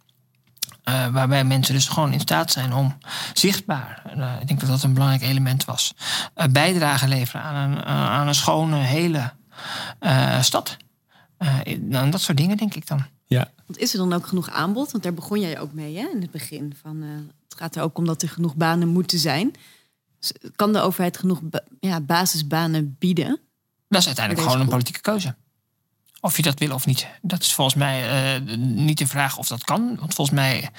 Uh, 0.89 1.08
waarbij 1.08 1.43
mensen 1.43 1.74
dus 1.74 1.88
gewoon 1.88 2.13
in 2.13 2.19
staat 2.19 2.52
zijn 2.52 2.74
om 2.74 2.98
zichtbaar, 3.34 4.13
uh, 4.17 4.34
ik 4.41 4.48
denk 4.48 4.60
dat 4.60 4.69
dat 4.69 4.84
een 4.84 4.93
belangrijk 4.93 5.24
element 5.24 5.65
was, 5.65 5.93
uh, 6.38 6.46
bijdrage 6.46 7.08
leveren 7.08 7.41
aan 7.41 7.72
een, 7.72 7.84
aan 7.86 8.28
een 8.28 8.36
schone, 8.36 8.76
hele 8.76 9.32
stad. 10.41 10.78
Nou, 11.80 12.10
dat 12.10 12.22
soort 12.22 12.38
dingen, 12.38 12.58
denk 12.58 12.74
ik 12.74 12.88
dan. 12.88 13.06
Ja. 13.26 13.52
Want 13.65 13.80
is 13.80 13.93
er 13.93 14.00
dan 14.00 14.13
ook 14.13 14.28
genoeg 14.28 14.50
aanbod? 14.50 14.91
Want 14.91 15.04
daar 15.04 15.13
begon 15.13 15.39
jij 15.39 15.60
ook 15.60 15.74
mee 15.74 15.98
hè, 15.98 16.08
in 16.13 16.22
het 16.22 16.32
begin. 16.32 16.76
Van, 16.82 17.02
het 17.50 17.58
gaat 17.58 17.76
er 17.76 17.84
ook 17.84 17.98
om 17.98 18.06
dat 18.06 18.22
er 18.22 18.30
genoeg 18.30 18.56
banen 18.56 18.88
moeten 18.88 19.19
zijn. 19.19 19.54
Kan 20.56 20.74
de 20.74 20.80
overheid 20.80 21.17
genoeg 21.17 21.41
ja, 21.80 22.02
basisbanen 22.02 22.96
bieden? 23.00 23.39
Dat 23.88 24.02
is 24.02 24.08
uiteindelijk 24.08 24.48
gewoon 24.48 24.62
een 24.62 24.69
politieke 24.69 25.02
keuze. 25.02 25.36
Of 26.25 26.36
je 26.36 26.41
dat 26.41 26.59
wil 26.59 26.73
of 26.73 26.86
niet. 26.86 27.07
Dat 27.21 27.41
is 27.41 27.53
volgens 27.53 27.75
mij 27.75 28.36
uh, 28.36 28.57
niet 28.57 28.97
de 28.97 29.07
vraag 29.07 29.38
of 29.38 29.47
dat 29.47 29.63
kan. 29.63 29.95
Want 29.99 30.13
volgens 30.13 30.38
mij, 30.38 30.69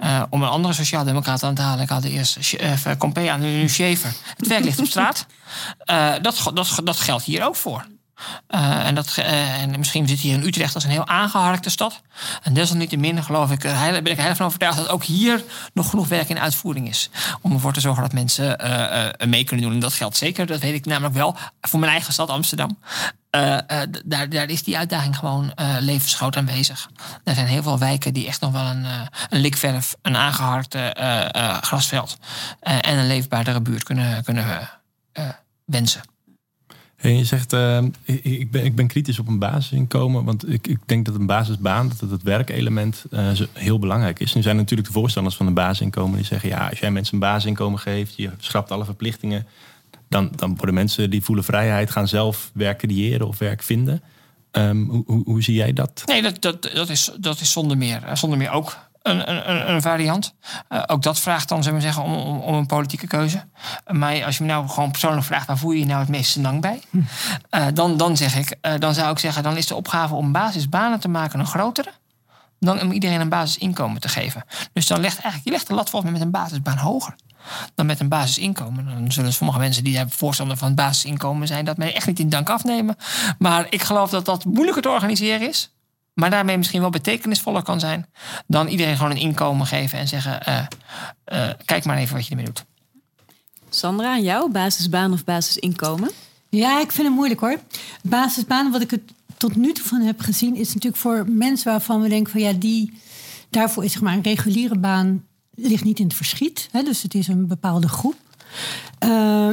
uh, 0.00 0.22
om 0.30 0.42
een 0.42 0.48
andere 0.48 0.74
sociaaldemocraat 0.74 1.42
aan 1.42 1.54
te 1.54 1.62
halen, 1.62 1.82
ik 1.82 1.88
had 1.88 2.04
eerst 2.04 2.54
uh, 2.60 2.72
Compé 2.98 3.30
aan 3.30 3.40
nu 3.40 3.68
Schaefer. 3.68 4.12
Het 4.36 4.46
werk 4.46 4.64
ligt 4.64 4.78
op 4.78 4.86
straat. 4.86 5.26
dat, 6.22 6.50
dat, 6.54 6.80
dat 6.84 6.96
geldt 6.96 7.24
hier 7.24 7.44
ook 7.44 7.56
voor. 7.56 7.86
Uh, 8.48 8.86
en, 8.86 8.94
dat, 8.94 9.16
uh, 9.18 9.62
en 9.62 9.78
misschien 9.78 10.08
zit 10.08 10.18
hier 10.18 10.34
in 10.34 10.46
Utrecht 10.46 10.74
als 10.74 10.84
een 10.84 10.90
heel 10.90 11.06
aangeharkte 11.06 11.70
stad. 11.70 12.00
En 12.42 12.54
desalniettemin 12.54 13.24
geloof 13.24 13.50
ik, 13.50 13.64
uh, 13.64 13.88
ben 13.88 14.06
ik 14.06 14.16
heilig 14.16 14.36
van 14.36 14.46
overtuigd 14.46 14.76
dat 14.76 14.88
ook 14.88 15.04
hier 15.04 15.42
nog 15.72 15.90
genoeg 15.90 16.08
werk 16.08 16.28
in 16.28 16.38
uitvoering 16.38 16.88
is. 16.88 17.10
Om 17.40 17.52
ervoor 17.52 17.72
te 17.72 17.80
zorgen 17.80 18.02
dat 18.02 18.12
mensen 18.12 18.56
mee 19.28 19.44
kunnen 19.44 19.64
doen. 19.64 19.74
En 19.74 19.80
dat 19.80 19.92
geldt 19.92 20.16
zeker, 20.16 20.46
dat 20.46 20.60
weet 20.60 20.74
ik 20.74 20.84
namelijk 20.84 21.14
wel, 21.14 21.36
voor 21.60 21.78
mijn 21.78 21.92
eigen 21.92 22.12
stad 22.12 22.28
Amsterdam. 22.28 22.78
daar, 24.04 24.28
daar 24.28 24.48
is 24.48 24.62
die 24.62 24.78
uitdaging 24.78 25.18
gewoon 25.18 25.52
levensgroot 25.80 26.36
aanwezig. 26.36 26.90
Er 27.24 27.34
zijn 27.34 27.46
heel 27.46 27.62
veel 27.62 27.78
wijken 27.78 28.14
die 28.14 28.26
echt 28.26 28.40
nog 28.40 28.52
wel 28.52 28.66
een, 28.66 28.86
een 29.28 29.40
likverf, 29.40 29.94
een 30.02 30.16
aangeharkte 30.16 30.96
grasveld 31.60 32.16
en 32.60 32.98
een 32.98 33.06
leefbaardere 33.06 33.60
buurt 33.60 33.82
kunnen, 33.82 34.24
kunnen 34.24 34.70
wensen. 35.64 36.13
En 37.04 37.16
je 37.16 37.24
zegt, 37.24 37.52
uh, 37.52 37.82
ik, 38.04 38.50
ben, 38.50 38.64
ik 38.64 38.74
ben 38.74 38.86
kritisch 38.86 39.18
op 39.18 39.28
een 39.28 39.38
basisinkomen, 39.38 40.24
want 40.24 40.52
ik, 40.52 40.66
ik 40.66 40.78
denk 40.86 41.06
dat 41.06 41.14
een 41.14 41.26
basisbaan, 41.26 41.92
dat 42.00 42.10
het 42.10 42.22
werkelement 42.22 43.04
uh, 43.10 43.30
heel 43.52 43.78
belangrijk 43.78 44.20
is. 44.20 44.34
Nu 44.34 44.42
zijn 44.42 44.56
natuurlijk 44.56 44.88
de 44.88 44.94
voorstanders 44.94 45.36
van 45.36 45.46
een 45.46 45.54
basisinkomen 45.54 46.16
die 46.16 46.26
zeggen, 46.26 46.48
ja, 46.48 46.68
als 46.68 46.78
jij 46.78 46.90
mensen 46.90 47.14
een 47.14 47.20
basisinkomen 47.20 47.78
geeft, 47.78 48.16
je 48.16 48.30
schrapt 48.38 48.70
alle 48.70 48.84
verplichtingen, 48.84 49.46
dan, 50.08 50.30
dan 50.36 50.56
worden 50.56 50.74
mensen 50.74 51.10
die 51.10 51.22
voelen 51.22 51.44
vrijheid, 51.44 51.90
gaan 51.90 52.08
zelf 52.08 52.50
werk 52.54 52.78
creëren 52.78 53.26
of 53.26 53.38
werk 53.38 53.62
vinden. 53.62 54.02
Um, 54.52 54.88
hoe, 54.90 55.02
hoe, 55.06 55.22
hoe, 55.24 55.42
zie 55.42 55.54
jij 55.54 55.72
dat? 55.72 56.02
Nee, 56.06 56.22
dat, 56.22 56.42
dat, 56.42 56.70
dat, 56.74 56.88
is, 56.88 57.10
dat 57.20 57.40
is 57.40 57.52
zonder 57.52 57.76
meer, 57.76 58.02
zonder 58.12 58.38
meer 58.38 58.50
ook 58.50 58.76
een, 59.04 59.50
een, 59.50 59.70
een 59.70 59.82
variant. 59.82 60.34
Uh, 60.68 60.82
ook 60.86 61.02
dat 61.02 61.20
vraagt 61.20 61.48
dan, 61.48 61.62
zullen 61.62 61.78
we 61.78 61.84
zeggen, 61.84 62.02
om, 62.02 62.14
om, 62.14 62.38
om, 62.38 62.54
een 62.54 62.66
politieke 62.66 63.06
keuze. 63.06 63.44
maar 63.86 64.24
als 64.24 64.36
je 64.36 64.44
me 64.44 64.50
nou 64.50 64.68
gewoon 64.68 64.90
persoonlijk 64.90 65.26
vraagt, 65.26 65.46
waar 65.46 65.58
voel 65.58 65.72
je 65.72 65.78
je 65.78 65.86
nou 65.86 66.00
het 66.00 66.08
meeste 66.08 66.40
lang 66.40 66.60
bij? 66.60 66.82
Uh, 66.90 67.66
dan, 67.74 67.96
dan, 67.96 68.16
zeg 68.16 68.36
ik, 68.36 68.56
uh, 68.62 68.72
dan 68.78 68.94
zou 68.94 69.10
ik 69.10 69.18
zeggen, 69.18 69.42
dan 69.42 69.56
is 69.56 69.66
de 69.66 69.74
opgave 69.74 70.14
om 70.14 70.32
basisbanen 70.32 71.00
te 71.00 71.08
maken 71.08 71.40
een 71.40 71.46
grotere. 71.46 71.90
Dan 72.58 72.80
om 72.80 72.92
iedereen 72.92 73.20
een 73.20 73.28
basisinkomen 73.28 74.00
te 74.00 74.08
geven. 74.08 74.44
Dus 74.72 74.86
dan 74.86 75.00
legt 75.00 75.14
eigenlijk, 75.14 75.44
je 75.44 75.50
legt 75.50 75.66
de 75.66 75.74
lat 75.74 75.90
volgens 75.90 76.10
mij 76.10 76.20
met 76.20 76.34
een 76.34 76.42
basisbaan 76.42 76.76
hoger 76.76 77.14
dan 77.74 77.86
met 77.86 78.00
een 78.00 78.08
basisinkomen. 78.08 78.86
Dan 78.86 79.12
zullen 79.12 79.32
sommige 79.32 79.58
mensen 79.58 79.84
die 79.84 80.04
voorstander 80.08 80.56
van 80.56 80.66
het 80.66 80.76
basisinkomen 80.76 81.46
zijn, 81.46 81.64
dat 81.64 81.76
mij 81.76 81.94
echt 81.94 82.06
niet 82.06 82.18
in 82.18 82.28
dank 82.28 82.50
afnemen. 82.50 82.96
Maar 83.38 83.66
ik 83.70 83.82
geloof 83.82 84.10
dat 84.10 84.24
dat 84.24 84.44
moeilijker 84.44 84.82
te 84.82 84.88
organiseren 84.88 85.48
is 85.48 85.73
maar 86.14 86.30
daarmee 86.30 86.56
misschien 86.56 86.80
wel 86.80 86.90
betekenisvoller 86.90 87.62
kan 87.62 87.80
zijn 87.80 88.06
dan 88.46 88.66
iedereen 88.66 88.96
gewoon 88.96 89.10
een 89.10 89.16
inkomen 89.16 89.66
geven 89.66 89.98
en 89.98 90.08
zeggen: 90.08 90.40
uh, 90.48 90.66
uh, 91.32 91.50
kijk 91.64 91.84
maar 91.84 91.96
even 91.96 92.14
wat 92.14 92.24
je 92.24 92.30
ermee 92.30 92.44
doet. 92.44 92.64
Sandra, 93.70 94.10
aan 94.10 94.22
jou, 94.22 94.50
basisbaan 94.50 95.12
of 95.12 95.24
basisinkomen? 95.24 96.10
Ja, 96.48 96.80
ik 96.80 96.92
vind 96.92 97.06
het 97.06 97.16
moeilijk 97.16 97.40
hoor. 97.40 97.58
Basisbaan, 98.02 98.70
wat 98.70 98.80
ik 98.80 98.90
het 98.90 99.02
tot 99.36 99.56
nu 99.56 99.72
toe 99.72 99.84
van 99.84 100.00
heb 100.00 100.20
gezien, 100.20 100.56
is 100.56 100.66
natuurlijk 100.66 101.02
voor 101.02 101.24
mensen 101.28 101.70
waarvan 101.70 102.00
we 102.00 102.08
denken 102.08 102.32
van 102.32 102.40
ja, 102.40 102.52
die 102.52 102.92
daarvoor 103.50 103.84
is 103.84 103.92
zeg 103.92 104.02
maar 104.02 104.14
een 104.14 104.22
reguliere 104.22 104.78
baan 104.78 105.24
ligt 105.54 105.84
niet 105.84 105.98
in 105.98 106.06
het 106.06 106.14
verschiet. 106.14 106.68
Hè, 106.70 106.82
dus 106.82 107.02
het 107.02 107.14
is 107.14 107.28
een 107.28 107.46
bepaalde 107.46 107.88
groep. 107.88 108.16
Uh, 109.04 109.48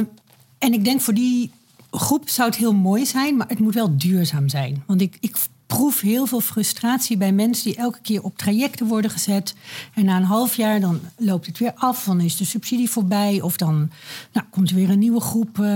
en 0.58 0.72
ik 0.72 0.84
denk 0.84 1.00
voor 1.00 1.14
die 1.14 1.50
groep 1.90 2.28
zou 2.28 2.48
het 2.48 2.58
heel 2.58 2.74
mooi 2.74 3.06
zijn, 3.06 3.36
maar 3.36 3.48
het 3.48 3.58
moet 3.58 3.74
wel 3.74 3.96
duurzaam 3.96 4.48
zijn. 4.48 4.82
Want 4.86 5.00
ik, 5.00 5.16
ik 5.20 5.36
proef 5.76 6.00
heel 6.00 6.26
veel 6.26 6.40
frustratie 6.40 7.16
bij 7.16 7.32
mensen 7.32 7.64
die 7.64 7.76
elke 7.76 8.00
keer 8.00 8.22
op 8.22 8.36
trajecten 8.36 8.86
worden 8.86 9.10
gezet. 9.10 9.54
En 9.94 10.04
na 10.04 10.16
een 10.16 10.22
half 10.22 10.56
jaar 10.56 10.80
dan 10.80 11.00
loopt 11.16 11.46
het 11.46 11.58
weer 11.58 11.72
af, 11.74 12.04
dan 12.04 12.20
is 12.20 12.36
de 12.36 12.44
subsidie 12.44 12.90
voorbij. 12.90 13.40
Of 13.40 13.56
dan 13.56 13.90
nou, 14.32 14.46
komt 14.50 14.70
er 14.70 14.74
weer 14.74 14.90
een 14.90 14.98
nieuwe 14.98 15.20
groep, 15.20 15.58
uh, 15.58 15.66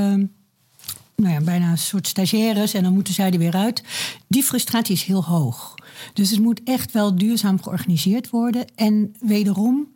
nou 1.16 1.32
ja, 1.32 1.40
bijna 1.40 1.70
een 1.70 1.78
soort 1.78 2.06
stagiaires. 2.06 2.74
En 2.74 2.82
dan 2.82 2.92
moeten 2.92 3.14
zij 3.14 3.30
er 3.30 3.38
weer 3.38 3.54
uit. 3.54 3.82
Die 4.28 4.42
frustratie 4.42 4.94
is 4.94 5.02
heel 5.02 5.24
hoog. 5.24 5.74
Dus 6.12 6.30
het 6.30 6.40
moet 6.40 6.60
echt 6.64 6.92
wel 6.92 7.16
duurzaam 7.16 7.62
georganiseerd 7.62 8.30
worden. 8.30 8.64
En 8.74 9.14
wederom 9.20 9.88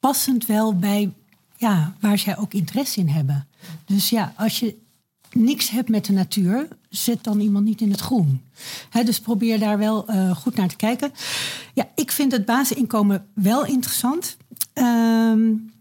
passend 0.00 0.46
wel 0.46 0.76
bij 0.76 1.12
ja, 1.56 1.94
waar 2.00 2.18
zij 2.18 2.38
ook 2.38 2.52
interesse 2.52 3.00
in 3.00 3.08
hebben. 3.08 3.46
Dus 3.84 4.08
ja, 4.08 4.34
als 4.36 4.58
je 4.58 4.82
niks 5.34 5.70
hebt 5.70 5.88
met 5.88 6.04
de 6.04 6.12
natuur, 6.12 6.68
zet 6.88 7.24
dan 7.24 7.40
iemand 7.40 7.64
niet 7.64 7.80
in 7.80 7.90
het 7.90 8.00
groen. 8.00 8.40
dus 9.04 9.20
probeer 9.20 9.58
daar 9.58 9.78
wel 9.78 10.10
uh, 10.10 10.36
goed 10.36 10.56
naar 10.56 10.68
te 10.68 10.76
kijken. 10.76 11.12
Ja, 11.74 11.88
ik 11.94 12.12
vind 12.12 12.32
het 12.32 12.44
basisinkomen 12.44 13.26
wel 13.34 13.66
interessant. 13.66 14.36
Um, 14.74 15.72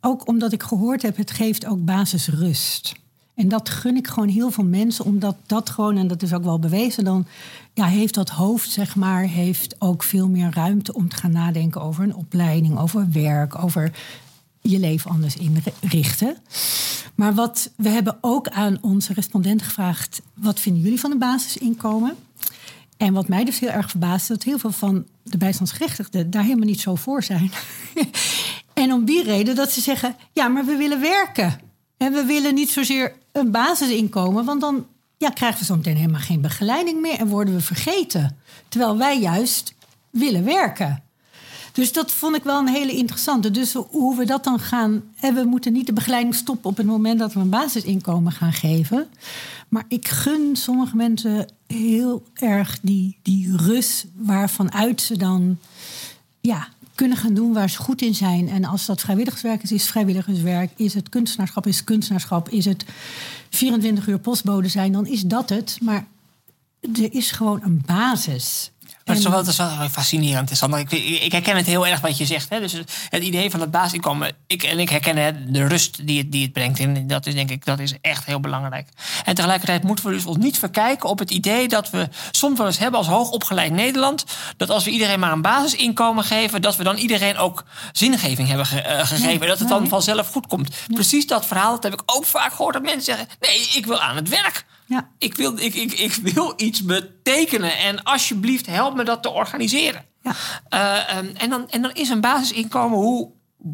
ook 0.00 0.28
omdat 0.28 0.52
ik 0.52 0.62
gehoord 0.62 1.02
heb, 1.02 1.16
het 1.16 1.30
geeft 1.30 1.66
ook 1.66 1.84
basisrust. 1.84 2.94
En 3.34 3.48
dat 3.48 3.68
gun 3.68 3.96
ik 3.96 4.06
gewoon 4.06 4.28
heel 4.28 4.50
veel 4.50 4.64
mensen, 4.64 5.04
omdat 5.04 5.36
dat 5.46 5.70
gewoon, 5.70 5.96
en 5.96 6.06
dat 6.06 6.22
is 6.22 6.32
ook 6.32 6.44
wel 6.44 6.58
bewezen, 6.58 7.04
dan 7.04 7.26
ja, 7.74 7.86
heeft 7.86 8.14
dat 8.14 8.28
hoofd, 8.28 8.70
zeg 8.70 8.96
maar, 8.96 9.22
heeft 9.22 9.74
ook 9.78 10.02
veel 10.02 10.28
meer 10.28 10.50
ruimte 10.52 10.94
om 10.94 11.08
te 11.08 11.16
gaan 11.16 11.32
nadenken 11.32 11.80
over 11.80 12.04
een 12.04 12.14
opleiding, 12.14 12.78
over 12.78 13.08
werk, 13.12 13.62
over 13.62 13.92
je 14.60 14.78
leven 14.78 15.10
anders 15.10 15.36
inrichten. 15.80 16.36
Maar 17.18 17.34
wat 17.34 17.70
we 17.76 17.88
hebben 17.88 18.18
ook 18.20 18.48
aan 18.48 18.78
onze 18.80 19.12
respondenten 19.12 19.66
gevraagd: 19.66 20.20
wat 20.34 20.60
vinden 20.60 20.82
jullie 20.82 21.00
van 21.00 21.10
een 21.10 21.18
basisinkomen? 21.18 22.16
En 22.96 23.12
wat 23.12 23.28
mij 23.28 23.44
dus 23.44 23.58
heel 23.58 23.68
erg 23.68 23.90
verbaast, 23.90 24.28
dat 24.28 24.42
heel 24.42 24.58
veel 24.58 24.72
van 24.72 25.06
de 25.22 25.36
bijstandsgerechtigden 25.38 26.30
daar 26.30 26.42
helemaal 26.42 26.66
niet 26.66 26.80
zo 26.80 26.94
voor 26.94 27.22
zijn. 27.22 27.50
en 28.74 28.92
om 28.92 29.04
die 29.04 29.22
reden 29.22 29.54
dat 29.54 29.70
ze 29.70 29.80
zeggen: 29.80 30.16
ja, 30.32 30.48
maar 30.48 30.64
we 30.64 30.76
willen 30.76 31.00
werken. 31.00 31.60
En 31.96 32.12
we 32.12 32.24
willen 32.24 32.54
niet 32.54 32.70
zozeer 32.70 33.12
een 33.32 33.50
basisinkomen, 33.50 34.44
want 34.44 34.60
dan 34.60 34.86
ja, 35.16 35.30
krijgen 35.30 35.58
we 35.58 35.64
zo 35.64 35.76
meteen 35.76 35.96
helemaal 35.96 36.20
geen 36.20 36.40
begeleiding 36.40 37.00
meer 37.00 37.18
en 37.18 37.28
worden 37.28 37.54
we 37.54 37.60
vergeten. 37.60 38.36
Terwijl 38.68 38.98
wij 38.98 39.20
juist 39.20 39.74
willen 40.10 40.44
werken. 40.44 41.02
Dus 41.78 41.92
dat 41.92 42.12
vond 42.12 42.36
ik 42.36 42.42
wel 42.42 42.58
een 42.58 42.68
hele 42.68 42.92
interessante. 42.92 43.50
Dus 43.50 43.72
hoe 43.72 44.16
we 44.16 44.24
dat 44.24 44.44
dan 44.44 44.60
gaan. 44.60 45.02
En 45.20 45.34
we 45.34 45.44
moeten 45.44 45.72
niet 45.72 45.86
de 45.86 45.92
begeleiding 45.92 46.34
stoppen 46.34 46.70
op 46.70 46.76
het 46.76 46.86
moment 46.86 47.18
dat 47.18 47.32
we 47.32 47.40
een 47.40 47.48
basisinkomen 47.48 48.32
gaan 48.32 48.52
geven. 48.52 49.06
Maar 49.68 49.84
ik 49.88 50.08
gun 50.08 50.56
sommige 50.56 50.96
mensen 50.96 51.52
heel 51.66 52.22
erg 52.34 52.78
die, 52.82 53.18
die 53.22 53.56
rust 53.56 54.06
waarvanuit 54.14 55.00
ze 55.00 55.16
dan 55.16 55.58
ja, 56.40 56.68
kunnen 56.94 57.16
gaan 57.16 57.34
doen 57.34 57.52
waar 57.52 57.70
ze 57.70 57.78
goed 57.78 58.02
in 58.02 58.14
zijn. 58.14 58.48
En 58.48 58.64
als 58.64 58.86
dat 58.86 59.00
vrijwilligerswerk 59.00 59.62
is, 59.62 59.72
is 59.72 59.88
vrijwilligerswerk. 59.88 60.70
Is 60.76 60.94
het 60.94 61.08
kunstenaarschap, 61.08 61.66
is 61.66 61.84
kunstenaarschap. 61.84 62.48
Is 62.48 62.64
het 62.64 62.84
24 63.48 64.06
uur 64.06 64.18
postbode 64.18 64.68
zijn, 64.68 64.92
dan 64.92 65.06
is 65.06 65.22
dat 65.22 65.48
het. 65.48 65.78
Maar 65.80 66.06
er 66.80 67.14
is 67.14 67.30
gewoon 67.30 67.60
een 67.62 67.82
basis. 67.86 68.70
Maar 69.08 69.16
het 69.16 69.26
is, 69.26 69.56
wel, 69.56 69.68
is 69.70 69.78
wel 69.78 69.88
fascinerend. 69.88 70.50
Ik, 70.50 70.92
ik, 71.22 71.32
herken 71.32 71.56
het 71.56 71.66
heel 71.66 71.86
erg 71.86 72.00
wat 72.00 72.18
je 72.18 72.26
zegt. 72.26 72.48
Hè? 72.48 72.60
Dus 72.60 72.72
het 73.08 73.22
idee 73.22 73.50
van 73.50 73.60
het 73.60 73.70
basisinkomen. 73.70 74.32
Ik, 74.46 74.62
en 74.62 74.78
ik 74.78 74.88
herken 74.88 75.52
de 75.52 75.66
rust 75.66 76.06
die 76.06 76.18
het, 76.18 76.32
die 76.32 76.42
het 76.42 76.52
brengt. 76.52 76.78
En 76.80 77.06
dat 77.06 77.26
is 77.26 77.34
denk 77.34 77.50
ik 77.50 77.64
dat 77.64 77.78
is 77.78 77.94
echt 78.00 78.24
heel 78.24 78.40
belangrijk. 78.40 78.88
En 79.24 79.34
tegelijkertijd 79.34 79.82
moeten 79.82 80.06
we 80.06 80.12
dus 80.12 80.24
ons 80.24 80.36
niet 80.36 80.58
verkijken 80.58 81.08
op 81.08 81.18
het 81.18 81.30
idee 81.30 81.68
dat 81.68 81.90
we 81.90 82.08
soms 82.30 82.58
wel 82.58 82.66
eens 82.66 82.78
hebben 82.78 82.98
als 82.98 83.08
hoogopgeleid 83.08 83.72
Nederland. 83.72 84.24
Dat 84.56 84.70
als 84.70 84.84
we 84.84 84.90
iedereen 84.90 85.20
maar 85.20 85.32
een 85.32 85.42
basisinkomen 85.42 86.24
geven, 86.24 86.62
dat 86.62 86.76
we 86.76 86.84
dan 86.84 86.96
iedereen 86.96 87.36
ook 87.36 87.64
zingeving 87.92 88.48
hebben 88.48 88.66
eh, 88.66 89.06
gegeven. 89.06 89.40
en 89.40 89.48
dat 89.48 89.58
het 89.58 89.68
dan 89.68 89.88
vanzelf 89.88 90.30
goed 90.30 90.46
komt. 90.46 90.76
Precies 90.94 91.26
dat 91.26 91.46
verhaal 91.46 91.74
dat 91.74 91.82
heb 91.82 91.92
ik 91.92 92.02
ook 92.06 92.24
vaak 92.24 92.52
gehoord 92.52 92.74
dat 92.74 92.82
mensen 92.82 93.02
zeggen: 93.02 93.26
nee, 93.40 93.68
ik 93.74 93.86
wil 93.86 94.00
aan 94.00 94.16
het 94.16 94.28
werk. 94.28 94.64
Ja. 94.88 95.08
Ik, 95.18 95.34
wil, 95.34 95.58
ik, 95.58 95.74
ik, 95.74 95.92
ik 95.92 96.14
wil 96.14 96.52
iets 96.56 96.84
betekenen 96.84 97.78
en 97.78 98.02
alsjeblieft 98.02 98.66
help 98.66 98.94
me 98.94 99.04
dat 99.04 99.22
te 99.22 99.30
organiseren. 99.30 100.04
Ja. 100.22 100.34
Uh, 100.70 101.42
en, 101.42 101.50
dan, 101.50 101.70
en 101.70 101.82
dan 101.82 101.92
is 101.92 102.08
een 102.08 102.20
basisinkomen, 102.20 102.98
hoe 102.98 103.30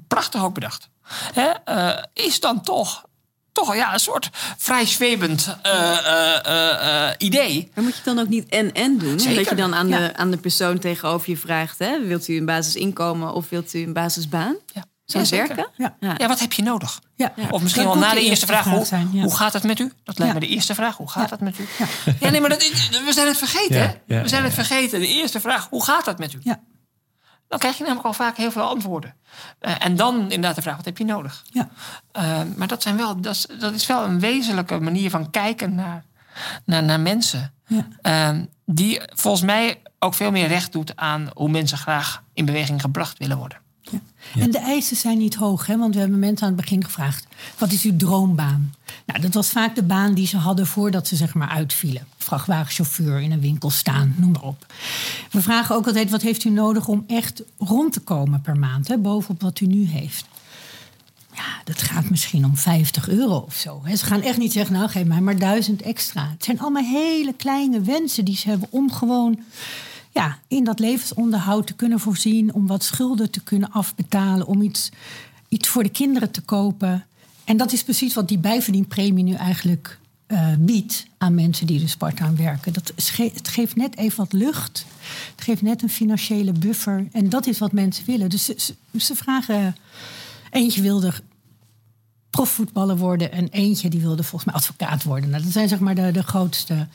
prachtig 0.09 0.44
ook 0.44 0.55
bedacht, 0.55 0.88
hè, 1.35 1.50
uh, 1.68 2.03
is 2.12 2.40
dan 2.40 2.62
toch 2.62 3.05
toch 3.53 3.74
ja, 3.74 3.92
een 3.92 4.00
soort 4.00 4.31
vrij 4.59 4.87
zwevend 4.87 5.57
uh, 5.66 7.11
idee. 7.18 7.70
Maar 7.74 7.85
moet 7.85 7.96
je 7.96 8.03
dan 8.05 8.18
ook 8.18 8.29
niet 8.29 8.48
en-en 8.48 8.98
doen? 8.98 9.20
Zeker. 9.20 9.37
Dat 9.37 9.48
je 9.48 9.55
dan 9.55 9.74
aan, 9.74 9.90
de, 9.90 10.16
aan 10.16 10.31
de 10.31 10.37
persoon 10.37 10.79
tegenover 10.79 11.31
je 11.31 11.37
vraagt... 11.37 11.79
Hè, 11.79 12.07
wilt 12.07 12.29
u 12.29 12.37
een 12.37 12.44
basisinkomen 12.44 13.33
of 13.33 13.48
wilt 13.48 13.74
u 13.74 13.83
een 13.83 13.92
basisbaan? 13.92 14.57
Ja. 14.72 14.85
Zou 15.22 15.46
werken? 15.46 15.68
Ja. 15.77 16.16
ja. 16.18 16.29
wat 16.29 16.40
heb 16.40 16.53
je 16.53 16.62
nodig? 16.62 17.00
Ja. 17.14 17.33
Of 17.50 17.62
misschien 17.62 17.85
wel 17.85 17.98
na 17.98 18.12
de 18.14 18.20
eerste 18.20 18.46
vraag, 18.46 18.64
hoe, 18.64 18.87
hoe, 19.20 19.37
gaat 19.37 19.53
het 19.53 19.62
met 19.62 19.79
u? 19.79 19.92
Dat 20.05 20.18
lijkt 20.18 20.35
me 20.35 20.40
de 20.40 20.48
eerste 20.48 20.74
vraag, 20.74 20.96
hoe 20.96 21.11
gaat 21.11 21.31
het 21.31 21.40
met 21.40 21.59
u? 21.59 21.66
Ja, 22.20 22.31
nee, 22.31 22.40
maar 22.40 22.50
dat, 22.50 22.62
we 23.05 23.12
zijn 23.12 23.27
het 23.27 23.38
vergeten. 23.38 24.00
We 24.07 24.29
zijn 24.29 24.44
het 24.44 24.55
vergeten. 24.55 25.00
De 25.00 25.09
eerste 25.09 25.40
vraag, 25.40 25.66
hoe 25.70 25.85
gaat 25.85 26.07
het 26.07 26.18
met 26.18 26.33
u? 26.33 26.38
Ja. 26.42 26.61
Dan 27.48 27.59
krijg 27.59 27.77
je 27.77 27.83
namelijk 27.83 28.07
al 28.07 28.12
vaak 28.12 28.37
heel 28.37 28.50
veel 28.50 28.62
antwoorden. 28.62 29.14
Uh, 29.61 29.74
en 29.79 29.96
dan 29.96 30.20
inderdaad 30.20 30.55
de 30.55 30.62
vraag, 30.62 30.77
wat 30.77 30.85
heb 30.85 30.98
je 30.98 31.05
nodig? 31.05 31.44
Ja. 31.50 31.68
Uh, 32.16 32.40
maar 32.57 32.68
dat, 32.68 32.83
zijn 32.83 32.96
wel, 32.96 33.20
dat, 33.20 33.35
is, 33.35 33.46
dat 33.59 33.74
is 33.74 33.87
wel 33.87 34.05
een 34.05 34.20
wezenlijke 34.20 34.81
manier 34.81 35.11
van 35.11 35.31
kijken 35.31 35.74
naar, 35.74 36.05
naar, 36.64 36.83
naar 36.83 37.00
mensen. 37.00 37.53
Ja. 37.66 37.87
Uh, 38.33 38.42
die 38.64 39.00
volgens 39.07 39.42
mij 39.44 39.83
ook 39.98 40.14
veel 40.14 40.31
meer 40.31 40.46
recht 40.46 40.72
doet 40.72 40.96
aan 40.96 41.31
hoe 41.35 41.48
mensen 41.48 41.79
graag 41.79 42.22
in 42.33 42.44
beweging 42.44 42.81
gebracht 42.81 43.18
willen 43.18 43.37
worden. 43.37 43.59
En 44.38 44.50
de 44.50 44.59
eisen 44.59 44.96
zijn 44.96 45.18
niet 45.18 45.35
hoog, 45.35 45.66
hè? 45.66 45.78
want 45.78 45.94
we 45.94 46.00
hebben 46.00 46.18
mensen 46.18 46.46
aan 46.46 46.52
het 46.52 46.61
begin 46.61 46.85
gevraagd: 46.85 47.26
wat 47.59 47.72
is 47.72 47.83
uw 47.83 47.96
droombaan? 47.96 48.74
Nou, 49.07 49.21
dat 49.21 49.35
was 49.35 49.48
vaak 49.48 49.75
de 49.75 49.83
baan 49.83 50.14
die 50.14 50.27
ze 50.27 50.37
hadden 50.37 50.66
voordat 50.66 51.08
ze 51.08 51.16
zeg 51.16 51.35
maar 51.35 51.48
uitvielen. 51.48 52.06
Vrachtwagenchauffeur 52.19 53.21
in 53.21 53.33
een 53.33 53.40
winkel 53.40 53.71
staan, 53.71 54.14
noem 54.19 54.31
maar 54.33 54.42
op. 54.42 54.66
We 55.31 55.42
vragen 55.42 55.75
ook 55.75 55.87
altijd: 55.87 56.10
wat 56.10 56.23
heeft 56.23 56.44
u 56.44 56.50
nodig 56.50 56.88
om 56.88 57.04
echt 57.06 57.42
rond 57.58 57.92
te 57.92 58.00
komen 58.00 58.40
per 58.40 58.56
maand, 58.56 58.88
hè? 58.88 58.98
bovenop 58.98 59.42
wat 59.42 59.60
u 59.60 59.66
nu 59.66 59.87
heeft? 59.87 60.25
Ja, 61.35 61.60
dat 61.64 61.83
gaat 61.83 62.10
misschien 62.10 62.44
om 62.44 62.56
50 62.56 63.08
euro 63.08 63.37
of 63.37 63.54
zo. 63.54 63.83
Ze 63.96 64.04
gaan 64.04 64.23
echt 64.23 64.38
niet 64.38 64.52
zeggen, 64.52 64.75
nou 64.75 64.88
geef 64.88 65.04
mij 65.04 65.21
maar 65.21 65.38
duizend 65.38 65.83
extra. 65.83 66.31
Het 66.31 66.44
zijn 66.44 66.60
allemaal 66.60 66.83
hele 66.83 67.33
kleine 67.37 67.81
wensen 67.81 68.25
die 68.25 68.37
ze 68.37 68.48
hebben 68.48 68.69
om 68.71 68.92
gewoon 68.92 69.38
ja, 70.15 70.38
in 70.48 70.65
dat 70.65 70.79
levensonderhoud 70.79 71.67
te 71.67 71.75
kunnen 71.75 72.00
voorzien, 72.00 72.54
om 72.54 72.67
wat 72.67 72.85
schulden 72.85 73.31
te 73.31 73.42
kunnen 73.42 73.71
afbetalen, 73.71 74.46
om 74.46 74.62
iets, 74.62 74.90
iets 75.48 75.69
voor 75.69 75.83
de 75.83 75.88
kinderen 75.88 76.31
te 76.31 76.40
kopen. 76.40 77.06
En 77.44 77.56
dat 77.56 77.73
is 77.73 77.85
precies 77.85 78.15
wat 78.15 78.29
die 78.29 78.38
bijverdienpremie 78.38 79.25
nu 79.25 79.35
eigenlijk 79.35 79.98
uh, 80.29 80.48
biedt 80.58 81.06
aan 81.19 81.35
mensen 81.35 81.67
die 81.67 81.81
dus 81.81 81.96
part-time 81.96 82.37
werken. 82.37 82.73
Dat 82.73 82.92
het 83.35 83.48
geeft 83.48 83.77
net 83.77 83.96
even 83.96 84.17
wat 84.17 84.33
lucht. 84.33 84.87
Het 85.31 85.44
geeft 85.44 85.62
net 85.62 85.83
een 85.83 85.90
financiële 85.90 86.52
buffer. 86.52 87.08
En 87.12 87.29
dat 87.29 87.46
is 87.46 87.58
wat 87.58 87.73
mensen 87.73 88.04
willen. 88.06 88.31
Dus 88.31 88.44
ze, 88.44 88.75
ze 88.98 89.15
vragen. 89.15 89.77
Eentje 90.50 90.83
wilde 90.83 91.12
profvoetballer 92.31 92.96
worden 92.96 93.33
en 93.33 93.48
eentje 93.48 93.88
die 93.88 94.00
wilde 94.00 94.23
volgens 94.23 94.44
mij 94.44 94.54
advocaat 94.54 95.02
worden. 95.02 95.31
Nou, 95.31 95.42
dat 95.42 95.52
zijn 95.52 95.69
zeg 95.69 95.79
maar 95.79 95.94
de, 95.94 96.10
de 96.12 96.23
grootste, 96.23 96.87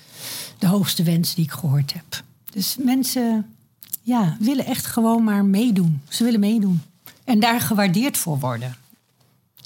de 0.57 0.67
hoogste 0.67 1.03
wensen 1.03 1.36
die 1.36 1.45
ik 1.45 1.51
gehoord 1.51 1.93
heb. 1.93 2.24
Dus 2.52 2.78
mensen 2.80 3.56
ja, 4.02 4.38
willen 4.39 4.66
echt 4.66 4.86
gewoon 4.86 5.24
maar 5.24 5.45
meedoen. 5.45 6.02
Ze 6.10 6.24
willen 6.24 6.39
meedoen. 6.39 6.82
En 7.24 7.39
daar 7.39 7.62
gewaardeerd 7.62 8.18
voor 8.18 8.39
worden. 8.39 8.76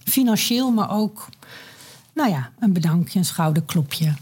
Financieel, 0.03 0.71
maar 0.71 0.91
ook, 0.91 1.29
nou 2.13 2.29
ja, 2.29 2.51
een 2.59 2.73
bedankje, 2.73 3.19
een 3.19 3.25
schouderklopje. 3.25 4.13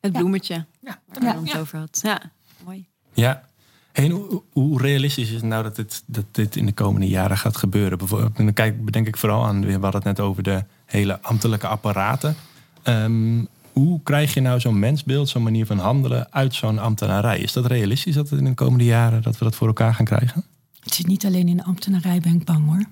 Het 0.00 0.12
bloemetje. 0.12 0.64
Ja, 0.80 0.98
daar 1.12 1.22
ja. 1.22 1.42
het 1.42 1.58
over 1.58 1.78
had. 1.78 2.00
Ja, 2.02 2.20
mooi. 2.64 2.86
Ja. 3.12 3.48
En 3.92 4.10
hoe, 4.10 4.42
hoe, 4.52 4.80
realistisch 4.80 5.28
is 5.28 5.34
het 5.34 5.42
nou 5.42 5.62
dat 5.62 5.76
dit, 5.76 6.02
dat 6.06 6.24
dit 6.30 6.56
in 6.56 6.66
de 6.66 6.72
komende 6.72 7.08
jaren 7.08 7.38
gaat 7.38 7.56
gebeuren? 7.56 7.98
Bijvoorbeeld, 7.98 8.36
dan 8.36 8.52
kijk, 8.52 8.84
bedenk 8.84 9.06
ik 9.06 9.16
vooral 9.16 9.44
aan, 9.44 9.64
we 9.64 9.72
hadden 9.72 9.92
het 9.92 10.04
net 10.04 10.20
over 10.20 10.42
de 10.42 10.64
hele 10.84 11.20
ambtelijke 11.20 11.66
apparaten. 11.66 12.36
Um, 12.84 13.48
hoe 13.72 14.02
krijg 14.02 14.34
je 14.34 14.40
nou 14.40 14.60
zo'n 14.60 14.78
mensbeeld, 14.78 15.28
zo'n 15.28 15.42
manier 15.42 15.66
van 15.66 15.78
handelen 15.78 16.32
uit 16.32 16.54
zo'n 16.54 16.78
ambtenarij? 16.78 17.38
Is 17.38 17.52
dat 17.52 17.66
realistisch 17.66 18.14
dat 18.14 18.30
in 18.30 18.44
de 18.44 18.54
komende 18.54 18.84
jaren 18.84 19.22
dat 19.22 19.38
we 19.38 19.44
dat 19.44 19.54
voor 19.54 19.66
elkaar 19.66 19.94
gaan 19.94 20.04
krijgen? 20.04 20.44
Het 20.80 20.94
zit 20.94 21.06
niet 21.06 21.24
alleen 21.26 21.48
in 21.48 21.56
de 21.56 21.64
ambtenarij, 21.64 22.20
ben 22.20 22.34
ik 22.34 22.44
bang 22.44 22.66
hoor. 22.66 22.84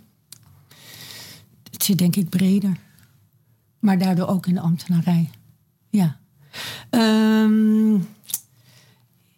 Het 1.70 1.82
zit 1.82 1.98
denk 1.98 2.16
ik 2.16 2.28
breder. 2.28 2.76
Maar 3.78 3.98
daardoor 3.98 4.26
ook 4.26 4.46
in 4.46 4.54
de 4.54 4.60
ambtenarij. 4.60 5.30
Ja. 5.90 6.16
Ehm, 6.90 7.94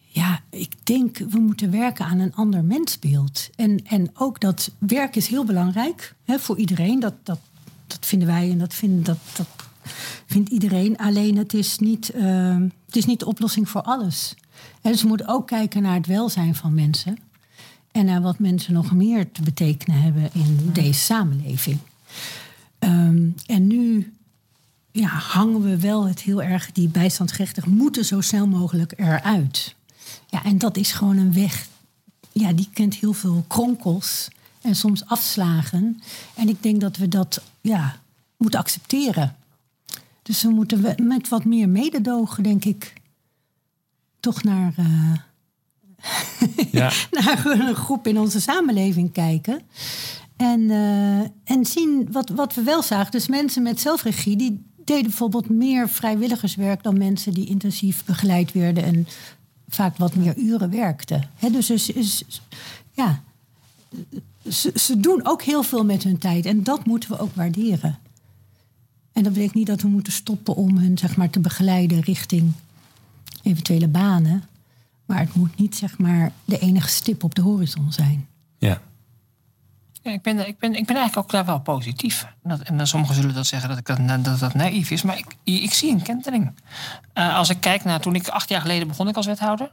ja, 0.07 0.41
ik 0.51 0.86
denk 0.86 1.18
we 1.18 1.38
moeten 1.38 1.70
werken 1.70 2.05
aan 2.05 2.18
een 2.18 2.34
ander 2.34 2.64
mensbeeld. 2.64 3.51
En, 3.57 3.86
en 3.86 4.11
ook 4.14 4.41
dat 4.41 4.70
werk 4.78 5.16
is 5.16 5.26
heel 5.26 5.45
belangrijk 5.45 6.14
hè, 6.24 6.38
voor 6.38 6.59
iedereen. 6.59 7.01
Dat, 7.01 7.14
dat, 7.22 7.41
dat 7.86 8.07
vinden 8.07 8.28
wij 8.28 8.51
en 8.51 8.59
dat, 8.59 8.74
vinden, 8.74 9.03
dat, 9.03 9.18
dat 9.36 9.47
vindt 10.26 10.51
iedereen. 10.51 10.97
Alleen 10.97 11.36
het 11.36 11.55
is 11.55 11.78
niet, 11.78 12.12
uh, 12.14 12.57
het 12.86 12.97
is 12.97 13.05
niet 13.05 13.18
de 13.20 13.26
oplossing 13.26 13.68
voor 13.68 13.82
alles. 13.82 14.34
En 14.80 14.93
dus 14.93 15.03
we 15.03 15.09
moeten 15.09 15.28
ook 15.28 15.47
kijken 15.47 15.82
naar 15.82 15.95
het 15.95 16.07
welzijn 16.07 16.55
van 16.55 16.74
mensen. 16.74 17.18
En 17.93 18.05
naar 18.05 18.22
wat 18.22 18.38
mensen 18.38 18.72
nog 18.72 18.93
meer 18.93 19.32
te 19.32 19.43
betekenen 19.43 20.03
hebben 20.03 20.30
in 20.32 20.70
deze 20.72 21.01
samenleving. 21.01 21.78
Um, 22.78 23.34
en 23.47 23.66
nu 23.66 24.12
ja, 24.93 25.09
hangen 25.09 25.62
we 25.62 25.80
wel 25.80 26.07
het 26.07 26.20
heel 26.20 26.43
erg, 26.43 26.72
die 26.72 26.88
bijstandsgerechtig 26.88 27.66
moeten 27.66 28.05
zo 28.05 28.20
snel 28.20 28.47
mogelijk 28.47 28.93
eruit. 28.97 29.74
Ja, 30.26 30.45
en 30.45 30.59
dat 30.59 30.76
is 30.76 30.93
gewoon 30.93 31.16
een 31.16 31.32
weg, 31.32 31.66
ja, 32.32 32.53
die 32.53 32.68
kent 32.72 32.95
heel 32.95 33.12
veel 33.12 33.45
kronkels 33.49 34.28
en 34.61 34.76
soms 34.76 35.07
afslagen. 35.07 36.03
En 36.34 36.49
ik 36.49 36.62
denk 36.62 36.80
dat 36.80 36.97
we 36.97 37.09
dat 37.09 37.43
ja, 37.61 37.97
moeten 38.36 38.61
accepteren. 38.61 39.36
Dus 40.31 40.43
we 40.43 40.51
moeten 40.51 40.95
met 41.03 41.28
wat 41.28 41.45
meer 41.45 41.68
mededogen, 41.68 42.43
denk 42.43 42.64
ik, 42.64 42.93
toch 44.20 44.43
naar, 44.43 44.74
uh, 44.78 45.14
ja. 46.81 46.93
naar 47.11 47.47
een 47.47 47.74
groep 47.74 48.07
in 48.07 48.18
onze 48.18 48.41
samenleving 48.41 49.12
kijken. 49.12 49.61
En, 50.37 50.61
uh, 50.61 51.20
en 51.45 51.64
zien 51.64 52.09
wat, 52.12 52.28
wat 52.28 52.55
we 52.55 52.62
wel 52.62 52.83
zagen. 52.83 53.11
Dus 53.11 53.28
mensen 53.28 53.62
met 53.62 53.81
zelfregie, 53.81 54.37
die 54.37 54.64
deden 54.85 55.03
bijvoorbeeld 55.03 55.49
meer 55.49 55.89
vrijwilligerswerk 55.89 56.83
dan 56.83 56.99
mensen 56.99 57.33
die 57.33 57.47
intensief 57.47 58.05
begeleid 58.05 58.53
werden 58.53 58.85
en 58.85 59.07
vaak 59.68 59.97
wat 59.97 60.14
meer 60.14 60.37
uren 60.37 60.70
werkten. 60.70 61.31
He, 61.35 61.51
dus 61.51 61.70
is, 61.70 61.91
is, 61.91 62.24
ja, 62.93 63.22
ze, 64.49 64.72
ze 64.74 65.01
doen 65.01 65.26
ook 65.26 65.43
heel 65.43 65.62
veel 65.62 65.85
met 65.85 66.03
hun 66.03 66.18
tijd 66.18 66.47
en 66.47 66.62
dat 66.62 66.87
moeten 66.87 67.11
we 67.11 67.18
ook 67.18 67.35
waarderen. 67.35 67.99
En 69.20 69.26
dat 69.26 69.34
betekent 69.34 69.58
niet 69.58 69.66
dat 69.66 69.80
we 69.80 69.88
moeten 69.88 70.12
stoppen 70.12 70.56
om 70.56 70.76
hen 70.76 70.98
zeg 70.98 71.16
maar, 71.16 71.30
te 71.30 71.40
begeleiden 71.40 72.00
richting 72.00 72.52
eventuele 73.42 73.88
banen. 73.88 74.44
Maar 75.06 75.18
het 75.18 75.34
moet 75.34 75.58
niet 75.58 75.76
zeg 75.76 75.98
maar, 75.98 76.32
de 76.44 76.58
enige 76.58 76.88
stip 76.88 77.24
op 77.24 77.34
de 77.34 77.42
horizon 77.42 77.92
zijn. 77.92 78.28
Ja. 78.58 78.80
ja 80.02 80.10
ik, 80.10 80.22
ben, 80.22 80.48
ik, 80.48 80.58
ben, 80.58 80.74
ik 80.74 80.86
ben 80.86 80.96
eigenlijk 80.96 81.16
ook 81.16 81.30
daar 81.30 81.44
wel 81.44 81.60
positief. 81.60 82.26
Dat, 82.42 82.60
en 82.60 82.86
sommigen 82.86 83.14
zullen 83.14 83.34
dat 83.34 83.46
zeggen 83.46 83.68
dat 83.68 83.78
ik 83.78 83.86
dat, 83.86 84.24
dat, 84.24 84.38
dat 84.38 84.54
naïef 84.54 84.90
is. 84.90 85.02
Maar 85.02 85.18
ik, 85.18 85.36
ik 85.44 85.72
zie 85.72 85.90
een 85.90 86.02
kentering. 86.02 86.54
Uh, 87.14 87.36
als 87.36 87.50
ik 87.50 87.60
kijk 87.60 87.84
naar 87.84 88.00
toen 88.00 88.14
ik 88.14 88.28
acht 88.28 88.48
jaar 88.48 88.60
geleden 88.60 88.88
begon 88.88 89.08
ik 89.08 89.16
als 89.16 89.26
wethouder. 89.26 89.70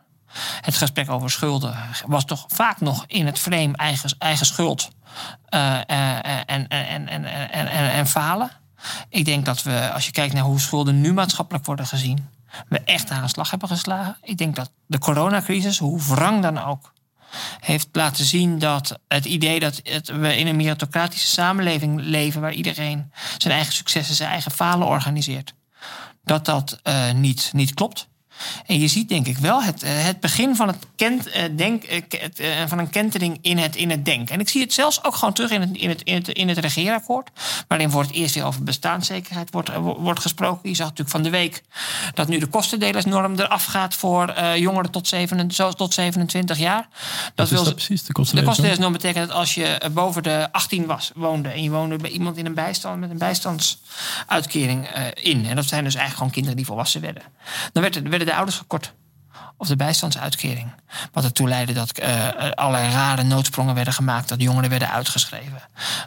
Het 0.62 0.76
gesprek 0.76 1.10
over 1.10 1.30
schulden 1.30 1.76
was 2.06 2.26
toch 2.26 2.46
vaak 2.48 2.80
nog 2.80 3.06
in 3.08 3.26
het 3.26 3.40
frame 3.40 3.76
eigen, 3.76 4.16
eigen 4.18 4.46
schuld 4.46 4.90
uh, 5.50 5.60
uh, 5.60 6.16
en, 6.26 6.46
en, 6.46 6.68
en, 6.68 7.08
en, 7.08 7.26
en, 7.52 7.68
en, 7.68 7.92
en 7.92 8.08
falen. 8.08 8.66
Ik 9.10 9.26
denk 9.26 9.46
dat 9.46 9.64
we, 9.64 9.92
als 9.92 10.06
je 10.06 10.12
kijkt 10.12 10.34
naar 10.34 10.44
hoe 10.44 10.60
schulden 10.60 11.02
nu 11.02 11.14
maatschappelijk 11.14 11.66
worden 11.66 11.88
gezien, 11.88 12.30
we 12.68 12.80
echt 12.80 13.10
aan 13.10 13.22
de 13.22 13.28
slag 13.28 13.50
hebben 13.50 13.70
geslagen. 13.70 14.18
Ik 14.22 14.38
denk 14.38 14.56
dat 14.56 14.72
de 14.86 14.98
coronacrisis, 14.98 15.78
hoe 15.78 16.02
wrang 16.02 16.42
dan 16.42 16.64
ook, 16.64 16.94
heeft 17.60 17.88
laten 17.92 18.26
zien 18.26 18.60
dat 18.60 19.00
het 19.08 19.26
idee 19.26 19.60
dat 19.60 19.82
we 20.04 20.38
in 20.38 20.48
een 20.48 20.56
meritocratische 20.56 21.28
samenleving 21.28 22.02
leven 22.02 22.42
waar 22.42 22.54
iedereen 22.54 23.12
zijn 23.38 23.54
eigen 23.54 23.74
successen, 23.74 24.16
zijn 24.16 24.30
eigen 24.30 24.52
falen 24.52 24.88
organiseert, 24.88 25.54
dat 26.24 26.46
dat 26.46 26.80
uh, 26.84 27.12
niet, 27.12 27.50
niet 27.54 27.74
klopt. 27.74 28.08
En 28.66 28.80
je 28.80 28.88
ziet 28.88 29.10
denk 29.10 29.28
ik 29.28 29.38
wel 29.38 29.64
het, 29.64 29.84
eh, 29.84 29.92
het 30.06 30.20
begin 30.20 30.56
van, 30.56 30.68
het 30.68 30.78
kent, 30.96 31.30
eh, 31.30 31.44
denk, 31.56 31.84
eh, 31.84 32.64
van 32.68 32.80
een 32.80 32.90
kentering 32.90 33.38
in 33.42 33.58
het, 33.58 33.76
in 33.76 33.90
het 33.90 34.06
denken. 34.06 34.34
En 34.34 34.40
ik 34.40 34.50
zie 34.50 34.62
het 34.62 34.74
zelfs 34.74 35.04
ook 35.04 35.16
gewoon 35.16 35.34
terug 35.34 35.52
in 35.52 35.62
het, 35.62 35.78
in 35.78 35.90
het, 35.90 36.02
in 36.02 36.16
het, 36.16 36.28
in 36.28 36.48
het 36.48 36.58
regeerakkoord. 36.58 37.30
Waarin 37.68 37.90
voor 37.90 38.02
het 38.02 38.12
eerst 38.12 38.36
weer 38.36 38.46
over 38.46 38.64
bestaanszekerheid 38.64 39.52
wordt, 39.52 39.70
wordt 39.76 40.20
gesproken. 40.20 40.70
Je 40.70 40.76
zag 40.76 40.88
natuurlijk 40.88 41.16
van 41.16 41.24
de 41.24 41.30
week 41.30 41.64
dat 42.14 42.28
nu 42.28 42.40
de 42.40 42.48
kostendelersnorm 42.48 43.40
eraf 43.40 43.66
gaat 43.66 43.96
voor 43.96 44.42
jongeren 44.56 44.92
tot, 44.92 45.08
7, 45.08 45.48
tot 45.76 45.94
27 45.94 46.58
jaar. 46.58 46.88
Dat 47.36 47.50
wil 47.50 47.64
dat 47.64 47.76
precies, 47.76 48.04
de 48.04 48.14
kostendelersnorm? 48.14 48.92
betekent 48.92 49.28
dat 49.28 49.38
als 49.38 49.54
je 49.54 49.80
boven 49.92 50.24
de 50.24 50.48
18 50.52 50.86
was, 50.86 51.12
woonde 51.16 51.50
en 51.50 51.64
je 51.64 51.70
woonde 51.70 51.96
bij 51.96 52.10
iemand 52.10 52.38
in 52.38 52.46
een 52.46 52.54
bijstand 52.54 53.00
met 53.00 53.10
een 53.10 53.18
bijstandsuitkering 53.18 54.88
in. 55.14 55.46
En 55.46 55.56
dat 55.56 55.66
zijn 55.66 55.84
dus 55.84 55.96
eigenlijk 55.96 56.16
gewoon 56.16 56.32
kinderen 56.32 56.58
die 56.58 56.66
volwassen 56.66 57.02
werden. 57.02 57.24
Dan 57.72 57.84
werd, 57.84 58.02
werden 58.02 58.27
de 58.28 58.36
ouders 58.36 58.58
gekort. 58.58 58.94
Of 59.58 59.68
de 59.68 59.76
bijstandsuitkering. 59.76 60.72
Wat 61.12 61.24
ertoe 61.24 61.48
leidde 61.48 61.74
dat 61.74 62.00
uh, 62.00 62.28
allerlei 62.52 62.92
rare 62.92 63.24
noodsprongen 63.24 63.76
werden 63.76 63.94
gemaakt. 63.94 64.30
Dat 64.30 64.42
jongeren 64.42 64.70
werden 64.70 64.92
uitgeschreven. 64.92 65.62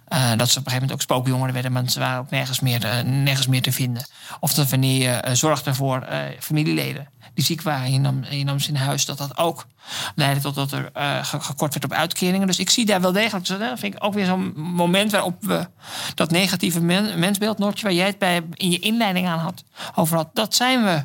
Uh, 0.09 0.31
dat 0.37 0.51
ze 0.51 0.59
op 0.59 0.67
een 0.67 0.71
gegeven 0.71 0.73
moment 0.73 0.93
ook 0.93 1.01
spookjongeren 1.01 1.53
werden. 1.53 1.73
Maar 1.73 1.89
ze 1.89 1.99
waren 1.99 2.19
ook 2.19 2.31
nergens 2.31 2.61
meer, 2.61 2.85
uh, 2.85 3.01
nergens 3.01 3.47
meer 3.47 3.63
te 3.63 3.73
vinden. 3.73 4.07
Of 4.41 4.55
dat 4.55 4.71
wanneer 4.71 5.27
je 5.35 5.75
voor 5.75 6.07
familieleden 6.39 7.09
ziek 7.41 7.63
waren. 7.63 7.93
Je 7.93 7.99
nam, 7.99 8.25
je 8.31 8.45
nam 8.45 8.59
ze 8.59 8.69
in 8.69 8.75
huis. 8.75 9.05
Dat 9.05 9.19
dat 9.19 9.37
ook 9.37 9.67
leidde 10.15 10.41
tot 10.41 10.55
dat 10.55 10.73
er 10.73 10.91
gekort 11.25 11.73
werd 11.73 11.85
op 11.85 11.93
uitkeringen. 11.93 12.47
Dus 12.47 12.59
ik 12.59 12.71
zie 12.71 12.87
daar 12.87 13.01
wel 13.01 13.13
degelijk. 13.13 13.47
Dat 13.47 13.79
vind 13.79 13.95
ik 13.95 14.05
ook 14.05 14.15
weer 14.15 14.27
zo'n 14.27 14.53
moment 14.57 15.11
waarop 15.11 15.37
we 15.41 15.69
dat 16.15 16.31
negatieve 16.31 16.81
mensbeeld, 16.81 17.59
Noortje, 17.59 17.85
waar 17.85 17.95
jij 17.95 18.07
het 18.07 18.19
bij 18.19 18.43
in 18.55 18.71
je 18.71 18.79
inleiding 18.79 19.27
aan 19.27 19.39
had, 19.39 19.65
over 19.95 20.17
had. 20.17 20.29
Dat 20.33 20.55
zijn 20.55 20.85
we. 20.85 21.05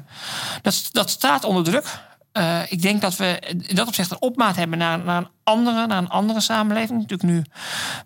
Dat, 0.61 0.89
dat 0.91 1.09
staat 1.09 1.43
onder 1.43 1.63
druk. 1.63 1.99
Eh, 2.35 2.59
ik 2.69 2.81
denk 2.81 3.01
dat 3.01 3.15
we 3.15 3.39
in 3.67 3.75
dat 3.75 3.87
opzicht 3.87 4.11
een 4.11 4.21
opmaat 4.21 4.55
hebben 4.55 4.77
naar, 4.77 4.99
naar, 4.99 5.17
een 5.17 5.27
andere, 5.43 5.87
naar 5.87 5.97
een 5.97 6.09
andere 6.09 6.41
samenleving. 6.41 6.99
Natuurlijk 6.99 7.29
nu 7.29 7.43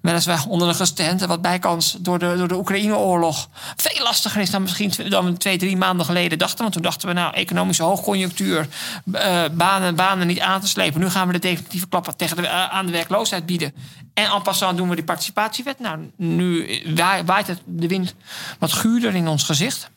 weliswaar 0.01 0.45
onder 0.47 0.67
de 0.67 0.73
gestente 0.73 1.27
wat 1.27 1.41
bijkans 1.41 1.97
door 1.99 2.19
de, 2.19 2.35
door 2.37 2.47
de 2.47 2.57
Oekraïne-oorlog 2.57 3.49
veel 3.75 4.03
lastiger 4.03 4.41
is 4.41 4.49
dan 4.49 4.61
misschien 4.61 5.09
dan 5.09 5.25
we 5.25 5.37
twee, 5.37 5.57
drie 5.57 5.77
maanden 5.77 6.05
geleden 6.05 6.37
dachten. 6.37 6.59
Want 6.59 6.73
toen 6.73 6.81
dachten 6.81 7.07
we, 7.07 7.13
nou, 7.13 7.33
economische 7.33 7.83
hoogconjunctuur, 7.83 8.67
uh, 9.13 9.43
banen, 9.51 9.95
banen 9.95 10.27
niet 10.27 10.39
aan 10.39 10.61
te 10.61 10.67
slepen. 10.67 10.99
Nu 10.99 11.09
gaan 11.09 11.27
we 11.27 11.33
de 11.33 11.39
definitieve 11.39 11.87
klap 11.87 12.13
tegen 12.17 12.35
de, 12.35 12.41
uh, 12.41 12.69
aan 12.69 12.85
de 12.85 12.91
werkloosheid 12.91 13.45
bieden. 13.45 13.73
En 14.13 14.31
en 14.31 14.41
passant 14.41 14.77
doen 14.77 14.89
we 14.89 14.95
die 14.95 15.03
participatiewet. 15.03 15.79
Nou, 15.79 16.11
nu 16.15 16.81
waait 17.25 17.47
het 17.47 17.61
de 17.65 17.87
wind 17.87 18.15
wat 18.59 18.73
guurder 18.73 19.15
in 19.15 19.27
ons 19.27 19.43
gezicht. 19.43 19.89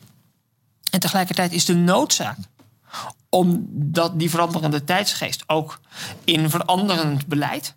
En 0.91 1.01
tegelijkertijd 1.01 1.53
is 1.53 1.65
de 1.65 1.75
noodzaak 1.75 2.37
om 3.35 3.67
dat, 3.71 4.19
die 4.19 4.31
veranderende 4.31 4.85
tijdsgeest 4.85 5.45
ook 5.47 5.81
in 6.25 6.51
veranderend 6.51 7.27
beleid. 7.27 7.75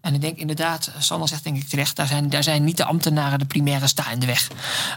En 0.00 0.14
ik 0.14 0.20
denk 0.20 0.38
inderdaad, 0.38 0.90
Sander 0.98 1.28
zegt 1.28 1.44
denk 1.44 1.56
ik 1.56 1.68
terecht, 1.68 1.96
daar 1.96 2.06
zijn, 2.06 2.30
daar 2.30 2.42
zijn 2.42 2.64
niet 2.64 2.76
de 2.76 2.84
ambtenaren 2.84 3.38
de 3.38 3.44
primaire 3.44 3.86
sta 3.86 4.10
in 4.10 4.18
de 4.18 4.26
weg. 4.26 4.48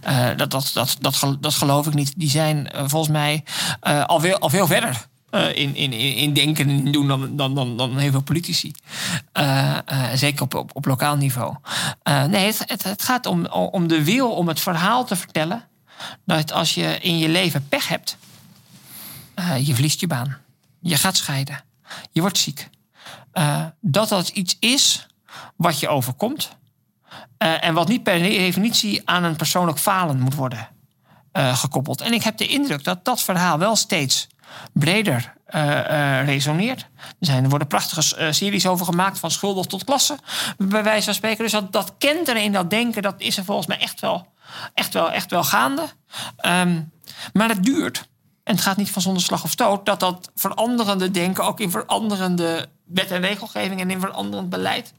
Uh, 0.07 0.27
dat, 0.37 0.51
dat, 0.51 0.71
dat, 0.73 0.97
dat, 0.99 1.37
dat 1.39 1.53
geloof 1.53 1.87
ik 1.87 1.93
niet. 1.93 2.13
Die 2.17 2.29
zijn 2.29 2.57
uh, 2.75 2.83
volgens 2.85 3.11
mij 3.11 3.43
uh, 3.83 4.05
al, 4.05 4.19
veel, 4.19 4.39
al 4.39 4.49
veel 4.49 4.67
verder. 4.67 5.07
In, 5.53 5.75
in, 5.75 5.93
in 5.93 6.33
denken 6.33 6.69
en 6.69 6.91
doen 6.91 7.07
dan, 7.07 7.35
dan, 7.35 7.55
dan, 7.55 7.77
dan 7.77 7.97
heel 7.97 8.11
veel 8.11 8.21
politici. 8.21 8.71
zeker 10.13 10.41
op, 10.41 10.55
op, 10.55 10.69
op 10.73 10.85
lokaal 10.85 11.15
niveau. 11.15 11.55
nee, 12.27 12.45
het, 12.45 12.63
het, 12.65 12.83
het 12.83 13.03
gaat 13.03 13.25
om, 13.25 13.45
om 13.47 13.87
de 13.87 14.03
wil 14.03 14.31
om 14.31 14.47
het 14.47 14.59
verhaal 14.59 15.05
te 15.05 15.15
vertellen. 15.15 15.63
Dat 16.25 16.51
als 16.51 16.73
je 16.73 16.99
in 16.99 17.17
je 17.17 17.29
leven 17.29 17.67
pech 17.67 17.87
hebt, 17.87 18.17
uh, 19.39 19.67
je 19.67 19.73
verliest 19.73 19.99
je 19.99 20.07
baan. 20.07 20.38
Je 20.79 20.97
gaat 20.97 21.17
scheiden. 21.17 21.63
Je 22.11 22.21
wordt 22.21 22.38
ziek. 22.38 22.69
Uh, 23.33 23.65
dat 23.81 24.09
dat 24.09 24.29
iets 24.29 24.57
is 24.59 25.07
wat 25.55 25.79
je 25.79 25.88
overkomt. 25.88 26.57
Uh, 27.43 27.63
en 27.63 27.73
wat 27.73 27.88
niet 27.88 28.03
per 28.03 28.19
definitie 28.19 29.01
aan 29.05 29.23
een 29.23 29.36
persoonlijk 29.36 29.79
falen 29.79 30.19
moet 30.19 30.36
worden 30.36 30.69
gekoppeld. 31.38 32.01
En 32.01 32.13
ik 32.13 32.23
heb 32.23 32.38
de 32.38 32.47
indruk 32.47 32.83
dat 32.83 33.05
dat 33.05 33.21
verhaal 33.21 33.57
wel 33.57 33.75
steeds 33.75 34.27
breder 34.73 35.33
resoneert. 36.25 36.81
Er, 36.81 37.13
zijn, 37.19 37.43
er 37.43 37.49
worden 37.49 37.67
prachtige 37.67 38.31
series 38.33 38.67
over 38.67 38.86
gemaakt, 38.86 39.19
van 39.19 39.31
schuldig 39.31 39.65
tot 39.65 39.83
klasse, 39.83 40.17
bij 40.57 40.83
wijze 40.83 41.05
van 41.05 41.13
spreken. 41.13 41.43
Dus 41.43 41.51
dat, 41.51 41.71
dat 41.71 41.93
kenteren 41.97 42.43
in 42.43 42.51
dat 42.51 42.69
denken, 42.69 43.01
dat 43.01 43.21
is 43.21 43.38
er 43.38 43.45
volgens 43.45 43.67
mij 43.67 43.77
echt 43.77 43.99
wel, 43.99 44.33
echt 44.73 44.93
wel, 44.93 45.11
echt 45.11 45.31
wel 45.31 45.43
gaande. 45.43 45.88
Um, 46.45 46.91
maar 47.33 47.49
het 47.49 47.63
duurt 47.63 48.07
en 48.45 48.53
het 48.53 48.63
gaat 48.63 48.77
niet 48.77 48.91
van 48.91 49.01
zonder 49.01 49.23
slag 49.23 49.43
of 49.43 49.51
stoot, 49.51 49.85
dat 49.85 49.99
dat 49.99 50.31
veranderende 50.35 51.11
denken 51.11 51.43
ook 51.43 51.59
in 51.59 51.71
veranderende 51.71 52.69
wet 52.83 53.11
en 53.11 53.21
regelgeving 53.21 53.79
en 53.79 53.91
in 53.91 53.99
veranderend 53.99 54.49
beleid 54.49 54.93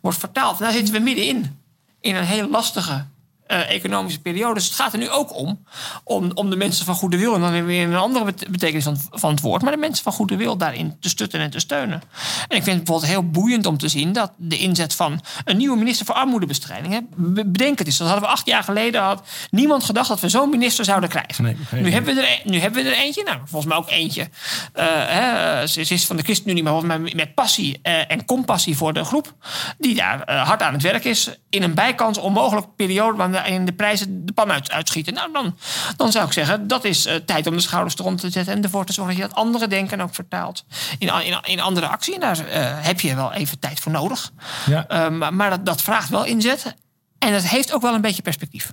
wordt 0.00 0.18
vertaald. 0.18 0.58
En 0.58 0.64
daar 0.64 0.72
zitten 0.72 0.94
we 0.94 1.00
middenin. 1.00 1.60
In 2.00 2.14
een 2.14 2.24
heel 2.24 2.48
lastige 2.48 3.04
uh, 3.52 3.70
economische 3.70 4.20
periode. 4.20 4.54
Dus 4.54 4.64
het 4.64 4.74
gaat 4.74 4.92
er 4.92 4.98
nu 4.98 5.10
ook 5.10 5.36
om, 5.36 5.64
om, 6.04 6.30
om 6.34 6.50
de 6.50 6.56
mensen 6.56 6.84
van 6.84 6.94
goede 6.94 7.18
wil, 7.18 7.34
en 7.34 7.40
dan 7.40 7.64
weer 7.64 7.86
een 7.86 7.96
andere 7.96 8.34
betekenis 8.50 8.84
van, 8.84 8.96
van 9.10 9.30
het 9.30 9.40
woord, 9.40 9.62
maar 9.62 9.72
de 9.72 9.78
mensen 9.78 10.04
van 10.04 10.12
goede 10.12 10.36
wil 10.36 10.56
daarin 10.56 10.96
te 11.00 11.08
stutten 11.08 11.40
en 11.40 11.50
te 11.50 11.60
steunen. 11.60 12.02
En 12.48 12.56
ik 12.56 12.62
vind 12.62 12.76
het 12.76 12.84
bijvoorbeeld 12.84 13.12
heel 13.12 13.30
boeiend 13.30 13.66
om 13.66 13.78
te 13.78 13.88
zien 13.88 14.12
dat 14.12 14.32
de 14.36 14.58
inzet 14.58 14.94
van 14.94 15.20
een 15.44 15.56
nieuwe 15.56 15.76
minister 15.76 16.06
voor 16.06 16.14
armoedebestrijding, 16.14 16.92
hè, 16.92 17.00
bedenk 17.16 17.78
het 17.78 17.86
eens, 17.86 17.96
dat 17.96 18.08
hadden 18.08 18.26
we 18.26 18.34
acht 18.34 18.46
jaar 18.46 18.62
geleden, 18.62 19.02
had 19.02 19.28
niemand 19.50 19.84
gedacht 19.84 20.08
dat 20.08 20.20
we 20.20 20.28
zo'n 20.28 20.50
minister 20.50 20.84
zouden 20.84 21.08
krijgen. 21.08 21.44
Nee, 21.44 21.56
nee, 21.70 21.82
nu, 21.82 21.90
hebben 21.90 22.14
we 22.14 22.20
er, 22.20 22.40
nu 22.44 22.58
hebben 22.58 22.84
we 22.84 22.90
er 22.90 22.96
eentje, 22.96 23.22
nou, 23.22 23.38
volgens 23.44 23.66
mij 23.66 23.76
ook 23.76 23.90
eentje. 23.90 24.20
Uh, 24.22 24.84
hè, 25.06 25.66
ze 25.66 25.80
is 25.80 26.06
van 26.06 26.16
de 26.16 26.22
ChristenUnie, 26.22 26.62
maar 26.62 26.72
volgens 26.72 26.98
mij 26.98 27.12
met 27.14 27.34
passie 27.34 27.80
uh, 27.82 28.10
en 28.10 28.24
compassie 28.24 28.76
voor 28.76 28.92
de 28.92 29.04
groep, 29.04 29.34
die 29.78 29.94
daar 29.94 30.32
hard 30.32 30.62
aan 30.62 30.72
het 30.72 30.82
werk 30.82 31.04
is, 31.04 31.30
in 31.50 31.62
een 31.62 31.74
bijkans 31.74 32.18
onmogelijke 32.18 32.68
periode, 32.76 33.16
in 33.46 33.64
de 33.64 33.72
prijzen 33.72 34.26
de 34.26 34.32
pan 34.32 34.52
uit, 34.52 34.70
uitschieten. 34.70 35.14
Nou, 35.14 35.32
dan, 35.32 35.56
dan 35.96 36.12
zou 36.12 36.26
ik 36.26 36.32
zeggen, 36.32 36.66
dat 36.66 36.84
is 36.84 37.06
uh, 37.06 37.14
tijd 37.14 37.46
om 37.46 37.54
de 37.54 37.60
schouders 37.60 37.98
eronder 37.98 38.20
te 38.20 38.30
zetten 38.30 38.54
en 38.54 38.62
ervoor 38.62 38.84
te 38.84 38.92
zorgen 38.92 39.14
dat 39.14 39.22
je 39.22 39.28
dat 39.28 39.38
andere 39.38 39.68
denken 39.68 40.00
ook 40.00 40.14
vertaalt 40.14 40.64
in, 40.98 41.08
in, 41.24 41.38
in 41.42 41.60
andere 41.60 41.86
actie. 41.86 42.14
En 42.14 42.20
daar 42.20 42.38
uh, 42.38 42.44
heb 42.84 43.00
je 43.00 43.14
wel 43.14 43.32
even 43.32 43.58
tijd 43.58 43.80
voor 43.80 43.92
nodig. 43.92 44.32
Ja. 44.66 45.10
Uh, 45.10 45.30
maar 45.30 45.50
dat, 45.50 45.66
dat 45.66 45.82
vraagt 45.82 46.08
wel 46.08 46.24
inzet 46.24 46.74
en 47.18 47.32
het 47.34 47.48
heeft 47.48 47.72
ook 47.72 47.82
wel 47.82 47.94
een 47.94 48.00
beetje 48.00 48.22
perspectief. 48.22 48.72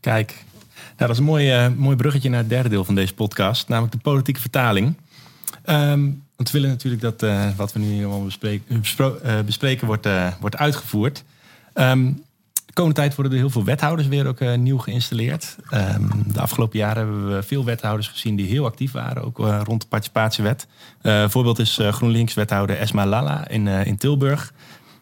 Kijk, 0.00 0.44
nou, 0.74 0.94
dat 0.96 1.10
is 1.10 1.18
een 1.18 1.24
mooi, 1.24 1.68
mooi 1.68 1.96
bruggetje 1.96 2.28
naar 2.28 2.38
het 2.38 2.48
derde 2.48 2.68
deel 2.68 2.84
van 2.84 2.94
deze 2.94 3.14
podcast, 3.14 3.68
namelijk 3.68 3.92
de 3.92 4.00
politieke 4.00 4.40
vertaling. 4.40 4.96
Um, 5.64 6.26
want 6.36 6.50
we 6.50 6.58
willen 6.58 6.74
natuurlijk 6.74 7.02
dat 7.02 7.22
uh, 7.22 7.46
wat 7.56 7.72
we 7.72 7.78
nu 7.78 8.04
allemaal 8.04 8.24
bespreken, 8.24 8.82
uh, 8.98 9.40
bespreken 9.40 9.86
wordt, 9.86 10.08
wordt 10.40 10.56
uitgevoerd. 10.56 11.24
Um, 11.74 12.24
komende 12.78 13.00
tijd 13.00 13.14
worden 13.14 13.32
er 13.32 13.38
heel 13.38 13.50
veel 13.50 13.64
wethouders 13.64 14.08
weer 14.08 14.26
ook 14.26 14.40
uh, 14.40 14.54
nieuw 14.54 14.78
geïnstalleerd. 14.78 15.56
Um, 15.72 16.10
de 16.26 16.40
afgelopen 16.40 16.78
jaren 16.78 16.96
hebben 16.96 17.34
we 17.36 17.42
veel 17.42 17.64
wethouders 17.64 18.08
gezien 18.08 18.36
die 18.36 18.46
heel 18.46 18.64
actief 18.64 18.92
waren, 18.92 19.24
ook 19.24 19.38
uh, 19.38 19.60
rond 19.64 19.80
de 19.80 19.88
participatiewet. 19.88 20.66
Uh, 21.02 21.28
voorbeeld 21.28 21.58
is 21.58 21.78
GroenLinks-wethouder 21.82 22.76
Esma 22.76 23.06
Lala 23.06 23.48
in, 23.48 23.66
in 23.66 23.96
Tilburg. 23.96 24.52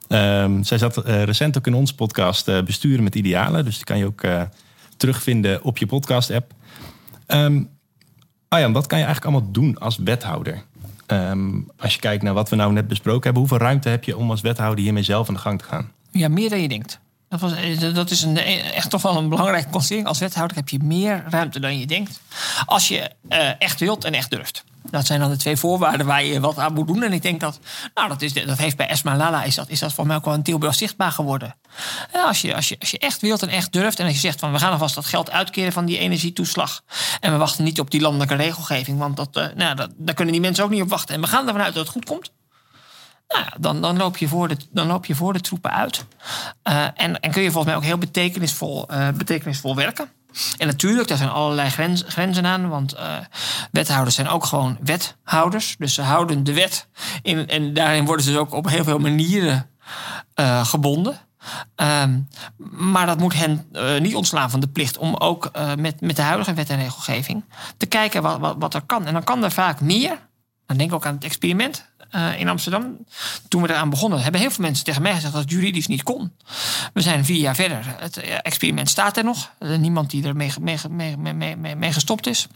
Um, 0.09 0.65
zij 0.65 0.79
zat 0.79 0.97
recent 1.05 1.59
ook 1.59 1.67
in 1.67 1.75
onze 1.75 1.95
podcast 1.95 2.65
Besturen 2.65 3.05
met 3.05 3.15
Idealen. 3.15 3.65
Dus 3.65 3.77
die 3.77 3.85
kan 3.85 3.99
je 3.99 4.07
ook 4.07 4.23
terugvinden 4.97 5.63
op 5.63 5.79
je 5.79 5.87
podcast-app. 5.87 6.53
Um, 7.27 7.69
Arjan, 8.49 8.73
wat 8.73 8.87
kan 8.87 8.99
je 8.99 9.05
eigenlijk 9.05 9.35
allemaal 9.35 9.53
doen 9.53 9.79
als 9.79 9.97
wethouder? 9.97 10.63
als 11.77 11.95
je 11.95 12.01
kijkt 12.01 12.23
naar 12.23 12.35
wat 12.35 12.49
we 12.49 12.57
nou 12.57 12.73
net 12.73 12.89
besproken 12.89 13.23
hebben, 13.23 13.41
hoeveel 13.41 13.59
ruimte 13.59 13.89
heb 13.89 14.05
je 14.05 14.17
om 14.17 14.31
als 14.31 14.41
wethouder 14.41 14.85
hiermee 14.85 15.03
zelf 15.03 15.29
aan 15.29 15.35
de 15.35 15.41
gang 15.41 15.59
te 15.59 15.65
gaan? 15.65 15.93
Ja, 16.11 16.29
meer 16.29 16.51
dan 16.51 16.63
je 16.63 16.69
denkt. 16.69 17.01
Dat, 17.29 17.41
was, 17.41 17.53
eh, 17.53 17.95
dat 17.95 18.11
is 18.11 18.23
een, 18.23 18.39
eh, 18.39 18.77
echt 18.77 18.91
toch 18.91 19.03
wel 19.03 19.17
een 19.17 19.29
belangrijke 19.29 19.71
constatering. 19.71 20.09
Als 20.09 20.19
wethouder 20.19 20.57
heb 20.57 20.69
je 20.69 20.79
meer 20.83 21.25
ruimte 21.29 21.61
dan 21.61 21.79
je 21.79 21.87
denkt. 21.87 22.21
Als 22.67 22.89
je 22.89 23.11
uh, 23.29 23.61
echt 23.61 23.81
wilt 23.81 24.05
en 24.05 24.15
echt 24.15 24.31
durft. 24.31 24.65
Dat 24.91 25.07
zijn 25.07 25.21
dan 25.21 25.31
de 25.31 25.37
twee 25.37 25.57
voorwaarden 25.57 26.07
waar 26.07 26.25
je 26.25 26.41
wat 26.41 26.59
aan 26.59 26.73
moet 26.73 26.87
doen. 26.87 27.03
En 27.03 27.13
ik 27.13 27.23
denk 27.23 27.41
dat, 27.41 27.59
nou, 27.95 28.09
dat, 28.09 28.23
is, 28.23 28.33
dat 28.33 28.59
heeft 28.59 28.77
bij 28.77 28.89
Esma 28.89 29.17
Lala, 29.17 29.43
is 29.43 29.55
dat, 29.55 29.69
is 29.69 29.79
dat 29.79 29.93
voor 29.93 30.07
mij 30.07 30.17
ook 30.17 30.25
wel 30.25 30.35
een 30.35 30.43
Tilburg 30.43 30.75
zichtbaar 30.75 31.13
geworden. 31.13 31.55
Als, 32.13 32.41
je, 32.41 32.55
als, 32.55 32.69
je, 32.69 32.77
als 32.81 32.91
je 32.91 32.99
echt 32.99 33.21
wilt 33.21 33.43
en 33.43 33.49
echt 33.49 33.73
durft. 33.73 33.99
En 33.99 34.05
als 34.05 34.15
je 34.15 34.21
zegt 34.21 34.39
van 34.39 34.53
we 34.53 34.59
gaan 34.59 34.73
alvast 34.73 34.95
dat 34.95 35.07
geld 35.07 35.31
uitkeren 35.31 35.73
van 35.73 35.85
die 35.85 35.99
energietoeslag. 35.99 36.83
En 37.21 37.33
we 37.33 37.39
wachten 37.39 37.65
niet 37.65 37.81
op 37.81 37.91
die 37.91 38.01
landelijke 38.01 38.35
regelgeving. 38.35 38.99
Want 38.99 39.17
dat, 39.17 39.55
nou, 39.55 39.75
dat, 39.75 39.91
daar 39.97 40.15
kunnen 40.15 40.33
die 40.33 40.43
mensen 40.43 40.65
ook 40.65 40.71
niet 40.71 40.83
op 40.83 40.89
wachten. 40.89 41.15
En 41.15 41.21
we 41.21 41.27
gaan 41.27 41.47
ervan 41.47 41.63
uit 41.63 41.75
dat 41.75 41.83
het 41.83 41.93
goed 41.93 42.05
komt. 42.05 42.31
Nou 43.37 43.49
dan, 43.59 43.81
dan, 43.81 43.97
loop 43.97 44.17
je 44.17 44.29
voor 44.29 44.49
de, 44.49 44.57
dan 44.71 44.87
loop 44.87 45.07
je 45.07 45.15
voor 45.15 45.33
de 45.33 45.41
troepen 45.41 45.71
uit. 45.71 46.05
Uh, 46.69 46.85
en, 46.95 47.21
en 47.21 47.31
kun 47.31 47.43
je 47.43 47.51
volgens 47.51 47.65
mij 47.65 47.77
ook 47.77 47.83
heel 47.83 47.99
betekenisvol, 47.99 48.93
uh, 48.93 49.09
betekenisvol 49.09 49.75
werken. 49.75 50.09
En 50.59 50.67
natuurlijk, 50.67 51.09
daar 51.09 51.17
zijn 51.17 51.31
allerlei 51.31 51.71
grenzen 52.07 52.47
aan. 52.47 52.69
Want 52.69 52.95
uh, 52.95 53.17
wethouders 53.71 54.15
zijn 54.15 54.29
ook 54.29 54.45
gewoon 54.45 54.79
wethouders. 54.81 55.77
Dus 55.79 55.95
ze 55.95 56.03
houden 56.03 56.45
de 56.45 56.53
wet. 56.53 56.89
In, 57.23 57.49
en 57.49 57.75
daarin 57.75 58.05
worden 58.05 58.25
ze 58.25 58.31
dus 58.31 58.41
ook 58.41 58.53
op 58.53 58.69
heel 58.69 58.85
veel 58.85 58.99
manieren 58.99 59.71
gebonden. 60.63 61.19
Um, 61.77 62.29
maar 62.71 63.07
dat 63.07 63.19
moet 63.19 63.35
hen 63.35 63.67
niet 64.03 64.15
ontslaan 64.15 64.51
van 64.51 64.61
de 64.61 64.69
plicht 64.69 64.99
om 64.99 65.15
ook 65.15 65.51
met, 65.77 66.01
met 66.01 66.17
de 66.17 66.23
huidige 66.23 66.55
wet 66.55 66.71
en 66.71 66.79
regelgeving 66.79 67.45
te 67.77 67.87
kijken 67.87 68.23
wat, 68.23 68.39
wat, 68.39 68.57
wat 68.59 68.75
er 68.75 68.83
kan. 68.83 69.07
En 69.07 69.13
dan 69.13 69.25
kan 69.25 69.45
er 69.45 69.53
vaak 69.53 69.81
meer. 69.81 70.19
Dan 70.67 70.77
denk 70.77 70.91
ik 70.91 70.97
ook 70.97 71.07
aan 71.07 71.15
het 71.15 71.25
experiment 71.25 71.87
uh, 72.13 72.41
in 72.41 72.49
Amsterdam. 72.49 72.97
Toen 73.49 73.63
we 73.63 73.71
eraan 73.71 73.91
begonnen, 73.91 74.23
hebben 74.23 74.41
heel 74.41 74.51
veel 74.51 74.65
mensen 74.65 74.85
tegen 74.85 75.03
mij 75.03 75.15
gezegd 75.15 75.33
dat 75.33 75.43
het 75.43 75.51
juridisch 75.51 75.87
niet 75.87 76.03
kon. 76.03 76.33
We 76.93 77.01
zijn 77.01 77.25
vier 77.25 77.41
jaar 77.41 77.55
verder. 77.55 77.85
Het 77.99 78.17
eh, 78.17 78.39
experiment 78.43 78.89
staat 78.89 79.17
er 79.17 79.25
nog. 79.25 79.51
Er 79.59 79.71
is 79.71 79.79
niemand 79.79 80.11
die 80.11 80.27
er 80.27 80.37
mee, 80.37 80.53
mee, 80.89 81.17
mee, 81.57 81.77
mee 81.77 81.93
gestopt 81.93 82.27
is. 82.27 82.47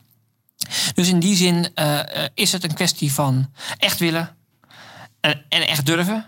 Dus 0.94 1.08
in 1.08 1.20
die 1.20 1.36
zin 1.36 1.68
uh, 1.74 2.00
is 2.34 2.52
het 2.52 2.64
een 2.64 2.74
kwestie 2.74 3.12
van 3.12 3.50
echt 3.78 3.98
willen 3.98 4.36
en, 5.20 5.44
en 5.48 5.66
echt 5.66 5.86
durven. 5.86 6.26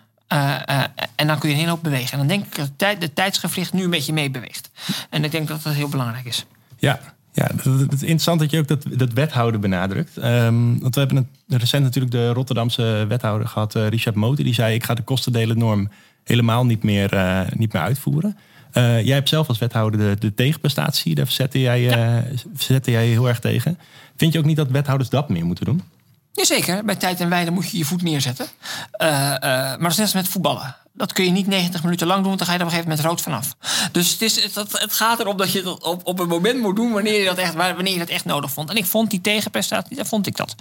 En 1.17 1.27
dan 1.27 1.39
kun 1.39 1.49
je 1.49 1.55
een 1.55 1.61
hele 1.61 1.71
hoop 1.71 1.83
bewegen. 1.83 2.13
En 2.13 2.19
dan 2.19 2.27
denk 2.27 2.47
ik 2.47 2.57
dat 2.77 3.01
de 3.01 3.13
tijdsgevricht 3.13 3.73
nu 3.73 3.85
een 3.85 3.91
beetje 3.91 4.13
meebeweegt. 4.13 4.71
En 5.11 5.25
ik 5.25 5.31
denk 5.31 5.49
dat 5.49 5.63
dat 5.63 5.75
heel 5.75 5.89
belangrijk 5.89 6.25
is. 6.25 6.45
Ja, 6.79 7.01
ja, 7.33 7.51
het 7.55 7.93
is 7.93 8.01
interessant 8.01 8.41
dat 8.41 8.51
je 8.51 8.59
ook 8.59 8.69
dat, 8.69 8.85
dat 8.91 9.13
wethouden 9.13 9.61
benadrukt. 9.61 10.17
Um, 10.17 10.81
want 10.81 10.95
we 10.95 11.01
hebben 11.01 11.29
het, 11.49 11.61
recent 11.61 11.83
natuurlijk 11.83 12.13
de 12.13 12.33
Rotterdamse 12.33 13.05
wethouder 13.09 13.49
gehad, 13.49 13.75
uh, 13.75 13.89
Richard 13.89 14.17
Moten. 14.17 14.45
Die 14.45 14.55
zei, 14.55 14.75
ik 14.75 14.85
ga 14.85 14.95
de 14.95 15.03
kostendelennorm 15.03 15.91
helemaal 16.25 16.67
niet 16.67 16.83
meer, 16.83 17.15
uh, 17.15 17.41
niet 17.57 17.73
meer 17.73 17.83
uitvoeren. 17.83 18.37
Uh, 18.73 19.05
jij 19.05 19.15
hebt 19.15 19.29
zelf 19.29 19.49
als 19.49 19.59
wethouder 19.59 20.01
de, 20.01 20.17
de 20.19 20.35
tegenprestatie. 20.35 21.15
Daar 21.15 21.27
verzette 21.27 21.61
jij, 21.61 21.81
ja. 21.81 22.25
verzette 22.55 22.91
jij 22.91 23.07
heel 23.07 23.29
erg 23.29 23.41
tegen. 23.41 23.79
Vind 24.17 24.33
je 24.33 24.39
ook 24.39 24.45
niet 24.45 24.57
dat 24.57 24.71
wethouders 24.71 25.11
dat 25.11 25.29
meer 25.29 25.45
moeten 25.45 25.65
doen? 25.65 25.83
Jazeker, 26.33 26.85
bij 26.85 26.97
tijd 26.97 27.21
en 27.21 27.29
wijde 27.29 27.51
moet 27.51 27.71
je 27.71 27.79
je 27.79 27.85
voet 27.85 28.03
neerzetten. 28.03 28.47
maar 28.99 29.79
dat 29.79 29.91
is 29.91 29.97
net 29.97 30.15
met 30.15 30.29
voetballen 30.29 30.77
Dat 30.95 31.13
kun 31.13 31.25
je 31.25 31.31
niet 31.31 31.47
90 31.47 31.83
minuten 31.83 32.07
lang 32.07 32.25
doen, 32.25 32.37
dan 32.37 32.47
ga 32.47 32.53
je 32.53 32.59
er 32.59 32.65
op 32.65 32.73
een 32.73 32.79
gegeven 32.79 32.97
moment 32.97 33.09
rood 33.09 33.21
vanaf. 33.21 33.57
Dus 33.93 34.11
het, 34.11 34.23
is, 34.23 34.43
het, 34.43 34.55
het, 34.55 34.79
het 34.81 34.93
gaat 34.93 35.21
erom 35.21 35.37
dat 35.37 35.53
je 35.53 35.63
dat 35.63 35.83
op, 35.83 36.07
op 36.07 36.19
een 36.19 36.29
moment 36.29 36.61
moet 36.61 36.77
doen 36.77 36.93
wanneer 36.93 37.19
je, 37.19 37.25
dat 37.25 37.39
echt, 37.39 37.55
wanneer 37.55 37.93
je 37.93 37.99
dat 37.99 38.09
echt 38.09 38.25
nodig 38.25 38.51
vond. 38.51 38.71
En 38.71 38.77
ik 38.77 38.85
vond 38.85 39.11
die 39.11 39.21
tegenprestatie, 39.21 39.97
daar 39.97 40.07
vond 40.07 40.27
ik 40.27 40.37
dat 40.37 40.55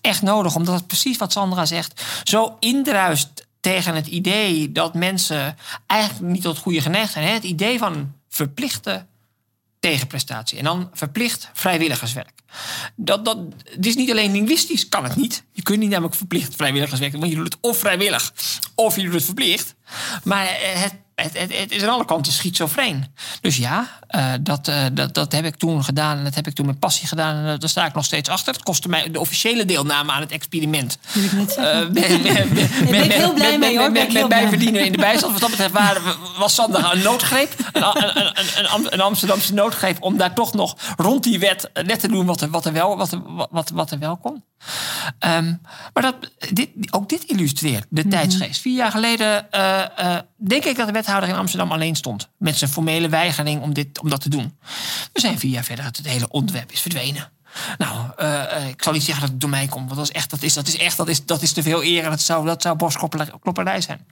echt 0.00 0.22
nodig. 0.22 0.54
Omdat 0.54 0.74
het 0.74 0.86
precies 0.86 1.16
wat 1.16 1.32
Sandra 1.32 1.66
zegt, 1.66 2.02
zo 2.24 2.56
indruist 2.58 3.46
tegen 3.60 3.94
het 3.94 4.06
idee 4.06 4.72
dat 4.72 4.94
mensen 4.94 5.56
eigenlijk 5.86 6.32
niet 6.32 6.42
tot 6.42 6.58
goede 6.58 6.80
geneigd 6.80 7.12
zijn. 7.12 7.26
Het 7.26 7.44
idee 7.44 7.78
van 7.78 8.12
verplichte 8.28 9.06
tegenprestatie. 9.82 10.58
En 10.58 10.64
dan 10.64 10.90
verplicht 10.92 11.50
vrijwilligerswerk. 11.52 12.32
Dat, 12.96 13.24
dat, 13.24 13.38
is 13.80 13.96
niet 13.96 14.10
alleen 14.10 14.32
linguistisch, 14.32 14.88
kan 14.88 15.04
het 15.04 15.16
niet. 15.16 15.44
Je 15.52 15.62
kunt 15.62 15.78
niet 15.78 15.90
namelijk 15.90 16.14
verplicht 16.14 16.56
vrijwilligerswerk 16.56 17.12
doen, 17.12 17.20
want 17.20 17.32
je 17.32 17.38
doet 17.38 17.52
het 17.52 17.62
of 17.62 17.78
vrijwillig 17.78 18.32
of 18.74 18.96
je 18.96 19.02
doet 19.02 19.12
het 19.12 19.24
verplicht. 19.24 19.74
Maar 20.24 20.46
het 20.60 20.94
het, 21.22 21.38
het, 21.38 21.58
het, 21.58 21.72
is 21.72 21.82
aan 21.82 21.88
alle 21.88 22.04
kanten 22.04 22.32
schizofreen. 22.32 23.06
Dus 23.40 23.56
ja, 23.56 23.88
uh, 24.10 24.32
dat, 24.40 24.68
uh, 24.68 24.84
dat, 24.92 25.14
dat 25.14 25.32
heb 25.32 25.44
ik 25.44 25.56
toen 25.56 25.84
gedaan 25.84 26.18
en 26.18 26.24
dat 26.24 26.34
heb 26.34 26.46
ik 26.46 26.54
toen 26.54 26.66
met 26.66 26.78
passie 26.78 27.08
gedaan. 27.08 27.36
En 27.36 27.58
daar 27.58 27.68
sta 27.68 27.86
ik 27.86 27.94
nog 27.94 28.04
steeds 28.04 28.28
achter. 28.28 28.52
Het 28.52 28.62
kostte 28.62 28.88
mij 28.88 29.10
de 29.10 29.20
officiële 29.20 29.64
deelname 29.64 30.12
aan 30.12 30.20
het 30.20 30.32
experiment. 30.32 30.98
Wil 31.12 31.24
ik 31.24 31.32
net 31.32 31.52
zeggen. 31.52 32.54
Ben 32.90 33.04
ik 33.04 33.12
heel 33.12 33.32
blij 33.32 33.58
mee 33.58 33.78
hoor. 33.78 33.92
Met 33.92 34.28
bijverdienen 34.28 34.84
in 34.84 34.92
de 34.92 34.98
bijstand. 34.98 35.32
Wat 35.32 35.40
dat 35.40 35.50
betreft 35.50 35.72
waren, 35.72 36.02
was 36.38 36.54
Sander 36.54 36.92
een 36.92 37.02
noodgreep. 37.02 37.54
Een, 37.72 37.82
een, 38.18 38.32
een, 38.56 38.92
een, 38.92 39.00
Amsterdamse 39.00 39.54
noodgreep 39.54 40.02
om 40.02 40.16
daar 40.16 40.34
toch 40.34 40.52
nog 40.52 40.76
rond 40.96 41.22
die 41.22 41.38
wet 41.38 41.70
net 41.84 42.00
te 42.00 42.08
doen 42.08 42.26
wat 42.26 42.40
er, 42.40 42.50
wat 42.50 42.64
er, 42.64 42.72
wel, 42.72 42.96
wat 42.96 43.12
er, 43.12 43.20
wat, 43.50 43.70
wat 43.74 43.90
er 43.90 43.98
wel 43.98 44.16
kon. 44.16 44.42
Um, 45.20 45.60
maar 45.92 46.02
dat, 46.02 46.16
dit, 46.52 46.68
ook 46.90 47.08
dit 47.08 47.24
illustreert 47.24 47.86
de 47.88 47.88
mm 47.90 48.00
-hmm. 48.00 48.10
tijdsgeest. 48.10 48.60
Vier 48.60 48.76
jaar 48.76 48.90
geleden 48.90 49.46
denk 50.36 50.64
ik 50.64 50.76
dat 50.76 50.86
de 50.86 50.92
wethouder 50.92 51.28
in 51.28 51.34
Amsterdam 51.34 51.72
alleen 51.72 51.96
stond. 51.96 52.28
Met 52.38 52.56
zijn 52.56 52.70
formele 52.70 53.08
weigering 53.08 53.62
om, 53.62 53.72
dit, 53.72 54.00
om 54.00 54.08
dat 54.08 54.20
te 54.20 54.28
doen. 54.28 54.58
We 55.12 55.20
zijn 55.20 55.38
vier 55.38 55.50
jaar 55.50 55.64
verder. 55.64 55.84
Het 55.84 56.06
hele 56.06 56.28
ontwerp 56.28 56.72
is 56.72 56.80
verdwenen. 56.80 57.30
Nou, 57.78 58.06
uh, 58.18 58.68
ik 58.68 58.82
zal 58.82 58.92
niet 58.92 59.02
zeggen 59.02 59.22
dat 59.22 59.30
het 59.30 59.40
door 59.40 59.50
mij 59.50 59.66
komt. 59.66 59.84
Want 59.84 59.96
dat 59.96 60.08
is 60.08 60.12
echt, 60.12 60.30
dat 60.30 60.42
is, 60.42 60.54
dat 60.54 60.66
is 60.66 60.76
echt, 60.76 60.96
dat 60.96 61.08
is, 61.08 61.24
dat 61.24 61.42
is 61.42 61.52
te 61.52 61.62
veel 61.62 61.84
eer. 61.84 62.04
En 62.04 62.10
dat 62.10 62.20
zou, 62.20 62.46
dat 62.46 62.62
zou 62.62 62.76
borstklopperij 62.76 63.80
zijn. 63.80 64.06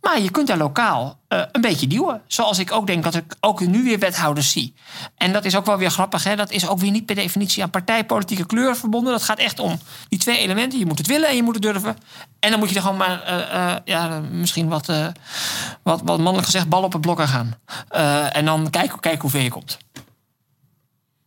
Maar 0.00 0.20
je 0.20 0.30
kunt 0.30 0.46
daar 0.46 0.56
lokaal 0.56 1.18
uh, 1.28 1.42
een 1.52 1.60
beetje 1.60 1.86
duwen. 1.86 2.22
Zoals 2.26 2.58
ik 2.58 2.72
ook 2.72 2.86
denk 2.86 3.04
dat 3.04 3.14
ik 3.14 3.34
ook 3.40 3.60
nu 3.60 3.82
weer 3.82 3.98
wethouders 3.98 4.50
zie. 4.50 4.74
En 5.16 5.32
dat 5.32 5.44
is 5.44 5.56
ook 5.56 5.66
wel 5.66 5.78
weer 5.78 5.90
grappig. 5.90 6.24
Hè? 6.24 6.36
Dat 6.36 6.50
is 6.50 6.68
ook 6.68 6.78
weer 6.78 6.90
niet 6.90 7.06
per 7.06 7.14
definitie 7.14 7.62
aan 7.62 7.70
partijpolitieke 7.70 8.46
kleur 8.46 8.76
verbonden. 8.76 9.12
Dat 9.12 9.22
gaat 9.22 9.38
echt 9.38 9.58
om 9.58 9.80
die 10.08 10.18
twee 10.18 10.38
elementen. 10.38 10.78
Je 10.78 10.86
moet 10.86 10.98
het 10.98 11.06
willen 11.06 11.28
en 11.28 11.36
je 11.36 11.42
moet 11.42 11.54
het 11.54 11.62
durven. 11.62 11.96
En 12.40 12.50
dan 12.50 12.58
moet 12.58 12.68
je 12.68 12.74
er 12.74 12.82
gewoon 12.82 12.96
maar, 12.96 13.32
uh, 13.54 13.76
ja, 13.84 14.20
misschien 14.30 14.68
wat, 14.68 14.86
wat, 15.82 16.00
wat 16.04 16.18
mannelijk 16.18 16.44
gezegd, 16.44 16.68
bal 16.68 16.82
op 16.82 16.92
het 16.92 17.00
blok 17.00 17.20
gaan. 17.20 17.54
en 18.32 18.44
dan 18.44 18.70
kijken 18.70 19.00
kijk 19.00 19.20
hoe 19.20 19.30
ver 19.30 19.40
je 19.40 19.50
komt 19.50 19.78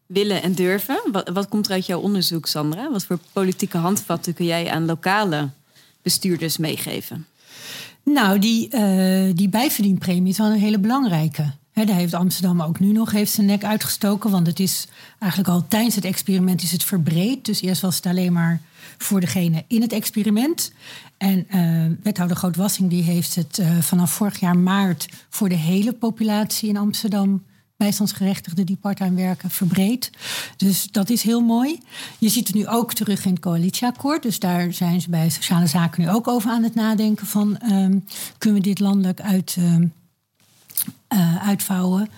willen 0.06 0.42
en 0.42 0.54
durven. 0.54 1.02
Wat, 1.34 1.48
komt 1.48 1.66
er 1.66 1.72
uit 1.72 1.86
jouw 1.86 2.00
onderzoek, 2.00 2.48
Sandra? 2.48 2.92
Wat 2.92 3.06
voor 3.06 3.20
politieke 3.34 3.78
handvatten 3.78 4.34
kun 4.34 4.46
jij 4.46 4.72
aan 4.72 4.86
lokale 4.86 5.50
bestuurders 6.02 6.58
meegeven? 6.58 7.26
Nou, 8.04 8.40
die, 8.40 8.70
uh, 8.72 9.32
die 9.36 9.50
bijverdienpremie 9.50 10.32
is 10.32 10.38
wel 10.38 10.48
een 10.48 10.60
hele 10.60 10.80
belangrijke. 10.80 11.54
He, 11.72 11.86
daar 11.86 11.96
heeft 11.96 12.14
Amsterdam 12.14 12.62
ook 12.62 12.80
nu 12.80 12.92
nog 12.92 13.12
heeft 13.12 13.32
zijn 13.32 13.48
nek 13.48 13.64
uitgestoken. 13.64 14.32
Want 14.32 14.48
het 14.48 14.60
is 14.60 14.88
eigenlijk 15.20 15.52
al 15.52 15.68
tijdens 15.68 15.96
het 15.96 16.06
experiment 16.06 16.62
is 16.62 16.72
het 16.72 16.84
verbreed. 16.84 17.46
Dus 17.46 17.62
eerst 17.62 17.82
was 17.82 17.96
het 17.96 18.06
alleen 18.06 18.34
maar 18.34 18.62
voor 18.98 19.20
degene 19.20 19.64
in 19.68 19.82
het 19.82 19.94
experiment. 19.94 20.72
En 21.18 21.48
uh, 21.56 21.98
wethouder 22.04 22.38
Grootwassing 22.38 22.90
die 22.90 23.04
heeft 23.04 23.36
het 23.36 23.58
uh, 23.58 23.78
vanaf 23.80 24.12
vorig 24.12 24.40
jaar 24.40 24.58
maart 24.58 25.08
voor 25.30 25.50
de 25.50 25.56
hele 25.56 25.94
populatie 25.94 26.70
in 26.70 26.78
Amsterdam 26.78 27.44
bijstandsgerechtigden 27.78 28.66
die 28.66 28.78
parttime 28.82 29.16
werken 29.16 29.50
verbreed. 29.50 30.10
Dus 30.58 30.88
dat 30.92 31.10
is 31.10 31.22
heel 31.22 31.42
mooi. 31.42 31.80
Je 32.18 32.30
ziet 32.30 32.48
het 32.48 32.56
nu 32.56 32.68
ook 32.68 32.94
terug 32.94 33.26
in 33.26 33.32
het 33.32 33.40
coalitieakkoord. 33.40 34.24
Dus 34.24 34.40
daar 34.40 34.74
zijn 34.74 35.02
ze 35.02 35.10
bij 35.10 35.30
sociale 35.30 35.68
zaken 35.68 36.02
nu 36.02 36.10
ook 36.10 36.28
over 36.28 36.50
aan 36.50 36.64
het 36.64 36.76
nadenken 36.76 37.28
van 37.28 37.60
um, 37.72 38.06
kunnen 38.38 38.62
we 38.62 38.68
dit 38.68 38.80
landelijk 38.80 39.22
uit, 39.22 39.56
um, 39.60 39.94
uh, 41.14 41.48
uitvouwen. 41.48 42.10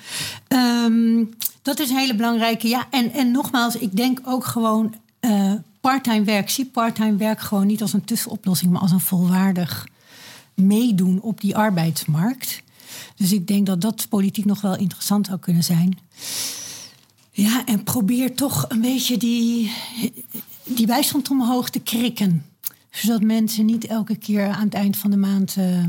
Um, 0.48 1.30
dat 1.62 1.80
is 1.80 1.90
een 1.90 1.98
hele 1.98 2.16
belangrijke. 2.16 2.68
Ja, 2.68 2.88
en, 2.92 3.14
en 3.14 3.32
nogmaals, 3.32 3.76
ik 3.76 3.96
denk 3.96 4.20
ook 4.24 4.46
gewoon 4.46 4.96
uh, 5.22 5.54
parttime 5.82 6.24
werk. 6.24 6.50
Zie 6.50 6.66
parttime 6.66 7.16
werk 7.16 7.40
gewoon 7.40 7.68
niet 7.68 7.82
als 7.82 7.94
een 7.94 8.06
tussenoplossing, 8.06 8.72
maar 8.72 8.82
als 8.82 8.92
een 8.92 9.00
volwaardig 9.00 9.88
meedoen 10.54 11.22
op 11.22 11.42
die 11.42 11.56
arbeidsmarkt. 11.56 12.62
Dus 13.16 13.32
ik 13.32 13.48
denk 13.48 13.66
dat 13.66 13.82
dat 13.82 14.06
politiek 14.10 14.46
nog 14.46 14.62
wel 14.62 14.78
interessant 14.78 15.26
zou 15.26 15.40
kunnen 15.40 15.64
zijn. 15.64 15.98
Ja, 17.32 17.66
en 17.66 17.84
probeer 17.84 18.36
toch 18.36 18.66
een 18.68 18.82
beetje 18.82 19.18
die, 19.18 19.72
die 20.64 20.86
bijstand 20.86 21.30
omhoog 21.30 21.70
te 21.70 21.80
krikken. 21.80 22.46
Zodat 22.92 23.22
mensen 23.22 23.66
niet 23.66 23.86
elke 23.86 24.16
keer 24.16 24.48
aan 24.50 24.66
het 24.66 24.74
eind 24.74 24.98
van 24.98 25.12
de 25.12 25.18
maand 25.18 25.56
uh, 25.58 25.84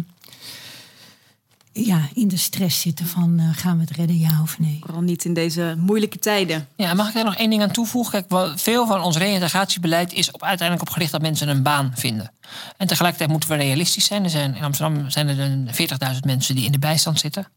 ja, 1.72 2.08
in 2.14 2.28
de 2.28 2.36
stress 2.36 2.80
zitten 2.80 3.06
van 3.06 3.40
uh, 3.40 3.48
gaan 3.52 3.76
we 3.76 3.80
het 3.80 3.96
redden, 3.96 4.18
ja 4.18 4.42
of 4.42 4.58
nee. 4.58 4.78
Vooral 4.80 5.00
niet 5.00 5.24
in 5.24 5.34
deze 5.34 5.74
moeilijke 5.78 6.18
tijden. 6.18 6.68
Ja, 6.76 6.94
mag 6.94 7.08
ik 7.08 7.14
daar 7.14 7.24
nog 7.24 7.36
één 7.36 7.50
ding 7.50 7.62
aan 7.62 7.70
toevoegen? 7.70 8.26
Kijk, 8.26 8.58
veel 8.58 8.86
van 8.86 9.02
ons 9.02 9.16
reïntegratiebeleid 9.16 10.12
is 10.12 10.30
op, 10.30 10.42
uiteindelijk 10.42 10.88
op 10.88 10.94
gericht 10.94 11.12
dat 11.12 11.20
mensen 11.20 11.48
een 11.48 11.62
baan 11.62 11.92
vinden. 11.94 12.32
En 12.76 12.86
tegelijkertijd 12.86 13.30
moeten 13.30 13.48
we 13.48 13.56
realistisch 13.56 14.04
zijn. 14.04 14.24
Er 14.24 14.30
zijn 14.30 14.54
in 14.54 14.62
Amsterdam 14.62 15.10
zijn 15.10 15.28
er 15.28 16.14
40.000 16.14 16.18
mensen 16.20 16.54
die 16.54 16.64
in 16.64 16.72
de 16.72 16.78
bijstand 16.78 17.18
zitten. 17.18 17.48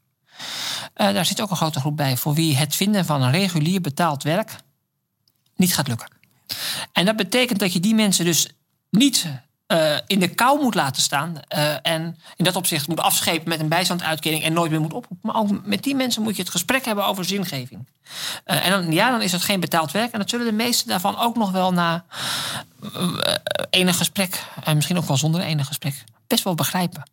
Uh, 0.97 1.14
daar 1.14 1.26
zit 1.26 1.41
ook 1.41 1.49
een 1.49 1.55
grote 1.55 1.80
groep 1.80 1.97
bij 1.97 2.18
voor 2.18 2.34
wie 2.34 2.55
het 2.55 2.76
vinden 2.76 3.05
van 3.05 3.22
een 3.22 3.32
regulier 3.32 3.82
betaald 3.82 4.24
werk 4.24 4.55
niet 5.55 5.74
gaat 5.74 5.88
lukken. 5.88 6.07
En 6.91 7.05
dat 7.05 7.16
betekent 7.16 7.59
dat 7.59 7.74
je 7.74 7.80
die 7.80 7.95
mensen 7.95 8.26
dus 8.26 8.49
niet 8.89 9.28
uh, 9.72 9.97
in 10.07 10.19
de 10.19 10.28
kou 10.28 10.61
moet 10.61 10.76
laten 10.76 11.01
staan. 11.01 11.36
Uh, 11.55 11.74
en 11.82 12.17
in 12.36 12.43
dat 12.43 12.55
opzicht 12.55 12.88
moet 12.88 12.99
afschepen 12.99 13.49
met 13.49 13.59
een 13.59 13.67
bijstandsuitkering 13.67 14.43
en 14.43 14.53
nooit 14.53 14.72
meer 14.72 14.82
moet 14.82 14.93
oproepen. 14.93 15.32
Maar 15.32 15.41
ook 15.41 15.65
met 15.65 15.84
die 15.84 15.95
mensen 15.95 16.22
moet 16.22 16.36
je 16.36 16.41
het 16.41 16.51
gesprek 16.51 16.86
hebben 16.86 17.05
over 17.05 17.26
zingeving. 17.26 17.88
Uh, 18.45 18.67
en 18.67 18.91
ja, 18.91 19.11
dan 19.11 19.22
is 19.22 19.32
het 19.32 19.41
geen 19.41 19.59
betaald 19.59 19.91
werk. 19.91 20.11
En 20.11 20.19
dat 20.19 20.30
zullen 20.30 20.45
de 20.45 20.51
meesten 20.51 20.88
daarvan 20.88 21.17
ook 21.17 21.36
nog 21.36 21.51
wel 21.51 21.74
na 21.74 22.05
enig 23.69 23.97
gesprek, 23.97 24.43
en 24.63 24.76
misschien 24.76 24.97
ook 24.97 25.07
wel 25.07 25.17
zonder 25.17 25.41
enig 25.41 25.67
gesprek, 25.67 26.03
best 26.28 26.43
wel 26.43 26.55
begrijpen. 26.55 27.03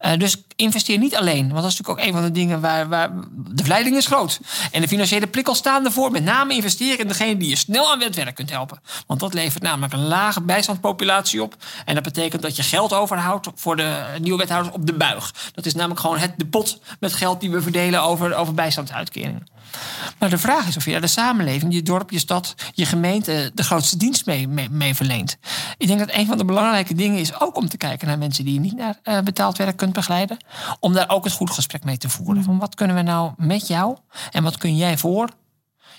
Uh, 0.00 0.18
dus 0.18 0.36
investeer 0.56 0.98
niet 0.98 1.16
alleen. 1.16 1.48
Want 1.48 1.62
dat 1.62 1.70
is 1.70 1.78
natuurlijk 1.78 1.98
ook 1.98 2.06
een 2.06 2.12
van 2.12 2.22
de 2.22 2.30
dingen 2.30 2.60
waar, 2.60 2.88
waar 2.88 3.10
de 3.30 3.62
verleiding 3.62 3.96
is 3.96 4.06
groot. 4.06 4.40
En 4.70 4.80
de 4.80 4.88
financiële 4.88 5.26
prikkels 5.26 5.58
staan 5.58 5.84
ervoor. 5.84 6.10
Met 6.10 6.24
name 6.24 6.54
investeren 6.54 6.98
in 6.98 7.08
degene 7.08 7.36
die 7.36 7.48
je 7.48 7.56
snel 7.56 7.92
aan 7.92 8.02
het 8.02 8.14
werk 8.14 8.34
kunt 8.34 8.50
helpen. 8.50 8.80
Want 9.06 9.20
dat 9.20 9.34
levert 9.34 9.62
namelijk 9.62 9.92
een 9.92 10.06
lage 10.06 10.42
bijstandspopulatie 10.42 11.42
op. 11.42 11.56
En 11.84 11.94
dat 11.94 12.04
betekent 12.04 12.42
dat 12.42 12.56
je 12.56 12.62
geld 12.62 12.92
overhoudt 12.92 13.48
voor 13.54 13.76
de 13.76 14.04
nieuwe 14.20 14.38
wethouders 14.38 14.74
op 14.74 14.86
de 14.86 14.94
buig. 14.94 15.34
Dat 15.54 15.66
is 15.66 15.74
namelijk 15.74 16.00
gewoon 16.00 16.18
het, 16.18 16.32
de 16.36 16.46
pot 16.46 16.80
met 17.00 17.12
geld 17.12 17.40
die 17.40 17.50
we 17.50 17.62
verdelen 17.62 18.02
over, 18.02 18.34
over 18.34 18.54
bijstandsuitkeringen. 18.54 19.46
Maar 20.18 20.30
de 20.30 20.38
vraag 20.38 20.66
is 20.66 20.76
of 20.76 20.84
je 20.84 21.00
de 21.00 21.06
samenleving, 21.06 21.74
je 21.74 21.82
dorp, 21.82 22.10
je 22.10 22.18
stad, 22.18 22.54
je 22.72 22.86
gemeente 22.86 23.50
de 23.54 23.62
grootste 23.62 23.96
dienst 23.96 24.26
mee, 24.26 24.48
mee, 24.48 24.70
mee, 24.70 24.94
verleent. 24.94 25.36
Ik 25.76 25.86
denk 25.86 25.98
dat 25.98 26.12
een 26.12 26.26
van 26.26 26.38
de 26.38 26.44
belangrijke 26.44 26.94
dingen 26.94 27.18
is 27.18 27.40
ook 27.40 27.56
om 27.56 27.68
te 27.68 27.76
kijken 27.76 28.06
naar 28.06 28.18
mensen 28.18 28.44
die 28.44 28.54
je 28.54 28.60
niet 28.60 28.76
naar 28.76 28.98
uh, 29.04 29.20
betaald 29.20 29.56
werk 29.56 29.76
kunt 29.76 29.92
begeleiden. 29.92 30.36
Om 30.80 30.92
daar 30.92 31.08
ook 31.08 31.24
het 31.24 31.32
goed 31.32 31.50
gesprek 31.50 31.84
mee 31.84 31.96
te 31.96 32.08
voeren. 32.08 32.42
Van 32.42 32.58
wat 32.58 32.74
kunnen 32.74 32.96
we 32.96 33.02
nou 33.02 33.32
met 33.36 33.66
jou 33.66 33.96
en 34.30 34.42
wat 34.42 34.58
kun 34.58 34.76
jij 34.76 34.98
voor 34.98 35.28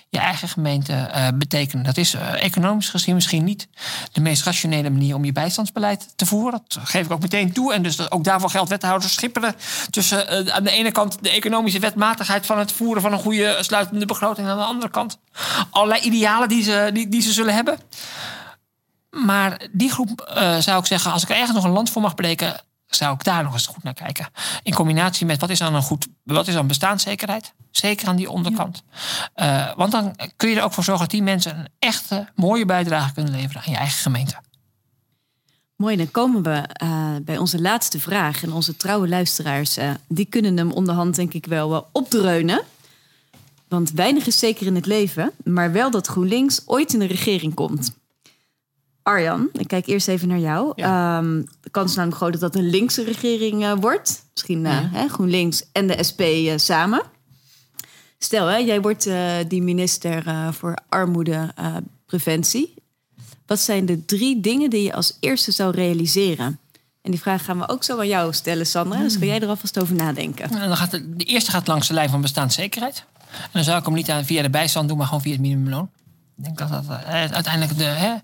je 0.09 0.19
eigen 0.19 0.47
gemeente 0.47 0.93
uh, 0.93 1.27
betekenen. 1.33 1.83
Dat 1.83 1.97
is 1.97 2.15
uh, 2.15 2.43
economisch 2.43 2.89
gezien 2.89 3.15
misschien 3.15 3.43
niet 3.43 3.67
de 4.11 4.21
meest 4.21 4.43
rationele 4.43 4.89
manier 4.89 5.15
om 5.15 5.25
je 5.25 5.31
bijstandsbeleid 5.31 6.13
te 6.15 6.25
voeren. 6.25 6.61
Dat 6.67 6.83
geef 6.83 7.05
ik 7.05 7.11
ook 7.11 7.21
meteen 7.21 7.51
toe. 7.51 7.73
En 7.73 7.83
dus 7.83 8.11
ook 8.11 8.23
daarvoor 8.23 8.49
geldt 8.49 8.69
wethouders 8.69 9.13
schipperen 9.13 9.55
tussen 9.89 10.47
uh, 10.47 10.53
aan 10.53 10.63
de 10.63 10.71
ene 10.71 10.91
kant 10.91 11.17
de 11.21 11.29
economische 11.29 11.79
wetmatigheid 11.79 12.45
van 12.45 12.59
het 12.59 12.71
voeren 12.71 13.01
van 13.01 13.13
een 13.13 13.19
goede 13.19 13.57
sluitende 13.61 14.05
begroting. 14.05 14.47
En 14.47 14.53
aan 14.53 14.59
de 14.59 14.63
andere 14.63 14.91
kant 14.91 15.17
allerlei 15.69 16.01
idealen 16.01 16.49
die 16.49 16.63
ze, 16.63 16.89
die, 16.93 17.09
die 17.09 17.21
ze 17.21 17.31
zullen 17.31 17.53
hebben. 17.53 17.79
Maar 19.09 19.61
die 19.71 19.91
groep 19.91 20.31
zou 20.59 20.79
ik 20.79 20.85
zeggen, 20.85 21.11
als 21.11 21.23
ik 21.23 21.29
er 21.29 21.35
ergens 21.35 21.55
nog 21.55 21.63
een 21.63 21.71
land 21.71 21.89
voor 21.89 22.01
mag 22.01 22.15
breken, 22.15 22.61
zou 22.87 23.13
ik 23.13 23.23
daar 23.23 23.43
nog 23.43 23.53
eens 23.53 23.67
goed 23.67 23.83
naar 23.83 23.93
kijken. 23.93 24.27
In 24.63 24.73
combinatie 24.73 25.25
met 25.25 25.41
wat 25.41 25.49
is 25.49 25.59
dan 25.59 25.75
een 25.75 25.81
goed, 25.81 26.07
wat 26.23 26.47
is 26.47 26.53
dan 26.53 26.67
bestaanszekerheid? 26.67 27.53
Zeker 27.71 28.07
aan 28.07 28.15
die 28.15 28.29
onderkant. 28.29 28.83
Ja. 29.35 29.69
Uh, 29.69 29.75
want 29.77 29.91
dan 29.91 30.15
kun 30.35 30.49
je 30.49 30.55
er 30.55 30.63
ook 30.63 30.73
voor 30.73 30.83
zorgen 30.83 31.03
dat 31.03 31.13
die 31.13 31.23
mensen 31.23 31.59
een 31.59 31.67
echte 31.79 32.27
mooie 32.35 32.65
bijdrage 32.65 33.13
kunnen 33.13 33.33
leveren 33.33 33.61
aan 33.65 33.71
je 33.71 33.77
eigen 33.77 33.99
gemeente. 33.99 34.35
Mooi, 35.75 35.95
dan 35.97 36.11
komen 36.11 36.43
we 36.43 36.69
uh, 36.83 37.15
bij 37.21 37.37
onze 37.37 37.61
laatste 37.61 37.99
vraag. 37.99 38.43
En 38.43 38.53
onze 38.53 38.77
trouwe 38.77 39.07
luisteraars, 39.07 39.77
uh, 39.77 39.89
die 40.07 40.25
kunnen 40.25 40.57
hem 40.57 40.71
onderhand 40.71 41.15
denk 41.15 41.33
ik 41.33 41.45
wel 41.45 41.89
opdreunen. 41.91 42.63
Want 43.67 43.91
weinig 43.91 44.27
is 44.27 44.39
zeker 44.39 44.65
in 44.65 44.75
het 44.75 44.85
leven, 44.85 45.31
maar 45.43 45.71
wel 45.71 45.91
dat 45.91 46.07
GroenLinks 46.07 46.61
ooit 46.65 46.93
in 46.93 46.99
de 46.99 47.05
regering 47.05 47.53
komt. 47.53 47.91
Arjan, 49.07 49.49
ik 49.53 49.67
kijk 49.67 49.87
eerst 49.87 50.07
even 50.07 50.27
naar 50.27 50.39
jou. 50.39 50.73
Ehm, 50.75 51.41
de 51.61 51.69
kans 51.69 51.89
is 51.89 51.95
namelijk 51.95 52.21
groot 52.21 52.31
dat 52.31 52.41
dat 52.41 52.55
een 52.55 52.69
linkse 52.69 53.03
regering 53.03 53.63
eh, 53.63 53.73
wordt. 53.79 54.23
Misschien 54.33 54.65
uh, 54.65 54.79
hè, 54.93 55.07
GroenLinks 55.07 55.63
en 55.71 55.87
de 55.87 56.03
SP 56.09 56.21
uh, 56.21 56.53
samen. 56.55 57.01
Stel, 58.17 58.47
hè, 58.47 58.57
jij 58.57 58.81
wordt 58.81 59.09
die 59.47 59.61
minister 59.61 60.23
voor 60.53 60.77
armoedepreventie. 60.89 62.73
Wat 63.45 63.59
zijn 63.59 63.85
de 63.85 64.05
drie 64.05 64.39
dingen 64.39 64.69
die 64.69 64.83
je 64.83 64.93
als 64.93 65.17
eerste 65.19 65.51
zou 65.51 65.75
realiseren? 65.75 66.59
En 67.01 67.11
die 67.11 67.19
vraag 67.19 67.45
gaan 67.45 67.59
we 67.59 67.69
ook 67.69 67.83
zo 67.83 67.99
aan 67.99 68.07
jou 68.07 68.33
stellen, 68.33 68.65
Sandra. 68.65 68.99
Dus 68.99 69.17
kan 69.17 69.27
jij 69.27 69.39
er 69.39 69.47
alvast 69.47 69.79
over 69.79 69.95
nadenken. 69.95 70.49
En 70.49 70.67
dan 70.67 70.77
gaat 70.77 70.91
de, 70.91 71.15
de 71.15 71.23
eerste 71.23 71.51
gaat 71.51 71.67
langs 71.67 71.87
de 71.87 71.93
lijn 71.93 72.09
van 72.09 72.21
bestaanszekerheid. 72.21 73.03
En 73.31 73.49
dan 73.51 73.63
zou 73.63 73.79
ik 73.79 73.85
hem 73.85 73.93
niet 73.93 74.09
aan, 74.09 74.25
via 74.25 74.41
de 74.41 74.49
bijstand 74.49 74.87
doen, 74.87 74.97
maar 74.97 75.07
gewoon 75.07 75.21
via 75.21 75.31
het 75.31 75.41
minimumloon. 75.41 75.89
Ik 76.37 76.43
denk 76.43 76.57
dat 76.57 76.69
dat 76.69 76.83
uh, 76.83 77.07
uiteindelijk 77.09 77.77
de, 77.77 77.83
hè, 77.83 78.15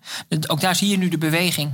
ook 0.47 0.61
daar 0.61 0.75
zie 0.75 0.89
je 0.89 0.97
nu 0.97 1.09
de 1.09 1.17
beweging. 1.17 1.73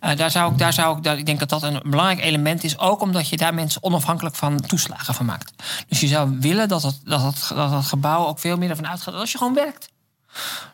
Uh, 0.00 0.16
daar 0.16 0.30
zou 0.30 0.52
ik, 0.52 0.58
daar 0.58 0.72
zou 0.72 0.96
ik, 0.96 1.02
daar, 1.02 1.18
ik 1.18 1.26
denk 1.26 1.38
dat 1.38 1.48
dat 1.48 1.62
een 1.62 1.80
belangrijk 1.84 2.20
element 2.20 2.64
is, 2.64 2.78
ook 2.78 3.00
omdat 3.00 3.28
je 3.28 3.36
daar 3.36 3.54
mensen 3.54 3.82
onafhankelijk 3.82 4.34
van 4.34 4.60
toeslagen 4.60 5.14
van 5.14 5.26
maakt. 5.26 5.52
Dus 5.88 6.00
je 6.00 6.06
zou 6.06 6.36
willen 6.40 6.68
dat 6.68 6.82
het, 6.82 7.00
dat 7.04 7.22
dat 7.48 7.84
gebouw 7.84 8.26
ook 8.26 8.38
veel 8.38 8.56
meer 8.56 8.70
ervan 8.70 8.86
uitgaat 8.86 9.12
dat 9.12 9.20
als 9.20 9.32
je 9.32 9.38
gewoon 9.38 9.54
werkt, 9.54 9.88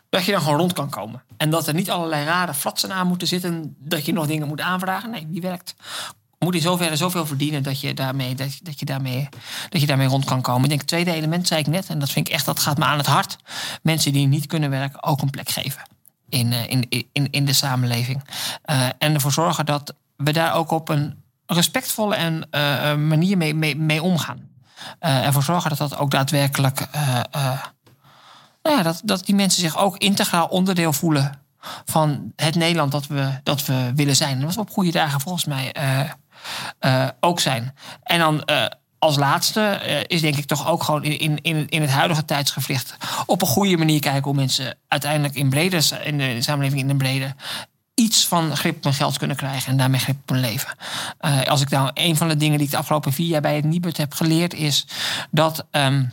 dat 0.09 0.25
je 0.25 0.31
dan 0.31 0.41
gewoon 0.41 0.59
rond 0.59 0.73
kan 0.73 0.89
komen. 0.89 1.23
En 1.37 1.49
dat 1.49 1.67
er 1.67 1.73
niet 1.73 1.91
allerlei 1.91 2.25
rare 2.25 2.53
fratsen 2.53 2.93
aan 2.93 3.07
moeten 3.07 3.27
zitten, 3.27 3.75
dat 3.79 4.05
je 4.05 4.13
nog 4.13 4.27
dingen 4.27 4.47
moet 4.47 4.61
aanvragen. 4.61 5.09
Nee, 5.09 5.27
die 5.29 5.41
werkt 5.41 5.75
moet 6.39 6.55
in 6.55 6.61
zoverre 6.61 6.95
zoveel 6.95 7.25
verdienen 7.25 7.63
dat 7.63 7.79
je, 7.79 7.93
daarmee, 7.93 8.35
dat, 8.35 8.59
dat, 8.63 8.79
je 8.79 8.85
daarmee, 8.85 9.29
dat 9.69 9.81
je 9.81 9.87
daarmee 9.87 10.07
rond 10.07 10.25
kan 10.25 10.41
komen. 10.41 10.63
Ik 10.63 10.69
denk 10.69 10.79
het 10.79 10.89
tweede 10.89 11.13
element, 11.13 11.47
zei 11.47 11.59
ik 11.59 11.67
net, 11.67 11.87
en 11.87 11.99
dat 11.99 12.09
vind 12.09 12.27
ik 12.27 12.33
echt, 12.33 12.45
dat 12.45 12.59
gaat 12.59 12.77
me 12.77 12.85
aan 12.85 12.97
het 12.97 13.07
hart. 13.07 13.37
Mensen 13.81 14.13
die 14.13 14.27
niet 14.27 14.45
kunnen 14.45 14.69
werken, 14.69 15.03
ook 15.03 15.21
een 15.21 15.29
plek 15.29 15.49
geven 15.49 15.81
in, 16.29 16.53
in, 16.53 16.87
in, 17.11 17.29
in 17.31 17.45
de 17.45 17.53
samenleving. 17.53 18.23
Uh, 18.65 18.85
en 18.97 19.13
ervoor 19.13 19.31
zorgen 19.31 19.65
dat 19.65 19.93
we 20.15 20.33
daar 20.33 20.53
ook 20.53 20.71
op 20.71 20.89
een 20.89 21.23
respectvolle 21.45 22.15
en, 22.15 22.47
uh, 22.51 22.95
manier 22.95 23.37
mee, 23.37 23.75
mee, 23.75 24.03
omgaan. 24.03 24.49
Uh, 25.01 25.25
ervoor 25.25 25.43
zorgen 25.43 25.69
dat 25.69 25.77
dat 25.77 25.97
ook 25.97 26.11
daadwerkelijk. 26.11 26.87
nou 28.61 28.77
ja, 28.77 28.83
dat, 28.83 29.01
dat 29.03 29.25
die 29.25 29.35
mensen 29.35 29.61
zich 29.61 29.77
ook 29.77 29.97
integraal 29.97 30.47
onderdeel 30.47 30.93
voelen 30.93 31.39
van 31.85 32.31
het 32.35 32.55
Nederland 32.55 32.91
dat 32.91 33.07
we, 33.07 33.29
dat 33.43 33.65
we 33.65 33.91
willen 33.95 34.15
zijn. 34.15 34.45
Wat 34.45 34.55
we 34.55 34.61
op 34.61 34.69
goede 34.69 34.91
dagen 34.91 35.21
volgens 35.21 35.45
mij 35.45 35.75
uh, 36.81 37.07
ook 37.19 37.39
zijn. 37.39 37.75
En 38.03 38.19
dan 38.19 38.43
uh, 38.45 38.65
als 38.99 39.15
laatste 39.15 39.81
uh, 39.85 39.99
is 40.07 40.21
denk 40.21 40.35
ik 40.35 40.45
toch 40.45 40.67
ook 40.67 40.83
gewoon 40.83 41.03
in, 41.03 41.41
in, 41.41 41.69
in 41.69 41.81
het 41.81 41.91
huidige 41.91 42.25
tijdsgevricht 42.25 42.95
op 43.25 43.41
een 43.41 43.47
goede 43.47 43.77
manier 43.77 43.99
kijken 43.99 44.23
hoe 44.23 44.33
mensen 44.33 44.77
uiteindelijk 44.87 45.35
in 45.35 45.49
brede, 45.49 45.81
in 46.03 46.17
de 46.17 46.41
samenleving 46.41 46.81
in 46.81 46.89
een 46.89 46.97
brede 46.97 47.35
iets 47.93 48.27
van 48.27 48.57
grip 48.57 48.75
op 48.75 48.83
hun 48.83 48.93
geld 48.93 49.17
kunnen 49.17 49.37
krijgen 49.37 49.71
en 49.71 49.77
daarmee 49.77 49.99
grip 49.99 50.17
op 50.21 50.29
hun 50.29 50.39
leven. 50.39 50.75
Als 51.45 51.61
ik 51.61 51.69
nou 51.69 51.91
een 51.93 52.15
van 52.15 52.27
de 52.27 52.37
dingen 52.37 52.57
die 52.57 52.65
ik 52.65 52.71
de 52.71 52.77
afgelopen 52.77 53.13
vier 53.13 53.27
jaar 53.27 53.41
bij 53.41 53.55
het 53.55 53.65
Nibud 53.65 53.97
heb 53.97 54.13
geleerd 54.13 54.53
is 54.53 54.87
dat 55.31 55.65
um, 55.71 56.11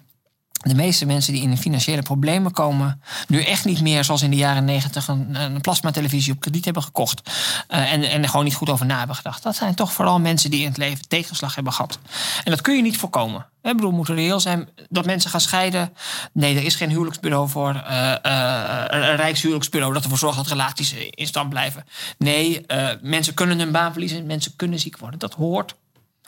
de 0.68 0.74
meeste 0.74 1.06
mensen 1.06 1.32
die 1.32 1.42
in 1.42 1.58
financiële 1.58 2.02
problemen 2.02 2.52
komen, 2.52 3.02
nu 3.28 3.42
echt 3.42 3.64
niet 3.64 3.80
meer 3.80 4.04
zoals 4.04 4.22
in 4.22 4.30
de 4.30 4.36
jaren 4.36 4.64
negentig 4.64 5.08
een, 5.08 5.34
een 5.34 5.60
plasmatelevisie 5.60 6.32
op 6.32 6.40
krediet 6.40 6.64
hebben 6.64 6.82
gekocht. 6.82 7.30
Uh, 7.68 7.92
en, 7.92 8.02
en 8.02 8.22
er 8.22 8.28
gewoon 8.28 8.44
niet 8.44 8.54
goed 8.54 8.70
over 8.70 8.86
na 8.86 8.98
hebben 8.98 9.16
gedacht. 9.16 9.42
Dat 9.42 9.56
zijn 9.56 9.74
toch 9.74 9.92
vooral 9.92 10.20
mensen 10.20 10.50
die 10.50 10.60
in 10.60 10.68
het 10.68 10.76
leven 10.76 11.08
tegenslag 11.08 11.54
hebben 11.54 11.72
gehad. 11.72 11.98
En 12.44 12.50
dat 12.50 12.60
kun 12.60 12.76
je 12.76 12.82
niet 12.82 12.96
voorkomen. 12.96 13.46
Ik 13.62 13.76
bedoel, 13.76 13.90
moet 13.90 14.08
reëel 14.08 14.40
zijn 14.40 14.68
dat 14.88 15.06
mensen 15.06 15.30
gaan 15.30 15.40
scheiden. 15.40 15.92
Nee, 16.32 16.56
er 16.56 16.64
is 16.64 16.74
geen 16.74 16.90
huwelijksbureau 16.90 17.48
voor. 17.48 17.74
Uh, 17.74 18.14
uh, 18.26 18.84
een 18.88 19.16
rijkshuwelijksbureau 19.16 19.92
dat 19.92 20.02
ervoor 20.02 20.18
zorgt 20.18 20.36
dat 20.36 20.46
relaties 20.46 20.94
in 21.10 21.26
stand 21.26 21.48
blijven. 21.48 21.84
Nee, 22.18 22.66
mensen 23.02 23.34
kunnen 23.34 23.58
hun 23.58 23.72
baan 23.72 23.92
verliezen. 23.92 24.26
Mensen 24.26 24.56
kunnen 24.56 24.78
ziek 24.78 24.98
worden. 24.98 25.18
Dat 25.18 25.34
hoort, 25.34 25.74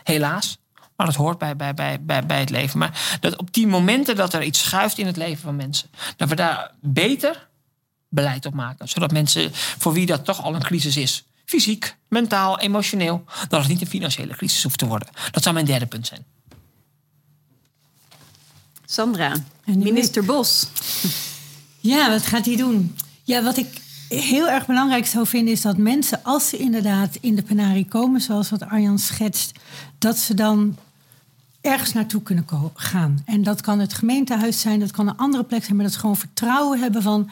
helaas. 0.03 0.59
Maar 0.97 1.07
dat 1.07 1.15
hoort 1.15 1.39
bij, 1.39 1.57
bij, 1.57 1.75
bij, 1.75 2.03
bij, 2.03 2.27
bij 2.27 2.41
het 2.41 2.51
leven. 2.51 2.79
Maar 2.79 3.19
dat 3.21 3.37
op 3.37 3.53
die 3.53 3.67
momenten 3.67 4.17
dat 4.17 4.35
er 4.35 4.43
iets 4.43 4.63
schuift 4.63 4.99
in 4.99 5.07
het 5.07 5.17
leven 5.17 5.43
van 5.43 5.57
mensen, 5.57 5.91
dat 6.17 6.29
we 6.29 6.35
daar 6.35 6.71
beter 6.81 7.49
beleid 8.09 8.47
op 8.47 8.55
maken. 8.55 8.89
Zodat 8.89 9.13
mensen 9.13 9.51
voor 9.53 9.93
wie 9.93 10.07
dat 10.07 10.25
toch 10.25 10.43
al 10.43 10.55
een 10.55 10.63
crisis 10.63 10.97
is, 10.97 11.25
fysiek, 11.45 11.97
mentaal, 12.09 12.59
emotioneel, 12.59 13.25
dat 13.49 13.61
het 13.61 13.69
niet 13.69 13.81
een 13.81 13.87
financiële 13.87 14.37
crisis 14.37 14.63
hoeft 14.63 14.79
te 14.79 14.87
worden. 14.87 15.09
Dat 15.31 15.43
zou 15.43 15.55
mijn 15.55 15.67
derde 15.67 15.87
punt 15.87 16.07
zijn. 16.07 16.25
Sandra, 18.85 19.33
minister 19.65 20.25
Bos. 20.25 20.69
Ja, 21.81 22.11
wat 22.11 22.27
gaat 22.27 22.47
hij 22.47 22.57
doen? 22.57 22.97
Ja, 23.23 23.43
wat 23.43 23.57
ik 23.57 23.81
heel 24.09 24.49
erg 24.49 24.67
belangrijk 24.67 25.07
zou 25.07 25.27
vinden 25.27 25.53
is 25.53 25.61
dat 25.61 25.77
mensen, 25.77 26.21
als 26.23 26.49
ze 26.49 26.57
inderdaad 26.57 27.17
in 27.21 27.35
de 27.35 27.43
penarie 27.43 27.87
komen, 27.89 28.21
zoals 28.21 28.51
wat 28.51 28.63
Arjan 28.63 28.99
schetst, 28.99 29.59
dat 29.99 30.19
ze 30.19 30.35
dan 30.35 30.79
ergens 31.67 31.93
naartoe 31.93 32.23
kunnen 32.23 32.47
gaan. 32.75 33.23
En 33.25 33.43
dat 33.43 33.61
kan 33.61 33.79
het 33.79 33.95
gemeentehuis 33.95 34.61
zijn, 34.61 34.81
dat 34.81 34.91
kan 34.91 35.09
een 35.09 35.17
andere 35.17 35.45
plek 35.45 35.65
zijn, 35.65 35.77
maar 35.77 35.85
dat 35.85 35.95
ze 35.95 36.01
gewoon 36.01 36.17
vertrouwen 36.17 36.81
hebben 36.81 37.03
van 37.03 37.31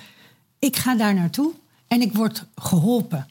ik 0.59 0.77
ga 0.77 0.95
daar 0.95 1.15
naartoe 1.15 1.53
en 1.89 2.01
ik 2.01 2.13
word 2.13 2.45
geholpen. 2.55 3.29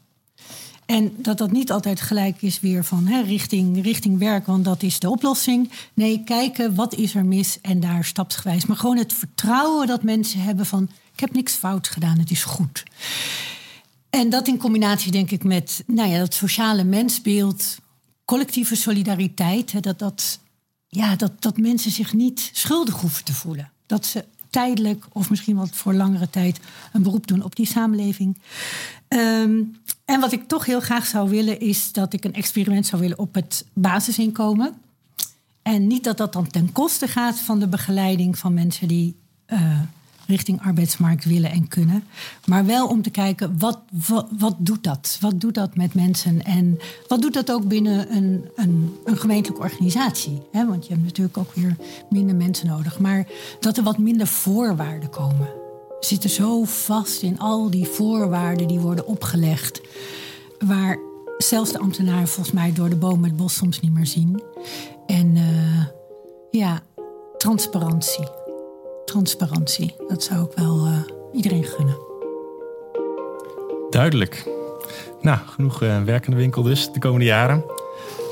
En 0.85 1.13
dat 1.17 1.37
dat 1.37 1.51
niet 1.51 1.71
altijd 1.71 2.01
gelijk 2.01 2.41
is 2.41 2.59
weer 2.59 2.83
van 2.83 3.07
hè, 3.07 3.21
richting, 3.21 3.83
richting 3.83 4.19
werk, 4.19 4.45
want 4.45 4.65
dat 4.65 4.83
is 4.83 4.99
de 4.99 5.09
oplossing. 5.09 5.71
Nee, 5.93 6.23
kijken 6.23 6.75
wat 6.75 6.93
is 6.93 7.15
er 7.15 7.25
mis 7.25 7.61
en 7.61 7.79
daar 7.79 8.05
stapsgewijs. 8.05 8.65
Maar 8.65 8.77
gewoon 8.77 8.97
het 8.97 9.13
vertrouwen 9.13 9.87
dat 9.87 10.03
mensen 10.03 10.39
hebben 10.39 10.65
van 10.65 10.89
ik 11.13 11.19
heb 11.19 11.33
niks 11.33 11.53
fout 11.53 11.87
gedaan, 11.87 12.19
het 12.19 12.31
is 12.31 12.43
goed. 12.43 12.83
En 14.09 14.29
dat 14.29 14.47
in 14.47 14.57
combinatie 14.57 15.11
denk 15.11 15.31
ik 15.31 15.43
met 15.43 15.83
nou 15.87 16.09
ja, 16.09 16.17
dat 16.17 16.33
sociale 16.33 16.83
mensbeeld, 16.83 17.77
collectieve 18.25 18.75
solidariteit, 18.75 19.83
dat, 19.83 19.99
dat 19.99 20.39
ja, 20.95 21.15
dat, 21.15 21.31
dat 21.39 21.57
mensen 21.57 21.91
zich 21.91 22.13
niet 22.13 22.49
schuldig 22.53 22.99
hoeven 22.99 23.23
te 23.23 23.33
voelen. 23.33 23.71
Dat 23.85 24.05
ze 24.05 24.25
tijdelijk 24.49 25.05
of 25.11 25.29
misschien 25.29 25.55
wat 25.55 25.69
voor 25.69 25.93
langere 25.93 26.29
tijd 26.29 26.59
een 26.93 27.03
beroep 27.03 27.27
doen 27.27 27.43
op 27.43 27.55
die 27.55 27.65
samenleving. 27.65 28.37
Um, 29.07 29.77
en 30.05 30.19
wat 30.19 30.31
ik 30.31 30.47
toch 30.47 30.65
heel 30.65 30.79
graag 30.79 31.05
zou 31.05 31.29
willen, 31.29 31.59
is 31.59 31.91
dat 31.91 32.13
ik 32.13 32.23
een 32.23 32.33
experiment 32.33 32.85
zou 32.85 33.01
willen 33.01 33.19
op 33.19 33.33
het 33.33 33.65
basisinkomen. 33.73 34.73
En 35.61 35.87
niet 35.87 36.03
dat 36.03 36.17
dat 36.17 36.33
dan 36.33 36.47
ten 36.47 36.71
koste 36.71 37.07
gaat 37.07 37.39
van 37.39 37.59
de 37.59 37.67
begeleiding 37.67 38.37
van 38.37 38.53
mensen 38.53 38.87
die 38.87 39.15
uh, 39.47 39.79
richting 40.27 40.61
arbeidsmarkt 40.61 41.25
willen 41.25 41.51
en 41.51 41.67
kunnen. 41.67 42.03
Maar 42.45 42.65
wel 42.65 42.87
om 42.87 43.01
te 43.01 43.09
kijken, 43.09 43.59
wat, 43.59 43.79
wat, 44.07 44.27
wat, 44.37 44.55
doet 44.57 44.83
dat? 44.83 45.17
Wat 45.21 45.41
doet 45.41 45.53
dat 45.53 45.75
met 45.75 45.93
mensen? 45.93 46.43
En 46.43 46.79
wat 47.07 47.21
doet 47.21 47.33
dat 47.33 47.51
ook 47.51 47.67
binnen 47.67 48.15
een, 48.15 48.49
een, 48.55 48.95
een 49.05 49.17
gemeentelijke 49.17 49.63
organisatie? 49.63 50.41
want 50.51 50.85
je 50.85 50.93
hebt 50.93 51.05
natuurlijk 51.05 51.37
ook 51.37 51.53
weer 51.53 51.75
minder 52.09 52.35
mensen 52.35 52.67
nodig. 52.67 52.99
Maar 52.99 53.27
dat 53.59 53.77
er 53.77 53.83
wat 53.83 53.97
minder 53.97 54.27
voorwaarden 54.27 55.09
komen. 55.09 55.47
We 55.99 56.09
zitten 56.09 56.29
zo 56.29 56.63
vast 56.63 57.21
in 57.21 57.39
al 57.39 57.69
die 57.69 57.85
voorwaarden 57.85 58.67
die 58.67 58.79
worden 58.79 59.07
opgelegd. 59.07 59.81
Waar 60.59 60.97
zelfs 61.37 61.71
de 61.71 61.79
ambtenaren 61.79 62.27
volgens 62.27 62.55
mij 62.55 62.73
door 62.73 62.89
de 62.89 62.95
bomen 62.95 63.29
het 63.29 63.37
bos 63.37 63.55
soms 63.55 63.79
niet 63.79 63.93
meer 63.93 64.07
zien. 64.07 64.41
En 65.05 65.35
uh, 65.35 65.85
ja, 66.51 66.81
transparantie 67.37 68.27
transparantie. 69.13 69.95
Dat 70.07 70.23
zou 70.23 70.43
ik 70.43 70.51
wel 70.55 70.85
uh, 70.85 70.97
iedereen 71.33 71.63
gunnen. 71.63 71.97
Duidelijk. 73.89 74.45
Nou, 75.21 75.37
genoeg 75.45 75.81
uh, 75.81 76.01
werk 76.01 76.25
in 76.25 76.31
de 76.31 76.37
winkel 76.37 76.63
dus 76.63 76.91
de 76.91 76.99
komende 76.99 77.25
jaren. 77.25 77.63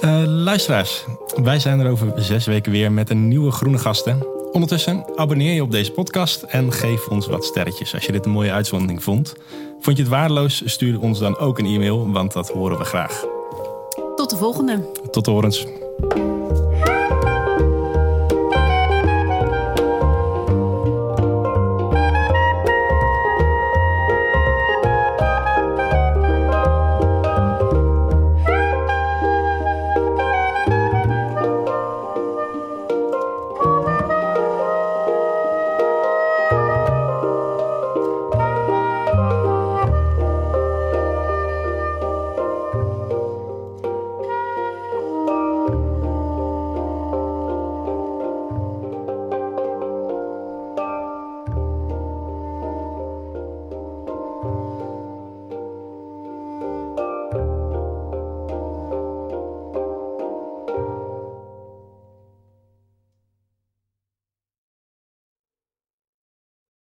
Uh, 0.03 0.23
luisteraars, 0.25 1.05
wij 1.43 1.59
zijn 1.59 1.79
er 1.79 1.91
over 1.91 2.13
zes 2.15 2.45
weken 2.45 2.71
weer 2.71 2.91
met 2.91 3.09
een 3.09 3.27
nieuwe 3.27 3.51
groene 3.51 3.77
gasten. 3.77 4.25
Ondertussen 4.51 5.05
abonneer 5.15 5.53
je 5.53 5.63
op 5.63 5.71
deze 5.71 5.91
podcast 5.91 6.41
en 6.41 6.71
geef 6.71 7.07
ons 7.07 7.27
wat 7.27 7.45
sterretjes 7.45 7.93
als 7.93 8.05
je 8.05 8.11
dit 8.11 8.25
een 8.25 8.31
mooie 8.31 8.51
uitzondering 8.51 9.03
vond. 9.03 9.35
Vond 9.79 9.97
je 9.97 10.03
het 10.03 10.11
waardeloos? 10.11 10.61
Stuur 10.65 10.99
ons 10.99 11.19
dan 11.19 11.37
ook 11.37 11.59
een 11.59 11.65
e-mail, 11.65 12.11
want 12.11 12.33
dat 12.33 12.49
horen 12.49 12.77
we 12.77 12.83
graag. 12.83 13.25
Tot 14.15 14.29
de 14.29 14.37
volgende. 14.37 14.91
Tot 15.11 15.25
de 15.25 15.31
horens. 15.31 15.65